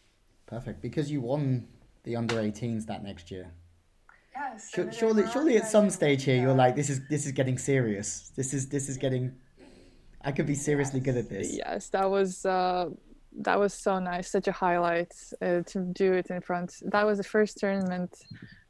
Perfect, 0.48 0.82
because 0.82 1.12
you 1.12 1.22
won 1.22 1.68
the 2.04 2.16
under 2.16 2.36
18s 2.36 2.86
that 2.88 3.04
next 3.04 3.30
year. 3.30 3.52
Yes. 4.40 4.96
surely, 4.98 5.24
surely, 5.32 5.58
at 5.58 5.68
some 5.68 5.90
stage 5.90 6.24
here, 6.24 6.40
you're 6.42 6.54
like, 6.54 6.76
this 6.76 6.90
is 6.90 7.08
this 7.08 7.26
is 7.26 7.32
getting 7.32 7.58
serious. 7.58 8.32
This 8.36 8.54
is 8.54 8.70
this 8.70 8.90
is 8.90 8.98
getting. 8.98 9.34
I 10.22 10.32
could 10.32 10.46
be 10.46 10.56
seriously 10.56 11.00
good 11.00 11.18
at 11.18 11.30
this. 11.30 11.56
Yes, 11.56 11.90
that 11.90 12.10
was 12.10 12.46
uh, 12.46 12.90
that 13.42 13.60
was 13.60 13.74
so 13.74 14.00
nice. 14.00 14.30
Such 14.32 14.48
a 14.48 14.52
highlight 14.52 15.14
uh, 15.42 15.62
to 15.72 15.80
do 15.94 16.14
it 16.14 16.28
in 16.30 16.42
front. 16.42 16.76
That 16.94 17.06
was 17.06 17.18
the 17.18 17.24
first 17.24 17.58
tournament, 17.58 18.12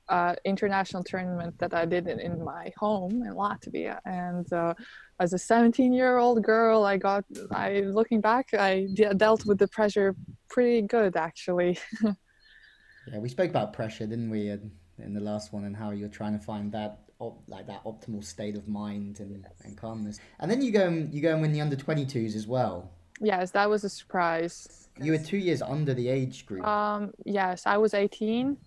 uh, 0.09 0.35
international 0.45 1.03
tournament 1.03 1.57
that 1.59 1.73
I 1.73 1.85
did 1.85 2.07
in, 2.07 2.19
in 2.19 2.43
my 2.43 2.71
home 2.77 3.23
in 3.23 3.33
Latvia, 3.33 3.99
and. 4.05 4.51
Uh, 4.51 4.73
as 5.19 5.33
a 5.33 5.37
17 5.37 5.93
year 5.93 6.17
old 6.17 6.43
girl 6.43 6.83
i 6.83 6.95
got 6.95 7.25
i 7.51 7.79
looking 7.79 8.21
back 8.21 8.53
i 8.53 8.87
dealt 9.15 9.47
with 9.47 9.57
the 9.57 9.67
pressure 9.69 10.15
pretty 10.47 10.83
good 10.83 11.15
actually 11.17 11.75
yeah 12.03 13.17
we 13.17 13.27
spoke 13.27 13.49
about 13.49 13.73
pressure 13.73 14.05
didn't 14.05 14.29
we 14.29 14.55
in 14.99 15.13
the 15.13 15.19
last 15.19 15.53
one 15.53 15.65
and 15.65 15.75
how 15.75 15.91
you're 15.91 16.09
trying 16.09 16.37
to 16.37 16.43
find 16.43 16.71
that 16.71 16.99
op- 17.19 17.43
like 17.47 17.67
that 17.67 17.83
optimal 17.83 18.23
state 18.23 18.55
of 18.55 18.67
mind 18.67 19.19
and, 19.19 19.45
and 19.63 19.77
calmness. 19.77 20.19
And 20.39 20.49
then 20.49 20.61
you 20.61 20.71
go 20.71 20.87
and 20.87 21.13
you 21.13 21.21
go 21.21 21.33
and 21.33 21.41
win 21.41 21.51
the 21.51 21.61
under 21.61 21.75
22s 21.75 22.35
as 22.35 22.47
well. 22.47 22.91
Yes, 23.19 23.51
that 23.51 23.69
was 23.69 23.83
a 23.83 23.89
surprise. 23.89 24.89
You 25.01 25.11
were 25.11 25.17
two 25.17 25.37
years 25.37 25.61
under 25.61 25.93
the 25.93 26.07
age 26.07 26.45
group. 26.45 26.65
Um, 26.65 27.11
yes, 27.25 27.63
I 27.65 27.77
was 27.77 27.93
18, 27.93 28.57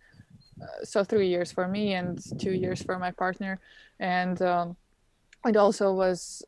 uh, 0.60 0.66
so 0.84 1.04
three 1.04 1.28
years 1.28 1.52
for 1.52 1.68
me 1.68 1.94
and 1.94 2.20
two 2.40 2.52
years 2.52 2.82
for 2.82 2.98
my 2.98 3.12
partner, 3.12 3.60
and 4.00 4.40
um, 4.42 4.76
it 5.46 5.56
also 5.56 5.92
was 5.92 6.42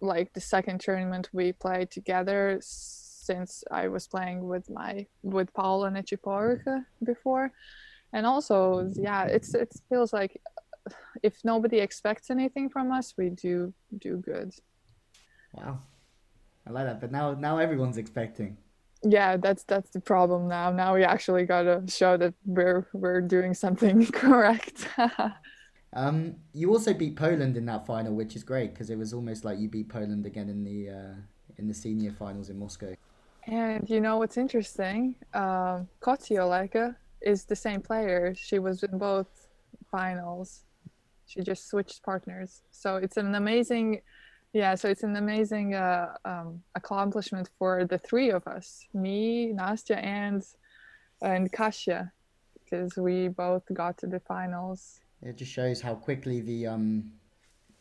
like 0.00 0.32
the 0.34 0.40
second 0.40 0.80
tournament 0.80 1.30
we 1.32 1.52
played 1.52 1.90
together 1.90 2.58
since 2.60 3.64
I 3.70 3.88
was 3.88 4.06
playing 4.06 4.46
with 4.46 4.70
my 4.70 5.06
with 5.22 5.52
Paula 5.52 5.90
Nechiporka 5.90 6.84
before, 7.02 7.52
and 8.16 8.24
also 8.24 8.90
yeah, 8.94 9.24
it's 9.24 9.54
it 9.54 9.70
feels 9.90 10.12
like 10.12 10.40
if 11.22 11.44
nobody 11.44 11.78
expects 11.80 12.30
anything 12.30 12.70
from 12.70 12.90
us, 12.90 13.14
we 13.18 13.28
do 13.28 13.74
do 13.98 14.16
good. 14.16 14.54
Wow, 15.52 15.80
I 16.66 16.70
like 16.70 16.86
that. 16.86 17.00
But 17.00 17.12
now 17.12 17.34
now 17.34 17.58
everyone's 17.58 17.98
expecting. 17.98 18.56
Yeah, 19.02 19.36
that's 19.36 19.64
that's 19.64 19.90
the 19.90 20.00
problem 20.00 20.48
now. 20.48 20.72
Now 20.72 20.94
we 20.94 21.04
actually 21.04 21.44
gotta 21.44 21.82
show 21.88 22.16
that 22.16 22.32
we're 22.46 22.88
we're 22.94 23.20
doing 23.20 23.52
something 23.52 24.06
correct. 24.22 24.88
um, 25.92 26.36
you 26.54 26.72
also 26.72 26.94
beat 26.94 27.16
Poland 27.16 27.54
in 27.58 27.66
that 27.66 27.84
final, 27.84 28.14
which 28.14 28.34
is 28.34 28.42
great 28.42 28.72
because 28.72 28.88
it 28.88 28.96
was 28.96 29.12
almost 29.12 29.44
like 29.44 29.58
you 29.58 29.68
beat 29.68 29.90
Poland 29.90 30.24
again 30.24 30.48
in 30.48 30.64
the 30.64 30.78
uh, 30.88 31.14
in 31.58 31.68
the 31.68 31.74
senior 31.74 32.12
finals 32.12 32.48
in 32.48 32.58
Moscow. 32.58 32.94
And 33.46 33.88
you 33.90 34.00
know 34.00 34.16
what's 34.16 34.38
interesting? 34.38 35.16
Um, 35.34 35.86
Kociołek 36.00 36.96
is 37.32 37.44
the 37.44 37.56
same 37.66 37.80
player. 37.90 38.20
She 38.48 38.58
was 38.66 38.76
in 38.88 38.98
both 38.98 39.30
finals. 39.90 40.48
She 41.30 41.40
just 41.50 41.62
switched 41.70 42.02
partners. 42.02 42.50
So 42.70 42.88
it's 43.04 43.16
an 43.16 43.34
amazing, 43.34 44.00
yeah. 44.52 44.72
So 44.80 44.88
it's 44.88 45.02
an 45.02 45.16
amazing 45.16 45.74
uh, 45.74 46.08
um, 46.24 46.62
accomplishment 46.80 47.50
for 47.58 47.84
the 47.92 47.98
three 48.08 48.30
of 48.30 48.46
us, 48.46 48.66
me, 48.94 49.52
Nastya, 49.60 49.98
and 50.02 50.42
and 51.32 51.50
Kasia, 51.50 52.12
because 52.62 52.96
we 52.96 53.28
both 53.28 53.64
got 53.72 53.98
to 53.98 54.06
the 54.06 54.20
finals. 54.20 55.00
It 55.22 55.36
just 55.36 55.52
shows 55.58 55.80
how 55.80 55.94
quickly 55.94 56.40
the 56.40 56.60
um, 56.74 57.10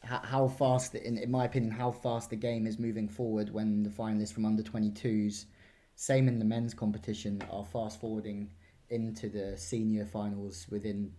how, 0.02 0.48
fast, 0.48 0.96
in 0.96 1.18
in 1.26 1.30
my 1.30 1.46
opinion, 1.46 1.72
how 1.72 1.92
fast 1.92 2.30
the 2.30 2.36
game 2.48 2.66
is 2.66 2.80
moving 2.80 3.08
forward 3.08 3.48
when 3.58 3.84
the 3.84 3.94
finalists 4.02 4.34
from 4.34 4.46
under 4.46 4.64
twenty 4.64 4.92
twos, 5.02 5.46
same 5.96 6.28
in 6.28 6.40
the 6.40 6.46
men's 6.46 6.74
competition, 6.74 7.34
are 7.52 7.66
fast 7.66 8.00
forwarding 8.00 8.50
into 9.04 9.30
the 9.30 9.58
senior 9.58 10.06
finals 10.06 10.68
within 10.70 11.12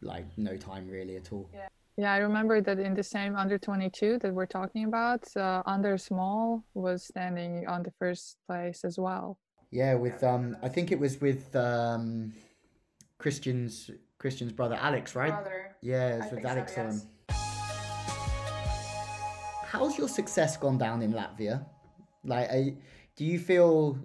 like 0.00 0.26
no 0.36 0.56
time 0.56 0.88
really 0.88 1.16
at 1.16 1.32
all. 1.32 1.48
Yeah. 1.52 1.68
Yeah, 1.98 2.14
I 2.14 2.18
remember 2.18 2.62
that 2.62 2.78
in 2.78 2.94
the 2.94 3.02
same 3.02 3.36
under 3.36 3.58
22 3.58 4.20
that 4.20 4.32
we're 4.32 4.46
talking 4.46 4.84
about, 4.84 5.24
uh, 5.36 5.62
Anders 5.66 6.10
Mol 6.10 6.64
was 6.72 7.04
standing 7.04 7.66
on 7.68 7.82
the 7.82 7.92
first 7.98 8.38
place 8.46 8.82
as 8.82 8.98
well. 8.98 9.36
Yeah, 9.70 9.94
with 9.94 10.24
um, 10.24 10.56
I 10.62 10.70
think 10.70 10.90
it 10.90 10.98
was 10.98 11.20
with 11.20 11.54
um, 11.54 12.32
Christian's 13.18 13.90
Christian's 14.18 14.52
brother 14.52 14.78
Alex, 14.80 15.14
right? 15.14 15.32
Brother. 15.32 15.76
Yeah, 15.82 16.16
it's 16.16 16.26
I 16.26 16.34
with 16.34 16.34
think 16.34 16.46
so, 16.46 16.48
Alex 16.48 16.72
yes. 16.76 17.06
on. 17.30 17.34
How's 19.64 19.98
your 19.98 20.08
success 20.08 20.56
gone 20.56 20.78
down 20.78 21.02
in 21.02 21.12
Latvia? 21.12 21.66
Like, 22.24 22.50
are, 22.50 22.70
do 23.16 23.24
you 23.24 23.38
feel 23.38 23.98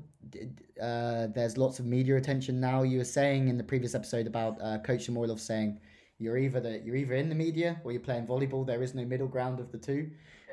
uh, 0.82 1.28
there's 1.28 1.58
lots 1.58 1.80
of 1.80 1.86
media 1.86 2.16
attention 2.16 2.60
now? 2.60 2.84
You 2.84 3.00
were 3.00 3.04
saying 3.04 3.48
in 3.48 3.58
the 3.58 3.64
previous 3.64 3.96
episode 3.96 4.28
about 4.28 4.58
uh, 4.62 4.80
Coach 4.80 5.08
Samoilov 5.08 5.40
saying 5.40 5.80
you're 6.20 6.38
either 6.38 6.60
the, 6.60 6.80
you're 6.80 6.96
either 6.96 7.16
in 7.16 7.30
the 7.30 7.36
media 7.36 7.80
or 7.84 7.92
you're 7.92 8.02
playing 8.02 8.26
volleyball. 8.26 8.66
There 8.66 8.84
is 8.84 8.96
no 8.96 9.06
middle 9.06 9.28
ground 9.28 9.60
of 9.60 9.72
the 9.72 9.78
two. 9.78 10.10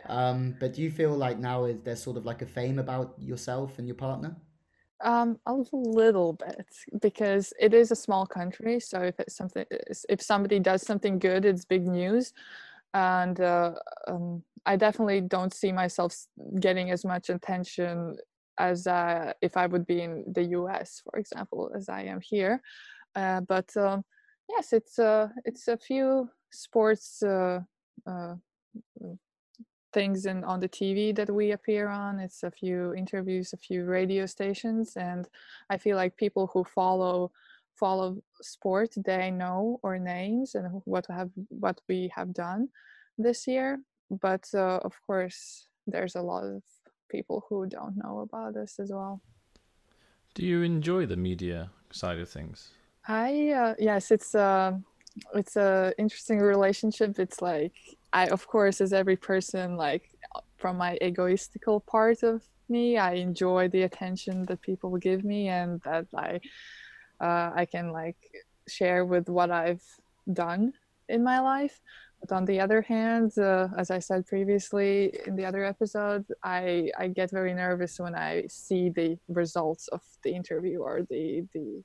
Um, 0.07 0.57
but 0.61 0.75
do 0.75 0.83
you 0.83 0.91
feel 0.91 1.17
like 1.17 1.39
now 1.39 1.65
is 1.65 1.81
there's 1.83 2.03
sort 2.03 2.17
of 2.17 2.27
like 2.27 2.43
a 2.43 2.47
fame 2.47 2.79
about 2.79 3.15
yourself 3.19 3.79
and 3.79 3.87
your 3.89 3.97
partner? 3.97 4.37
Um, 5.01 5.39
a 5.47 5.55
little 5.73 6.35
bit 6.35 6.67
because 7.01 7.53
it 7.59 7.75
is 7.75 7.91
a 7.91 7.97
small 7.97 8.27
country. 8.27 8.81
So 8.81 9.01
if 9.01 9.19
it's 9.19 9.37
something, 9.37 9.65
if 10.09 10.23
somebody 10.23 10.59
does 10.61 10.83
something 10.83 11.19
good, 11.19 11.45
it's 11.45 11.65
big 11.65 11.87
news. 11.87 12.33
And 12.93 13.41
uh, 13.41 13.75
um, 14.07 14.43
I 14.67 14.77
definitely 14.77 15.21
don't 15.21 15.53
see 15.53 15.73
myself 15.73 16.17
getting 16.61 16.91
as 16.91 17.05
much 17.05 17.29
attention 17.29 18.17
as 18.59 18.87
uh, 18.87 19.33
if 19.41 19.57
I 19.57 19.67
would 19.67 19.87
be 19.87 20.03
in 20.03 20.25
the 20.33 20.45
U.S., 20.59 21.03
for 21.05 21.19
example, 21.19 21.71
as 21.75 21.89
I 21.89 22.03
am 22.03 22.21
here. 22.21 22.61
Uh, 23.15 23.41
but 23.41 23.77
um, 23.77 24.05
yes, 24.49 24.73
it's 24.73 24.99
uh, 24.99 25.29
it's 25.45 25.69
a 25.69 25.77
few 25.77 26.29
sports 26.51 27.23
uh, 27.23 27.61
uh, 28.07 28.35
things 29.93 30.27
in 30.27 30.45
on 30.45 30.61
the 30.61 30.69
TV 30.69 31.15
that 31.15 31.31
we 31.31 31.53
appear 31.53 31.89
on. 31.89 32.19
It's 32.19 32.43
a 32.43 32.51
few 32.51 32.95
interviews, 32.95 33.53
a 33.53 33.57
few 33.57 33.85
radio 33.85 34.27
stations, 34.27 34.97
and 34.97 35.29
I 35.71 35.79
feel 35.79 35.97
like 35.97 36.17
people 36.17 36.51
who 36.53 36.65
follow 36.65 37.31
follow 37.75 38.23
sport 38.41 38.91
they 39.05 39.31
know 39.33 39.81
our 39.83 39.99
names 39.99 40.55
and 40.55 40.81
what 40.85 41.07
have 41.09 41.31
what 41.49 41.81
we 41.89 42.11
have 42.15 42.33
done 42.33 42.69
this 43.19 43.47
year. 43.47 43.81
But 44.11 44.45
uh, 44.55 44.81
of 44.85 44.95
course, 45.07 45.69
there's 45.87 46.17
a 46.17 46.23
lot 46.23 46.45
of 46.45 46.63
people 47.17 47.39
who 47.49 47.59
don't 47.67 47.97
know 48.03 48.15
about 48.27 48.57
us 48.57 48.73
as 48.79 48.91
well. 48.91 49.21
Do 50.35 50.43
you 50.45 50.63
enjoy 50.63 51.07
the 51.07 51.17
media 51.17 51.71
side 51.91 52.19
of 52.19 52.29
things? 52.29 52.57
I 53.07 53.51
uh, 53.51 53.75
yes, 53.79 54.11
it's 54.11 54.35
a 54.35 54.81
it's 55.35 55.57
a 55.57 55.93
interesting 55.99 56.39
relationship. 56.41 57.19
It's 57.19 57.41
like 57.41 57.77
I 58.13 58.27
of 58.37 58.43
course 58.55 58.81
as 58.81 58.93
every 58.93 59.19
person 59.31 59.77
like 59.77 60.05
from 60.57 60.77
my 60.77 60.99
egoistical 61.09 61.85
part 61.95 62.23
of 62.23 62.43
me, 62.69 62.99
I 62.99 63.13
enjoy 63.29 63.69
the 63.69 63.83
attention 63.83 64.47
that 64.47 64.61
people 64.63 64.91
give 65.09 65.23
me 65.25 65.41
and 65.49 65.81
that 65.83 66.07
I 66.29 66.41
uh, 67.27 67.51
I 67.63 67.65
can 67.75 67.87
like 67.93 68.21
share 68.67 69.05
with 69.05 69.29
what 69.29 69.51
I've 69.51 69.87
done 70.33 70.73
in 71.09 71.23
my 71.23 71.39
life. 71.41 71.77
But 72.27 72.35
on 72.35 72.45
the 72.47 72.59
other 72.61 72.81
hand, 72.81 73.37
uh, 73.39 73.69
as 73.77 73.91
I 73.91 73.99
said 73.99 74.27
previously 74.27 75.19
in 75.27 75.37
the 75.37 75.45
other 75.45 75.63
episode, 75.65 76.25
I 76.43 76.91
I 76.99 77.09
get 77.09 77.31
very 77.31 77.53
nervous 77.55 77.99
when 77.99 78.15
I 78.15 78.47
see 78.49 78.89
the 78.89 79.19
results 79.29 79.89
of 79.89 80.01
the 80.23 80.33
interview 80.35 80.79
or 80.81 81.03
the 81.11 81.47
the 81.55 81.83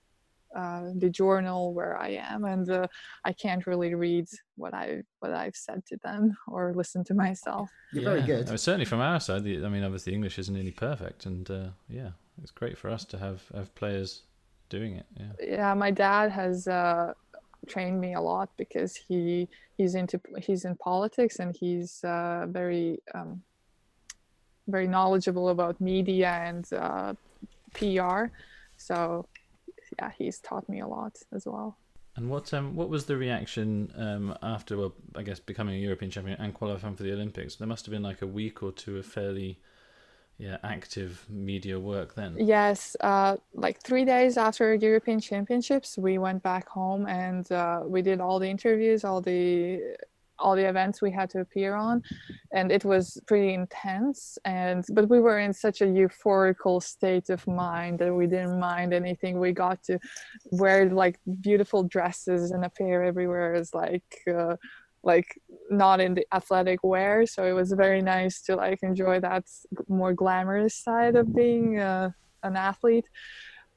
uh, 0.56 0.92
the 0.98 1.10
journal 1.10 1.74
where 1.74 1.96
I 1.98 2.10
am, 2.34 2.46
and 2.46 2.68
uh, 2.72 2.88
I 3.24 3.34
can't 3.34 3.68
really 3.68 3.94
read 3.96 4.28
what 4.56 4.74
I 4.74 5.04
what 5.20 5.34
I've 5.34 5.56
said 5.56 5.86
to 5.88 5.98
them 6.04 6.38
or 6.48 6.74
listen 6.74 7.04
to 7.06 7.14
myself. 7.14 7.70
You're 7.94 8.04
very 8.06 8.22
Yeah. 8.22 8.26
good. 8.34 8.50
Uh, 8.50 8.58
certainly 8.58 8.86
from 8.86 9.02
our 9.02 9.20
side, 9.20 9.44
the, 9.44 9.66
I 9.66 9.70
mean, 9.70 9.84
obviously 9.84 10.14
English 10.14 10.40
isn't 10.40 10.56
nearly 10.56 10.72
perfect, 10.72 11.26
and 11.26 11.52
uh, 11.52 11.70
yeah, 11.90 12.12
it's 12.42 12.52
great 12.52 12.78
for 12.78 12.90
us 12.90 13.04
to 13.12 13.18
have 13.18 13.42
have 13.54 13.76
players 13.76 14.24
doing 14.70 14.96
it. 14.96 15.06
Yeah. 15.20 15.34
Yeah, 15.58 15.74
my 15.74 15.92
dad 15.92 16.32
has 16.32 16.68
uh, 16.68 17.14
trained 17.68 18.00
me 18.00 18.14
a 18.14 18.22
lot 18.22 18.50
because 18.58 18.96
he 18.96 19.48
he's 19.78 19.96
into 19.96 20.20
he's 20.40 20.66
in 20.66 20.76
politics 20.76 21.40
and 21.40 21.56
he's 21.56 22.04
uh, 22.04 22.46
very 22.50 23.00
um, 23.14 23.42
very 24.68 24.88
knowledgeable 24.88 25.50
about 25.50 25.80
media 25.82 26.30
and 26.44 26.72
uh, 26.74 27.14
PR. 27.74 28.26
So 28.78 29.26
yeah, 29.98 30.12
he's 30.18 30.40
taught 30.40 30.68
me 30.70 30.80
a 30.82 30.88
lot 30.88 31.18
as 31.34 31.46
well. 31.46 31.78
And 32.16 32.30
what 32.30 32.54
um 32.54 32.76
what 32.76 32.90
was 32.90 33.06
the 33.06 33.18
reaction 33.18 33.94
um 33.96 34.38
after 34.42 34.78
well 34.78 34.94
I 35.16 35.24
guess 35.24 35.40
becoming 35.40 35.76
a 35.76 35.80
European 35.80 36.12
champion 36.12 36.40
and 36.40 36.54
qualifying 36.54 36.96
for 36.96 37.04
the 37.04 37.14
Olympics? 37.14 37.56
There 37.56 37.68
must 37.68 37.86
have 37.86 37.94
been 37.94 38.04
like 38.04 38.22
a 38.22 38.28
week 38.28 38.62
or 38.64 38.72
two 38.72 38.98
of 38.98 39.06
fairly 39.06 39.60
yeah 40.40 40.58
active 40.64 41.26
media 41.30 41.78
work 41.78 42.16
then. 42.16 42.36
Yes, 42.40 42.96
uh, 43.02 43.36
like 43.54 43.82
three 43.84 44.06
days 44.06 44.38
after 44.38 44.74
European 44.74 45.20
Championships, 45.20 45.98
we 45.98 46.18
went 46.18 46.42
back 46.42 46.68
home 46.68 47.06
and 47.08 47.52
uh, 47.52 47.82
we 47.86 48.02
did 48.02 48.22
all 48.22 48.40
the 48.40 48.50
interviews, 48.50 49.04
all 49.04 49.22
the 49.22 49.82
all 50.40 50.56
the 50.56 50.68
events 50.70 51.02
we 51.02 51.12
had 51.12 51.30
to 51.30 51.42
appear 51.42 51.76
on, 51.76 52.02
and 52.54 52.72
it 52.72 52.86
was 52.86 53.22
pretty 53.28 53.54
intense. 53.54 54.38
And 54.46 54.86
but 54.94 55.10
we 55.10 55.20
were 55.20 55.40
in 55.40 55.54
such 55.54 55.82
a 55.82 55.86
euphorical 55.86 56.82
state 56.82 57.30
of 57.30 57.46
mind 57.46 58.00
that 58.00 58.14
we 58.14 58.26
didn't 58.26 58.60
mind 58.60 58.94
anything. 58.94 59.40
We 59.40 59.52
got 59.52 59.84
to 59.84 60.00
wear 60.52 60.90
like 60.90 61.20
beautiful 61.42 61.84
dresses 61.84 62.52
and 62.52 62.64
appear 62.64 63.04
everywhere 63.04 63.54
as 63.54 63.74
like. 63.74 64.24
Uh, 64.26 64.56
like 65.04 65.40
not 65.70 66.00
in 66.00 66.14
the 66.14 66.26
athletic 66.34 66.84
wear 66.84 67.26
so 67.26 67.46
it 67.46 67.54
was 67.54 67.72
very 67.72 68.02
nice 68.02 68.42
to 68.42 68.56
like 68.56 68.80
enjoy 68.84 69.20
that 69.20 69.44
more 69.88 70.14
glamorous 70.14 70.76
side 70.76 71.16
of 71.16 71.34
being 71.34 71.80
uh, 71.80 72.10
an 72.44 72.56
athlete. 72.56 73.08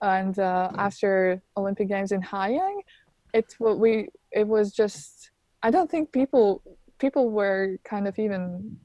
And 0.01 0.37
uh, 0.39 0.71
after 0.77 1.41
olympic 1.57 1.89
games 1.89 2.11
in 2.13 2.23
Haiyang, 2.23 2.81
it's 3.33 3.59
what 3.59 3.79
we 3.79 4.09
it 4.31 4.47
was 4.47 4.73
just 4.73 5.31
i 5.63 5.71
don't 5.71 5.91
think 5.91 6.13
people 6.13 6.63
people 6.99 7.31
were 7.31 7.77
kind 7.85 8.07
of 8.07 8.19
even 8.19 8.77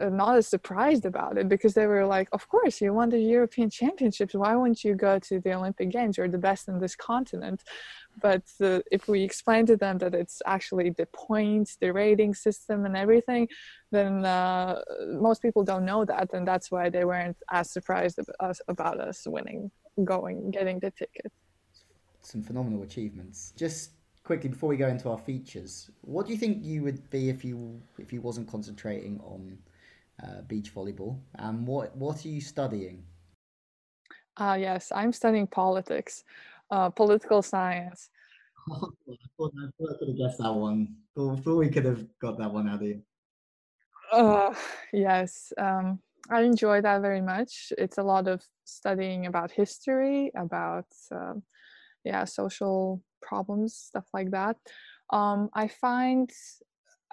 not 0.00 0.36
as 0.36 0.46
surprised 0.48 1.04
about 1.04 1.38
it 1.38 1.48
because 1.48 1.74
they 1.74 1.86
were 1.86 2.06
like, 2.06 2.28
"Of 2.32 2.48
course, 2.48 2.80
you 2.80 2.92
won 2.92 3.10
the 3.10 3.20
European 3.20 3.70
Championships. 3.70 4.34
Why 4.34 4.54
wouldn't 4.56 4.84
you 4.84 4.94
go 4.94 5.18
to 5.20 5.40
the 5.40 5.52
Olympic 5.54 5.90
Games? 5.90 6.16
You're 6.16 6.28
the 6.28 6.38
best 6.38 6.68
in 6.68 6.78
this 6.80 6.96
continent." 6.96 7.62
But 8.20 8.44
uh, 8.60 8.80
if 8.90 9.08
we 9.08 9.22
explain 9.22 9.66
to 9.66 9.76
them 9.76 9.98
that 9.98 10.14
it's 10.14 10.40
actually 10.46 10.90
the 10.90 11.06
points, 11.06 11.76
the 11.80 11.92
rating 11.92 12.34
system, 12.34 12.84
and 12.86 12.96
everything, 12.96 13.48
then 13.90 14.24
uh, 14.24 14.80
most 15.06 15.42
people 15.42 15.62
don't 15.64 15.84
know 15.84 16.04
that, 16.04 16.32
and 16.32 16.46
that's 16.46 16.70
why 16.70 16.90
they 16.90 17.04
weren't 17.04 17.36
as 17.50 17.70
surprised 17.70 18.18
about 18.18 18.50
us, 18.50 18.60
about 18.68 19.00
us 19.00 19.26
winning, 19.26 19.70
going, 20.04 20.50
getting 20.50 20.78
the 20.80 20.90
ticket. 20.90 21.32
Some 22.20 22.42
phenomenal 22.42 22.82
achievements. 22.82 23.52
Just 23.56 23.90
quickly 24.24 24.48
before 24.48 24.70
we 24.70 24.76
go 24.76 24.88
into 24.88 25.10
our 25.10 25.18
features, 25.18 25.90
what 26.00 26.26
do 26.26 26.32
you 26.32 26.38
think 26.38 26.64
you 26.64 26.82
would 26.82 27.08
be 27.10 27.28
if 27.28 27.44
you 27.44 27.80
if 27.98 28.12
you 28.12 28.20
wasn't 28.20 28.48
concentrating 28.48 29.20
on 29.20 29.58
uh, 30.22 30.42
beach 30.46 30.74
volleyball? 30.74 31.20
And 31.34 31.66
what 31.66 31.96
what 31.96 32.24
are 32.24 32.28
you 32.28 32.40
studying? 32.40 33.04
Uh, 34.36 34.56
yes, 34.58 34.90
I'm 34.94 35.12
studying 35.12 35.46
politics, 35.46 36.24
uh, 36.70 36.90
political 36.90 37.42
science. 37.42 38.10
I 38.72 38.78
thought 39.36 39.52
I 39.58 39.68
could 39.98 40.08
have 40.08 40.18
guessed 40.18 40.38
that 40.38 40.54
one. 40.54 40.96
Thought, 41.14 41.44
thought 41.44 41.56
we 41.56 41.68
could 41.68 41.84
have 41.84 42.04
got 42.20 42.38
that 42.38 42.52
one 42.52 42.68
out 42.68 42.76
of 42.76 42.82
you. 42.82 43.02
Uh, 44.12 44.54
yes, 44.92 45.52
um, 45.58 46.00
I 46.30 46.42
enjoy 46.42 46.80
that 46.80 47.00
very 47.02 47.20
much. 47.20 47.72
It's 47.78 47.98
a 47.98 48.02
lot 48.02 48.26
of 48.28 48.42
studying 48.64 49.26
about 49.26 49.50
history, 49.50 50.32
about 50.34 50.86
um, 51.12 51.42
yeah, 52.04 52.24
social 52.24 53.02
problems, 53.22 53.74
stuff 53.74 54.06
like 54.12 54.30
that. 54.30 54.56
Um, 55.10 55.50
I 55.54 55.68
find, 55.68 56.30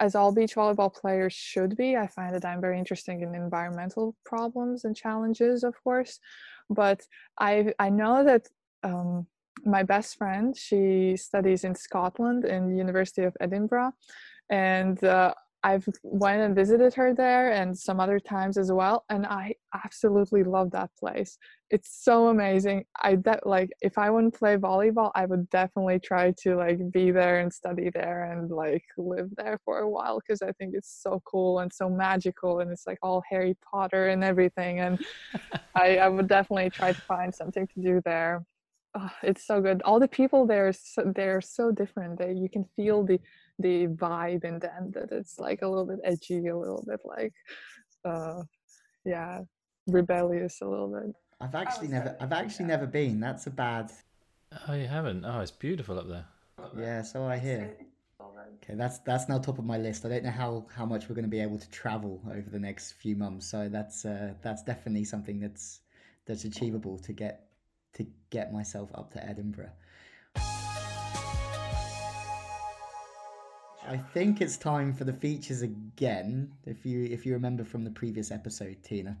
as 0.00 0.14
all 0.14 0.32
beach 0.32 0.54
volleyball 0.54 0.92
players 0.92 1.32
should 1.32 1.76
be, 1.76 1.96
I 1.96 2.06
find 2.06 2.34
that 2.34 2.44
I'm 2.44 2.60
very 2.60 2.78
interested 2.78 3.20
in 3.20 3.34
environmental 3.34 4.16
problems 4.24 4.84
and 4.84 4.96
challenges, 4.96 5.64
of 5.64 5.74
course. 5.82 6.18
But 6.70 7.06
I 7.38 7.72
I 7.78 7.90
know 7.90 8.24
that 8.24 8.48
um, 8.82 9.26
my 9.64 9.82
best 9.82 10.16
friend 10.16 10.56
she 10.56 11.16
studies 11.16 11.64
in 11.64 11.74
Scotland 11.74 12.44
in 12.44 12.68
the 12.68 12.76
University 12.76 13.22
of 13.22 13.36
Edinburgh, 13.40 13.92
and 14.50 15.02
uh, 15.04 15.34
I've 15.64 15.88
went 16.02 16.42
and 16.42 16.54
visited 16.54 16.94
her 16.94 17.14
there 17.14 17.52
and 17.52 17.76
some 17.78 18.00
other 18.00 18.18
times 18.18 18.58
as 18.58 18.72
well 18.72 19.04
and 19.08 19.26
I 19.26 19.54
absolutely 19.84 20.42
love 20.42 20.72
that 20.72 20.90
place. 20.98 21.38
It's 21.70 22.02
so 22.04 22.28
amazing. 22.28 22.84
I 23.00 23.14
de- 23.14 23.40
like 23.44 23.70
if 23.80 23.96
I 23.96 24.10
wouldn't 24.10 24.34
play 24.34 24.56
volleyball, 24.56 25.12
I 25.14 25.24
would 25.26 25.48
definitely 25.50 26.00
try 26.00 26.34
to 26.42 26.56
like 26.56 26.78
be 26.90 27.10
there 27.10 27.40
and 27.40 27.52
study 27.52 27.90
there 27.94 28.32
and 28.32 28.50
like 28.50 28.84
live 28.98 29.30
there 29.36 29.58
for 29.64 29.78
a 29.78 29.88
while 29.88 30.20
because 30.20 30.42
I 30.42 30.52
think 30.52 30.74
it's 30.74 31.00
so 31.02 31.22
cool 31.24 31.60
and 31.60 31.72
so 31.72 31.88
magical 31.88 32.60
and 32.60 32.70
it's 32.70 32.86
like 32.86 32.98
all 33.02 33.22
Harry 33.30 33.56
Potter 33.70 34.08
and 34.08 34.24
everything 34.24 34.80
and 34.80 34.98
I, 35.74 35.98
I 35.98 36.08
would 36.08 36.28
definitely 36.28 36.70
try 36.70 36.92
to 36.92 37.02
find 37.08 37.34
something 37.34 37.66
to 37.68 37.82
do 37.82 38.02
there. 38.04 38.44
Oh, 38.94 39.10
it's 39.22 39.46
so 39.46 39.60
good. 39.60 39.80
All 39.82 39.98
the 39.98 40.08
people 40.08 40.46
there, 40.46 40.70
so, 40.72 41.12
they're 41.14 41.40
so 41.40 41.70
different. 41.70 42.18
They, 42.18 42.32
you 42.34 42.48
can 42.50 42.66
feel 42.76 43.04
the 43.04 43.18
the 43.62 43.86
vibe 43.86 44.44
in 44.44 44.58
them 44.58 44.90
that 44.94 45.10
it's 45.12 45.38
like 45.38 45.62
a 45.62 45.68
little 45.68 45.86
bit 45.86 46.00
edgy, 46.04 46.46
a 46.48 46.56
little 46.56 46.84
bit 46.86 47.00
like, 47.04 47.32
uh, 48.04 48.42
yeah, 49.04 49.40
rebellious 49.86 50.60
a 50.60 50.66
little 50.66 50.88
bit. 50.88 51.14
I've 51.40 51.54
actually 51.54 51.88
never, 51.88 52.16
I've 52.20 52.32
actually 52.32 52.66
never 52.66 52.86
been. 52.86 53.20
That's 53.20 53.46
a 53.46 53.50
bad. 53.50 53.90
Oh, 54.68 54.74
you 54.74 54.86
haven't? 54.86 55.24
Oh, 55.24 55.40
it's 55.40 55.50
beautiful 55.50 55.98
up 55.98 56.08
there. 56.08 56.26
Yeah, 56.78 57.02
so 57.02 57.24
I 57.24 57.38
hear. 57.38 57.76
Okay, 58.62 58.74
that's 58.74 58.98
that's 59.00 59.28
now 59.28 59.38
top 59.38 59.58
of 59.58 59.64
my 59.64 59.78
list. 59.78 60.04
I 60.04 60.08
don't 60.08 60.24
know 60.24 60.30
how, 60.30 60.66
how 60.74 60.86
much 60.86 61.08
we're 61.08 61.16
going 61.16 61.24
to 61.24 61.30
be 61.30 61.40
able 61.40 61.58
to 61.58 61.70
travel 61.70 62.22
over 62.30 62.48
the 62.48 62.58
next 62.58 62.92
few 62.92 63.16
months, 63.16 63.46
so 63.46 63.68
that's 63.68 64.04
uh, 64.04 64.34
that's 64.42 64.62
definitely 64.62 65.04
something 65.04 65.40
that's 65.40 65.80
that's 66.26 66.44
achievable 66.44 66.98
to 66.98 67.12
get 67.12 67.48
to 67.94 68.06
get 68.30 68.52
myself 68.52 68.90
up 68.94 69.12
to 69.14 69.24
Edinburgh. 69.26 69.72
I 73.88 73.96
think 73.96 74.40
it's 74.40 74.56
time 74.56 74.92
for 74.92 75.04
the 75.04 75.12
features 75.12 75.62
again. 75.62 76.52
If 76.66 76.86
you 76.86 77.04
if 77.04 77.26
you 77.26 77.32
remember 77.32 77.64
from 77.64 77.82
the 77.84 77.90
previous 77.90 78.30
episode, 78.30 78.76
Tina. 78.82 79.16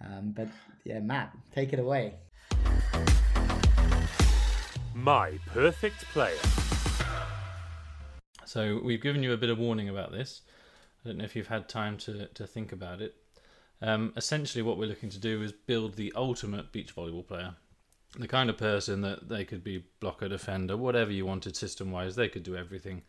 Um, 0.00 0.32
but 0.36 0.48
yeah, 0.84 1.00
Matt, 1.00 1.36
take 1.52 1.72
it 1.72 1.80
away. 1.80 2.14
My 4.94 5.38
perfect 5.48 6.04
player. 6.12 6.38
So 8.44 8.80
we've 8.82 9.02
given 9.02 9.22
you 9.22 9.32
a 9.32 9.36
bit 9.36 9.50
of 9.50 9.58
warning 9.58 9.88
about 9.88 10.12
this. 10.12 10.42
I 11.04 11.08
don't 11.08 11.18
know 11.18 11.24
if 11.24 11.36
you've 11.36 11.48
had 11.48 11.68
time 11.68 11.96
to, 11.98 12.26
to 12.28 12.46
think 12.46 12.72
about 12.72 13.00
it. 13.00 13.16
Um, 13.82 14.12
essentially, 14.16 14.62
what 14.62 14.78
we're 14.78 14.88
looking 14.88 15.10
to 15.10 15.18
do 15.18 15.42
is 15.42 15.52
build 15.52 15.94
the 15.94 16.12
ultimate 16.16 16.72
beach 16.72 16.94
volleyball 16.94 17.26
player. 17.26 17.54
The 18.18 18.28
kind 18.28 18.48
of 18.48 18.56
person 18.56 19.02
that 19.02 19.28
they 19.28 19.44
could 19.44 19.62
be 19.62 19.84
blocker, 20.00 20.28
defender, 20.28 20.76
whatever 20.76 21.12
you 21.12 21.26
wanted 21.26 21.56
system 21.56 21.90
wise, 21.90 22.16
they 22.16 22.28
could 22.28 22.42
do 22.42 22.56
everything. 22.56 23.02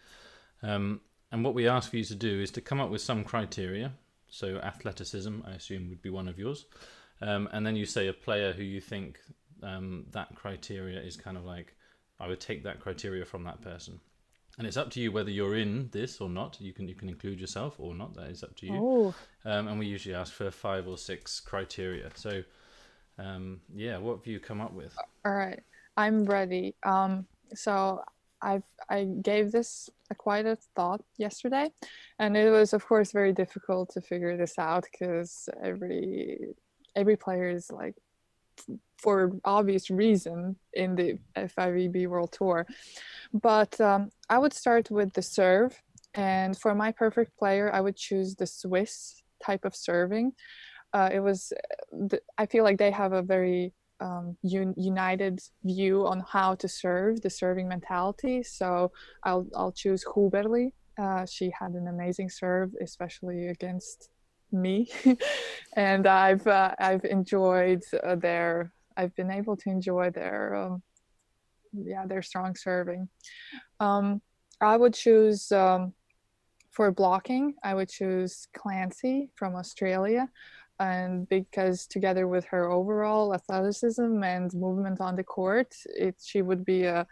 Um, 0.63 1.01
and 1.31 1.43
what 1.43 1.53
we 1.53 1.67
ask 1.67 1.89
for 1.89 1.97
you 1.97 2.03
to 2.05 2.15
do 2.15 2.41
is 2.41 2.51
to 2.51 2.61
come 2.61 2.79
up 2.79 2.89
with 2.89 3.01
some 3.01 3.23
criteria. 3.23 3.91
So 4.29 4.57
athleticism, 4.57 5.41
I 5.45 5.51
assume, 5.51 5.89
would 5.89 6.01
be 6.01 6.09
one 6.09 6.27
of 6.27 6.39
yours. 6.39 6.65
Um, 7.21 7.49
and 7.51 7.65
then 7.65 7.75
you 7.75 7.85
say 7.85 8.07
a 8.07 8.13
player 8.13 8.53
who 8.53 8.63
you 8.63 8.81
think 8.81 9.19
um, 9.63 10.05
that 10.11 10.35
criteria 10.35 10.99
is 11.01 11.17
kind 11.17 11.37
of 11.37 11.45
like, 11.45 11.75
I 12.19 12.27
would 12.27 12.39
take 12.39 12.63
that 12.63 12.79
criteria 12.79 13.25
from 13.25 13.43
that 13.43 13.61
person. 13.61 13.99
And 14.57 14.67
it's 14.67 14.77
up 14.77 14.89
to 14.91 14.99
you 14.99 15.11
whether 15.11 15.29
you're 15.31 15.55
in 15.55 15.89
this 15.91 16.19
or 16.19 16.29
not. 16.29 16.57
You 16.59 16.73
can 16.73 16.87
you 16.87 16.93
can 16.95 17.07
include 17.07 17.39
yourself 17.39 17.75
or 17.77 17.95
not. 17.95 18.13
That 18.15 18.29
is 18.29 18.43
up 18.43 18.57
to 18.57 18.65
you. 18.65 18.73
Oh, 18.75 19.15
Um, 19.45 19.69
and 19.69 19.79
we 19.79 19.85
usually 19.85 20.15
ask 20.15 20.33
for 20.33 20.51
five 20.51 20.85
or 20.85 20.97
six 20.97 21.39
criteria. 21.39 22.09
So, 22.15 22.43
um, 23.17 23.61
yeah, 23.73 23.97
what 23.99 24.17
have 24.17 24.27
you 24.27 24.39
come 24.41 24.59
up 24.59 24.73
with? 24.73 24.93
all 25.25 25.33
right. 25.33 25.61
I'm 25.95 26.25
ready. 26.25 26.75
Um, 26.83 27.25
so 27.53 28.03
I've 28.41 28.63
I 28.89 29.05
gave 29.21 29.53
this 29.53 29.89
a 30.11 30.15
quite 30.15 30.45
thought 30.75 31.01
yesterday, 31.17 31.69
and 32.17 32.35
it 32.35 32.49
was 32.49 32.73
of 32.73 32.85
course 32.85 33.11
very 33.11 33.33
difficult 33.33 33.89
to 33.93 34.01
figure 34.01 34.35
this 34.37 34.57
out 34.57 34.85
because 34.91 35.49
every 35.63 36.49
every 36.95 37.15
player 37.15 37.49
is 37.49 37.71
like 37.71 37.95
for 38.97 39.31
obvious 39.45 39.89
reason 39.89 40.57
in 40.73 40.95
the 40.95 41.17
FIVB 41.35 42.07
World 42.07 42.31
Tour. 42.31 42.65
But 43.33 43.79
um, 43.79 44.09
I 44.29 44.37
would 44.37 44.53
start 44.53 44.91
with 44.91 45.13
the 45.13 45.21
serve, 45.21 45.81
and 46.13 46.57
for 46.57 46.75
my 46.75 46.91
perfect 46.91 47.37
player, 47.37 47.73
I 47.73 47.81
would 47.81 47.95
choose 47.95 48.35
the 48.35 48.47
Swiss 48.47 49.21
type 49.43 49.65
of 49.65 49.75
serving. 49.75 50.33
Uh, 50.91 51.09
it 51.13 51.19
was, 51.19 51.53
I 52.37 52.47
feel 52.47 52.63
like 52.63 52.79
they 52.79 52.91
have 52.91 53.13
a 53.13 53.21
very 53.21 53.73
um, 53.99 54.37
un- 54.43 54.73
united 54.77 55.39
view 55.63 56.05
on 56.05 56.23
how 56.27 56.55
to 56.55 56.67
serve, 56.67 57.21
the 57.21 57.29
serving 57.29 57.67
mentality. 57.67 58.43
So 58.43 58.91
I'll 59.23 59.47
I'll 59.55 59.71
choose 59.71 60.03
Huberli. 60.05 60.73
Uh, 60.97 61.25
she 61.25 61.51
had 61.57 61.71
an 61.71 61.87
amazing 61.87 62.29
serve, 62.29 62.71
especially 62.81 63.47
against 63.47 64.09
me, 64.51 64.89
and 65.75 66.07
I've 66.07 66.45
uh, 66.47 66.73
I've 66.79 67.05
enjoyed 67.05 67.83
uh, 68.03 68.15
their 68.15 68.71
I've 68.97 69.15
been 69.15 69.31
able 69.31 69.55
to 69.57 69.69
enjoy 69.69 70.09
their 70.11 70.55
um, 70.55 70.81
yeah 71.73 72.05
their 72.05 72.21
strong 72.21 72.55
serving. 72.55 73.09
Um, 73.79 74.21
I 74.61 74.75
would 74.75 74.93
choose 74.93 75.51
um, 75.51 75.93
for 76.71 76.91
blocking. 76.91 77.55
I 77.63 77.73
would 77.73 77.89
choose 77.89 78.47
Clancy 78.53 79.29
from 79.35 79.55
Australia, 79.55 80.29
and 80.79 81.27
because 81.29 81.85
together 81.85 82.27
with 82.27 82.45
her 82.45 82.69
overall 82.69 83.33
athleticism 83.33 84.23
and 84.23 84.53
movement 84.53 85.01
on 85.01 85.15
the 85.15 85.23
court, 85.23 85.75
it 85.85 86.15
she 86.23 86.41
would 86.41 86.63
be 86.65 86.83
a 86.83 87.05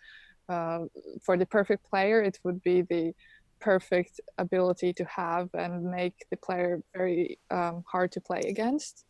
uh, 0.49 0.85
for 1.21 1.37
the 1.37 1.45
perfect 1.45 1.83
player. 1.89 2.21
It 2.21 2.39
would 2.43 2.63
be 2.63 2.81
the 2.81 3.13
perfect 3.59 4.21
ability 4.37 4.93
to 4.93 5.05
have 5.05 5.49
and 5.53 5.83
make 5.83 6.25
the 6.31 6.37
player 6.37 6.81
very 6.95 7.39
um, 7.51 7.83
hard 7.85 8.11
to 8.13 8.21
play 8.21 8.41
against. 8.47 9.03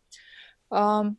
Um, 0.71 1.17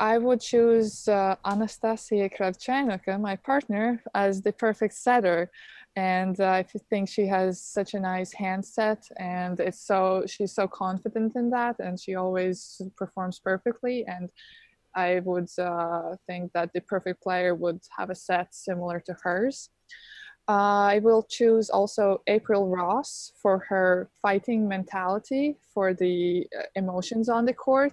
I 0.00 0.16
would 0.16 0.40
choose 0.40 1.06
uh, 1.08 1.36
Anastasia 1.44 2.30
Kravcenoka, 2.30 3.20
my 3.20 3.36
partner, 3.36 4.02
as 4.14 4.40
the 4.40 4.52
perfect 4.52 4.94
setter. 4.94 5.50
And 5.96 6.40
uh, 6.40 6.50
I 6.50 6.62
think 6.62 7.08
she 7.08 7.26
has 7.26 7.60
such 7.60 7.94
a 7.94 8.00
nice 8.00 8.32
handset, 8.32 9.04
and 9.18 9.58
it's 9.58 9.80
so 9.80 10.24
she's 10.26 10.54
so 10.54 10.68
confident 10.68 11.34
in 11.34 11.50
that, 11.50 11.76
and 11.80 11.98
she 11.98 12.14
always 12.14 12.80
performs 12.96 13.40
perfectly. 13.40 14.04
And 14.06 14.30
I 14.94 15.20
would 15.20 15.48
uh, 15.58 16.16
think 16.26 16.52
that 16.52 16.72
the 16.72 16.80
perfect 16.80 17.22
player 17.22 17.54
would 17.54 17.80
have 17.96 18.10
a 18.10 18.14
set 18.14 18.54
similar 18.54 19.00
to 19.06 19.16
hers. 19.22 19.70
Uh, 20.48 20.94
I 20.94 21.00
will 21.00 21.22
choose 21.22 21.70
also 21.70 22.22
April 22.26 22.68
Ross 22.68 23.32
for 23.40 23.58
her 23.68 24.10
fighting 24.20 24.66
mentality, 24.66 25.58
for 25.72 25.94
the 25.94 26.46
uh, 26.58 26.62
emotions 26.74 27.28
on 27.28 27.44
the 27.44 27.54
court. 27.54 27.92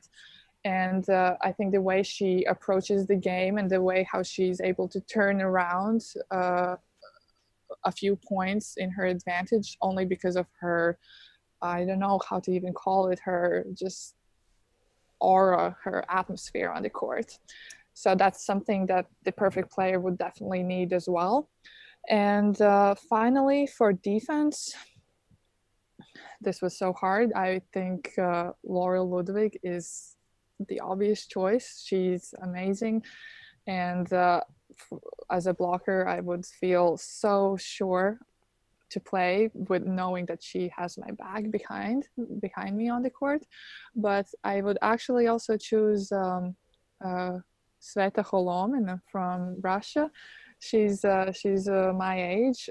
And 0.65 1.07
uh, 1.09 1.37
I 1.41 1.51
think 1.51 1.71
the 1.71 1.81
way 1.81 2.03
she 2.03 2.43
approaches 2.45 3.05
the 3.05 3.15
game 3.15 3.57
and 3.57 3.69
the 3.69 3.81
way 3.81 4.07
how 4.11 4.23
she's 4.23 4.59
able 4.59 4.87
to 4.89 4.99
turn 5.01 5.41
around 5.41 6.01
uh, 6.31 6.77
a 7.85 7.91
few 7.91 8.15
points 8.15 8.75
in 8.77 8.89
her 8.91 9.05
advantage 9.05 9.77
only 9.81 10.05
because 10.05 10.35
of 10.35 10.47
her 10.59 10.97
I 11.61 11.85
don't 11.85 11.99
know 11.99 12.19
how 12.29 12.39
to 12.41 12.51
even 12.51 12.73
call 12.73 13.09
it 13.09 13.19
her 13.23 13.65
just 13.73 14.15
aura, 15.19 15.75
her 15.83 16.03
atmosphere 16.09 16.69
on 16.69 16.83
the 16.83 16.89
court. 16.89 17.39
So 17.93 18.13
that's 18.13 18.45
something 18.45 18.85
that 18.87 19.07
the 19.25 19.31
perfect 19.31 19.71
player 19.71 19.99
would 19.99 20.17
definitely 20.17 20.63
need 20.63 20.93
as 20.93 21.07
well. 21.09 21.49
And 22.09 22.59
uh, 22.61 22.95
finally, 23.09 23.67
for 23.67 23.91
defense, 23.91 24.75
this 26.39 26.61
was 26.61 26.77
so 26.77 26.93
hard. 26.93 27.33
I 27.33 27.61
think 27.73 28.11
uh, 28.19 28.51
Laura 28.63 29.01
Ludwig 29.01 29.59
is 29.63 30.15
the 30.69 30.79
obvious 30.79 31.25
choice. 31.25 31.83
She's 31.85 32.33
amazing. 32.43 33.03
And 33.65 34.11
uh, 34.13 34.41
as 35.29 35.47
a 35.47 35.53
blocker, 35.53 36.07
I 36.07 36.19
would 36.19 36.45
feel 36.45 36.97
so 36.97 37.57
sure 37.59 38.19
to 38.89 38.99
play 38.99 39.49
with 39.53 39.83
knowing 39.85 40.25
that 40.27 40.41
she 40.41 40.71
has 40.75 40.97
my 40.97 41.11
back 41.11 41.51
behind 41.51 42.07
behind 42.39 42.77
me 42.77 42.89
on 42.89 43.01
the 43.03 43.09
court. 43.09 43.43
But 43.95 44.27
I 44.43 44.61
would 44.61 44.77
actually 44.81 45.27
also 45.27 45.57
choose 45.57 46.11
um, 46.11 46.55
uh, 47.03 47.39
Sveta 47.81 48.23
Kholomina 48.23 49.01
from 49.11 49.59
Russia. 49.61 50.09
She's 50.59 51.03
uh, 51.05 51.31
she's 51.31 51.67
uh, 51.67 51.91
my 51.93 52.15
age, 52.23 52.69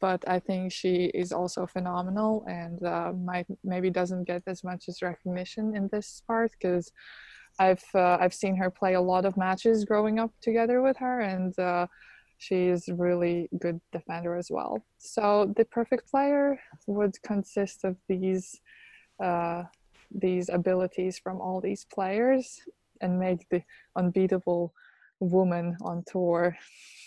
but 0.00 0.26
I 0.26 0.40
think 0.40 0.72
she 0.72 1.10
is 1.14 1.32
also 1.32 1.66
phenomenal 1.66 2.44
and 2.48 2.82
uh, 2.82 3.12
might 3.12 3.46
maybe 3.62 3.90
doesn't 3.90 4.24
get 4.24 4.42
as 4.46 4.64
much 4.64 4.88
as 4.88 5.02
recognition 5.02 5.76
in 5.76 5.88
this 5.92 6.22
part 6.26 6.52
because 6.52 6.90
I've 7.58 7.84
uh, 7.94 8.18
I've 8.20 8.34
seen 8.34 8.56
her 8.56 8.70
play 8.70 8.94
a 8.94 9.00
lot 9.00 9.24
of 9.24 9.36
matches 9.36 9.84
growing 9.84 10.18
up 10.18 10.32
together 10.40 10.82
with 10.82 10.96
her 10.98 11.20
and 11.20 11.56
uh, 11.58 11.86
she 12.38 12.66
is 12.66 12.88
really 12.88 13.48
good 13.58 13.80
defender 13.92 14.36
as 14.36 14.48
well. 14.50 14.84
So 14.98 15.52
the 15.56 15.64
perfect 15.64 16.10
player 16.10 16.60
would 16.86 17.20
consist 17.22 17.84
of 17.84 17.96
these 18.08 18.60
uh, 19.22 19.64
these 20.10 20.48
abilities 20.48 21.18
from 21.18 21.40
all 21.40 21.60
these 21.60 21.86
players 21.92 22.60
and 23.00 23.18
make 23.18 23.48
the 23.50 23.62
unbeatable 23.96 24.72
woman 25.20 25.76
on 25.80 26.02
tour. 26.06 26.56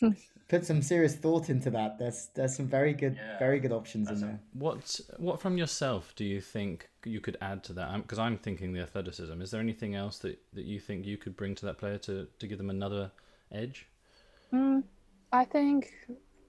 Put 0.49 0.65
some 0.65 0.81
serious 0.81 1.15
thought 1.15 1.49
into 1.49 1.69
that. 1.71 1.99
There's 1.99 2.29
there's 2.33 2.55
some 2.55 2.67
very 2.67 2.93
good 2.93 3.15
Yeah. 3.17 3.37
very 3.37 3.59
good 3.59 3.73
options 3.73 4.09
in 4.09 4.21
there. 4.21 4.39
What 4.53 4.99
what 5.17 5.41
from 5.41 5.57
yourself 5.57 6.13
do 6.15 6.23
you 6.23 6.39
think 6.39 6.89
you 7.03 7.19
could 7.19 7.37
add 7.41 7.63
to 7.65 7.73
that? 7.73 8.01
Because 8.01 8.17
I'm 8.19 8.37
thinking 8.37 8.71
the 8.73 8.81
athleticism. 8.81 9.41
Is 9.41 9.51
there 9.51 9.59
anything 9.61 9.95
else 9.95 10.19
that, 10.19 10.37
that 10.53 10.65
you 10.65 10.79
think 10.79 11.05
you 11.05 11.17
could 11.17 11.35
bring 11.35 11.53
to 11.55 11.65
that 11.65 11.77
player 11.77 11.97
to, 11.99 12.27
to 12.39 12.47
give 12.47 12.57
them 12.57 12.69
another 12.69 13.11
edge? 13.51 13.87
Mm, 14.53 14.83
I 15.33 15.43
think, 15.43 15.91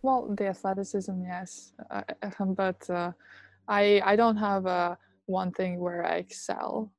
well, 0.03 0.33
the 0.39 0.47
athleticism, 0.47 1.23
yes, 1.27 1.73
uh, 1.91 2.03
but 2.47 2.89
uh, 2.89 3.11
I 3.67 4.01
I 4.05 4.15
don't 4.15 4.37
have 4.37 4.65
uh, 4.67 4.95
one 5.27 5.51
thing 5.51 5.81
where 5.81 6.07
I 6.07 6.17
excel 6.19 6.93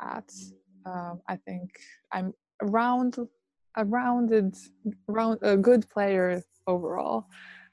at. 0.00 0.32
Um, 0.86 1.20
I 1.28 1.36
think 1.36 1.70
I'm 2.12 2.32
a 2.62 2.66
round, 2.66 3.16
a 3.76 3.84
rounded, 3.84 4.56
round, 5.08 5.38
a 5.42 5.56
good 5.56 5.88
player 5.88 6.42
overall. 6.66 7.26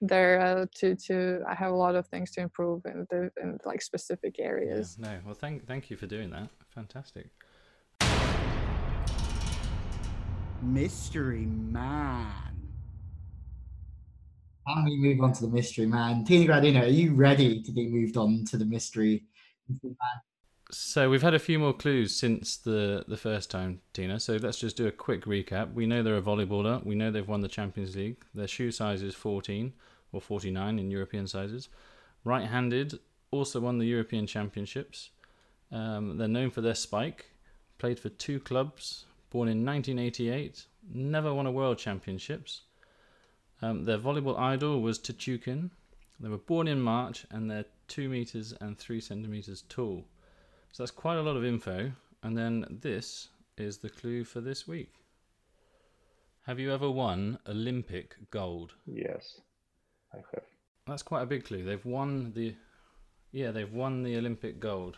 There 0.03 0.41
uh, 0.41 0.65
to 0.77 0.95
to 0.95 1.43
I 1.47 1.53
have 1.53 1.71
a 1.71 1.75
lot 1.75 1.95
of 1.95 2.07
things 2.07 2.31
to 2.31 2.41
improve 2.41 2.81
in 2.85 3.05
the 3.11 3.29
in 3.41 3.59
like 3.65 3.83
specific 3.83 4.37
areas. 4.39 4.97
Yeah, 4.99 5.11
no. 5.11 5.19
Well, 5.25 5.35
thank 5.35 5.67
thank 5.67 5.91
you 5.91 5.97
for 5.97 6.07
doing 6.07 6.31
that. 6.31 6.49
Fantastic. 6.73 7.29
Mystery 10.63 11.45
Man. 11.45 12.51
And 14.67 14.85
we 14.85 14.97
move 14.97 15.21
on 15.23 15.33
to 15.33 15.41
the 15.41 15.51
mystery 15.51 15.87
man. 15.87 16.23
Tina 16.23 16.51
Graudina, 16.51 16.83
are 16.83 16.87
you 16.87 17.15
ready 17.15 17.61
to 17.63 17.71
be 17.71 17.87
moved 17.89 18.15
on 18.15 18.45
to 18.45 18.57
the 18.57 18.65
mystery? 18.65 19.23
mystery 19.67 19.89
man? 19.89 20.21
So 20.73 21.09
we've 21.09 21.21
had 21.21 21.33
a 21.33 21.39
few 21.39 21.59
more 21.59 21.73
clues 21.73 22.15
since 22.15 22.55
the 22.55 23.03
the 23.05 23.17
first 23.17 23.51
time, 23.51 23.81
Tina. 23.91 24.21
So 24.21 24.37
let's 24.37 24.57
just 24.57 24.77
do 24.77 24.87
a 24.87 24.91
quick 24.91 25.25
recap. 25.25 25.73
We 25.73 25.85
know 25.85 26.01
they're 26.01 26.15
a 26.15 26.21
volleyballer. 26.21 26.85
We 26.85 26.95
know 26.95 27.11
they've 27.11 27.27
won 27.27 27.41
the 27.41 27.49
Champions 27.49 27.95
League. 27.97 28.23
Their 28.33 28.47
shoe 28.47 28.71
size 28.71 29.01
is 29.01 29.13
14 29.13 29.73
or 30.13 30.21
49 30.21 30.79
in 30.79 30.89
European 30.89 31.27
sizes. 31.27 31.67
Right-handed, 32.23 32.99
also 33.31 33.59
won 33.59 33.79
the 33.79 33.85
European 33.85 34.27
Championships. 34.27 35.09
Um, 35.73 36.17
they're 36.17 36.27
known 36.29 36.51
for 36.51 36.61
their 36.61 36.75
spike. 36.75 37.25
Played 37.77 37.99
for 37.99 38.09
two 38.09 38.39
clubs. 38.39 39.05
Born 39.29 39.49
in 39.49 39.65
1988. 39.65 40.65
Never 40.93 41.33
won 41.33 41.47
a 41.47 41.51
World 41.51 41.79
Championships. 41.79 42.61
Um, 43.61 43.83
their 43.83 43.97
volleyball 43.97 44.39
idol 44.39 44.81
was 44.81 44.99
Tetyukhin. 44.99 45.71
They 46.19 46.29
were 46.29 46.37
born 46.37 46.67
in 46.67 46.81
March 46.81 47.25
and 47.29 47.51
they're 47.51 47.65
two 47.87 48.07
meters 48.07 48.53
and 48.61 48.77
three 48.77 49.01
centimeters 49.01 49.63
tall. 49.67 50.05
So 50.71 50.83
that's 50.83 50.91
quite 50.91 51.17
a 51.17 51.21
lot 51.21 51.35
of 51.35 51.45
info. 51.45 51.91
And 52.23 52.37
then 52.37 52.79
this 52.81 53.29
is 53.57 53.77
the 53.77 53.89
clue 53.89 54.23
for 54.23 54.41
this 54.41 54.67
week. 54.67 54.93
Have 56.45 56.59
you 56.59 56.73
ever 56.73 56.89
won 56.89 57.37
Olympic 57.47 58.15
gold? 58.31 58.73
Yes, 58.85 59.39
I 60.13 60.17
have. 60.17 60.43
That's 60.87 61.03
quite 61.03 61.21
a 61.21 61.27
big 61.27 61.45
clue. 61.45 61.63
They've 61.63 61.85
won 61.85 62.31
the 62.33 62.55
yeah, 63.31 63.51
they've 63.51 63.71
won 63.71 64.03
the 64.03 64.17
Olympic 64.17 64.59
gold. 64.59 64.97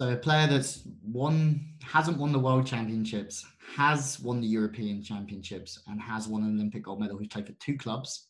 So 0.00 0.10
a 0.10 0.16
player 0.16 0.46
that's 0.46 0.82
won 1.02 1.74
hasn't 1.82 2.18
won 2.18 2.32
the 2.32 2.38
world 2.38 2.66
championships, 2.66 3.46
has 3.76 4.20
won 4.20 4.40
the 4.40 4.46
European 4.46 5.02
championships, 5.02 5.80
and 5.86 6.00
has 6.00 6.28
won 6.28 6.42
an 6.42 6.54
Olympic 6.56 6.82
gold 6.82 7.00
medal. 7.00 7.16
Who's 7.16 7.28
played 7.28 7.46
for 7.46 7.52
two 7.52 7.78
clubs, 7.78 8.28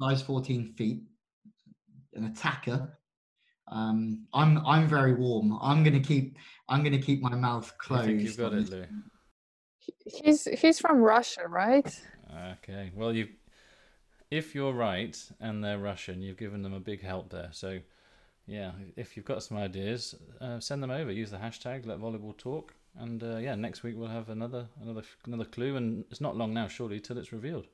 size 0.00 0.22
14 0.22 0.74
feet, 0.76 1.02
an 2.14 2.26
attacker. 2.26 2.97
Um, 3.70 4.26
I'm 4.32 4.64
I'm 4.66 4.88
very 4.88 5.14
warm. 5.14 5.58
I'm 5.60 5.84
gonna 5.84 6.00
keep 6.00 6.36
I'm 6.68 6.82
gonna 6.82 6.98
keep 6.98 7.20
my 7.20 7.34
mouth 7.34 7.72
closed. 7.78 8.08
you've 8.08 8.36
got 8.36 8.54
it. 8.54 8.70
Lou. 8.70 8.84
He's 10.04 10.44
he's 10.44 10.78
from 10.80 10.98
Russia, 10.98 11.42
right? 11.48 12.00
Okay. 12.52 12.90
Well, 12.94 13.12
you, 13.12 13.28
if 14.30 14.54
you're 14.54 14.72
right 14.72 15.16
and 15.40 15.62
they're 15.62 15.78
Russian, 15.78 16.22
you've 16.22 16.36
given 16.36 16.62
them 16.62 16.74
a 16.74 16.80
big 16.80 17.02
help 17.02 17.30
there. 17.30 17.50
So, 17.52 17.80
yeah, 18.46 18.72
if 18.96 19.16
you've 19.16 19.26
got 19.26 19.42
some 19.42 19.56
ideas, 19.56 20.14
uh, 20.40 20.60
send 20.60 20.82
them 20.82 20.90
over. 20.90 21.10
Use 21.10 21.30
the 21.30 21.38
hashtag 21.38 21.86
Let 21.86 21.98
Volleyball 21.98 22.36
Talk, 22.36 22.74
and 22.98 23.22
uh, 23.22 23.36
yeah, 23.36 23.54
next 23.54 23.82
week 23.82 23.94
we'll 23.96 24.08
have 24.08 24.28
another 24.28 24.66
another 24.82 25.02
another 25.26 25.44
clue. 25.44 25.76
And 25.76 26.04
it's 26.10 26.20
not 26.20 26.36
long 26.36 26.52
now, 26.54 26.68
surely, 26.68 27.00
till 27.00 27.18
it's 27.18 27.32
revealed. 27.32 27.66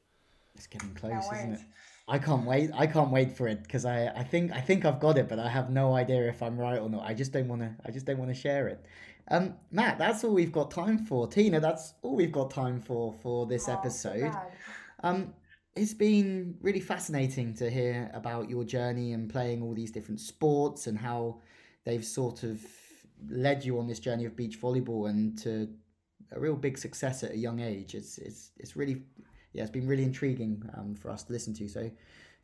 It's 0.55 0.67
getting 0.67 0.95
close, 0.95 1.25
isn't 1.33 1.55
it? 1.55 1.61
I 2.07 2.19
can't 2.19 2.45
wait. 2.45 2.71
I 2.75 2.87
can't 2.87 3.11
wait 3.11 3.33
for 3.33 3.49
it 3.49 3.63
because 3.63 3.85
I, 3.87 4.09
I 4.09 4.25
think 4.25 4.53
I 4.53 4.61
think 4.61 4.85
I've 4.85 5.01
got 5.01 5.17
it, 5.17 5.29
but 5.29 5.39
I 5.39 5.49
have 5.49 5.71
no 5.71 5.95
idea 5.95 6.29
if 6.29 6.43
I'm 6.43 6.59
right 6.59 6.79
or 6.79 6.91
not. 6.91 7.05
I 7.05 7.15
just 7.15 7.33
don't 7.33 7.49
want 7.49 7.63
to. 7.63 7.75
I 7.85 7.91
just 7.91 8.05
don't 8.05 8.19
want 8.19 8.31
to 8.31 8.35
share 8.39 8.69
it. 8.69 8.85
Um, 9.29 9.55
Matt, 9.71 9.97
that's 9.97 10.23
all 10.23 10.35
we've 10.35 10.53
got 10.53 10.71
time 10.71 10.99
for. 10.99 11.27
Tina, 11.27 11.61
that's 11.61 11.95
all 12.03 12.15
we've 12.15 12.33
got 12.33 12.51
time 12.51 12.81
for 12.81 13.15
for 13.23 13.47
this 13.47 13.69
episode. 13.69 14.33
Um, 15.03 15.33
it's 15.75 15.95
been 15.95 16.57
really 16.61 16.81
fascinating 16.81 17.55
to 17.55 17.71
hear 17.71 18.11
about 18.15 18.51
your 18.51 18.65
journey 18.65 19.13
and 19.13 19.31
playing 19.31 19.63
all 19.63 19.75
these 19.75 19.91
different 19.91 20.21
sports 20.21 20.87
and 20.87 20.99
how 20.99 21.41
they've 21.85 22.05
sort 22.05 22.43
of 22.43 22.61
led 23.29 23.65
you 23.65 23.79
on 23.79 23.87
this 23.87 23.99
journey 23.99 24.27
of 24.27 24.37
beach 24.37 24.61
volleyball 24.61 25.09
and 25.09 25.39
to 25.39 25.69
a 26.33 26.39
real 26.41 26.55
big 26.55 26.77
success 26.77 27.23
at 27.23 27.33
a 27.33 27.37
young 27.37 27.61
age. 27.61 27.95
It's 27.95 28.19
it's 28.19 28.51
it's 28.59 28.77
really 28.77 29.03
yeah, 29.55 29.63
it's 29.63 29.71
been 29.71 29.87
really 29.87 30.03
intriguing 30.03 30.69
um, 30.77 30.95
for 30.95 31.11
us 31.11 31.23
to 31.25 31.33
listen 31.33 31.55
to. 31.55 31.69
So 31.69 31.91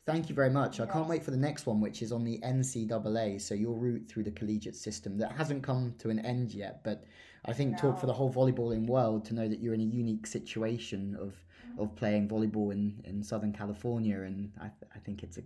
thank 0.05 0.29
you 0.29 0.35
very 0.35 0.49
much. 0.49 0.79
I 0.79 0.85
can't 0.85 1.07
wait 1.07 1.23
for 1.23 1.31
the 1.31 1.37
next 1.37 1.65
one, 1.67 1.79
which 1.79 2.01
is 2.01 2.11
on 2.11 2.23
the 2.23 2.39
NCAA. 2.39 3.39
So 3.39 3.53
your 3.53 3.77
route 3.77 4.07
through 4.07 4.23
the 4.23 4.31
collegiate 4.31 4.75
system 4.75 5.17
that 5.19 5.33
hasn't 5.33 5.61
come 5.61 5.93
to 5.99 6.09
an 6.09 6.19
end 6.19 6.53
yet, 6.53 6.83
but 6.83 7.03
I 7.45 7.53
think 7.53 7.77
talk 7.77 7.99
for 7.99 8.05
the 8.05 8.13
whole 8.13 8.31
volleyballing 8.31 8.87
world 8.87 9.25
to 9.25 9.33
know 9.33 9.47
that 9.47 9.59
you're 9.59 9.73
in 9.73 9.81
a 9.81 9.83
unique 9.83 10.25
situation 10.25 11.15
of 11.19 11.35
of 11.77 11.95
playing 11.95 12.27
volleyball 12.27 12.71
in, 12.71 13.01
in 13.05 13.23
Southern 13.23 13.53
California, 13.53 14.21
and 14.21 14.51
I, 14.59 14.69
I 14.93 14.99
think 14.99 15.23
it's 15.23 15.37
a 15.37 15.41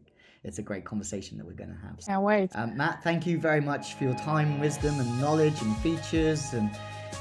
it's 0.45 0.59
a 0.59 0.61
great 0.61 0.85
conversation 0.85 1.37
that 1.37 1.45
we're 1.45 1.53
going 1.53 1.71
to 1.71 1.81
have. 1.81 1.99
Can't 2.05 2.21
wait. 2.21 2.51
Um, 2.53 2.77
Matt, 2.77 3.03
thank 3.03 3.25
you 3.25 3.39
very 3.39 3.61
much 3.61 3.95
for 3.95 4.03
your 4.03 4.13
time, 4.13 4.59
wisdom, 4.59 4.99
and 4.99 5.19
knowledge, 5.19 5.59
and 5.61 5.75
features, 5.77 6.53
and 6.53 6.69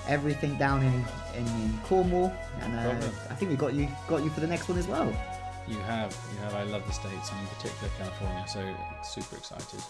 everything 0.07 0.57
down 0.59 0.83
in 0.83 0.93
in, 1.37 1.47
in 1.47 1.79
Cornwall. 1.85 2.33
And 2.61 2.79
uh, 2.79 2.91
problem. 2.91 3.11
I 3.31 3.35
think 3.35 3.51
we 3.51 3.57
got 3.57 3.73
you 3.73 3.89
got 4.09 4.23
you 4.23 4.31
for 4.31 4.41
the 4.41 4.47
next 4.47 4.69
one 4.69 4.79
as 4.79 4.87
well. 4.87 5.09
You 5.67 5.79
have, 5.79 6.17
you 6.35 6.39
have. 6.43 6.55
I 6.55 6.65
love 6.65 6.87
the 6.87 6.93
states 6.93 7.31
and 7.31 7.41
in 7.41 7.47
particular 7.47 7.91
California. 7.99 8.45
So 8.47 8.75
super 9.03 9.37
excited. 9.37 9.81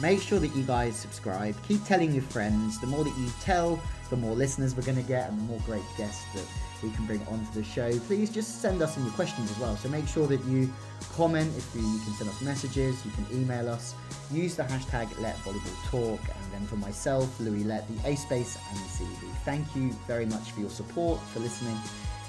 Make 0.00 0.20
sure 0.20 0.40
that 0.40 0.54
you 0.56 0.64
guys 0.64 0.96
subscribe. 0.96 1.54
Keep 1.68 1.84
telling 1.84 2.12
your 2.12 2.24
friends. 2.24 2.80
The 2.80 2.88
more 2.88 3.04
that 3.04 3.16
you 3.16 3.30
tell, 3.40 3.80
the 4.06 4.16
more 4.16 4.34
listeners 4.34 4.76
we're 4.76 4.82
going 4.82 4.96
to 4.96 5.08
get, 5.08 5.28
and 5.30 5.38
the 5.38 5.44
more 5.44 5.60
great 5.66 5.84
guests 5.96 6.24
that 6.34 6.44
we 6.82 6.90
can 6.90 7.06
bring 7.06 7.20
onto 7.28 7.52
the 7.52 7.64
show. 7.64 7.98
Please 8.00 8.30
just 8.30 8.60
send 8.60 8.82
us 8.82 8.96
in 8.96 9.04
your 9.04 9.12
questions 9.12 9.50
as 9.50 9.58
well. 9.58 9.76
So 9.76 9.88
make 9.88 10.06
sure 10.06 10.26
that 10.26 10.44
you 10.44 10.72
comment. 11.12 11.52
If 11.56 11.74
you, 11.74 11.82
you 11.82 11.98
can 12.00 12.12
send 12.14 12.30
us 12.30 12.40
messages, 12.40 13.04
you 13.04 13.10
can 13.12 13.26
email 13.32 13.68
us. 13.68 13.94
Use 14.30 14.56
the 14.56 14.64
hashtag 14.64 15.18
Let 15.20 15.36
Volleyball 15.38 15.90
Talk, 15.90 16.20
and 16.20 16.52
then 16.52 16.66
for 16.66 16.76
myself, 16.76 17.38
Louis 17.40 17.64
Let, 17.64 17.86
the 17.88 18.08
A 18.08 18.16
Space, 18.16 18.58
and 18.70 18.78
the 18.78 19.04
CB. 19.04 19.32
Thank 19.44 19.74
you 19.76 19.90
very 20.06 20.26
much 20.26 20.52
for 20.52 20.60
your 20.60 20.70
support, 20.70 21.20
for 21.32 21.40
listening, 21.40 21.76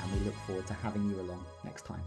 and 0.02 0.12
we 0.14 0.26
look 0.26 0.36
forward 0.46 0.68
to 0.68 0.74
having 0.74 1.10
you 1.10 1.20
along 1.20 1.44
next 1.64 1.86
time. 1.86 2.02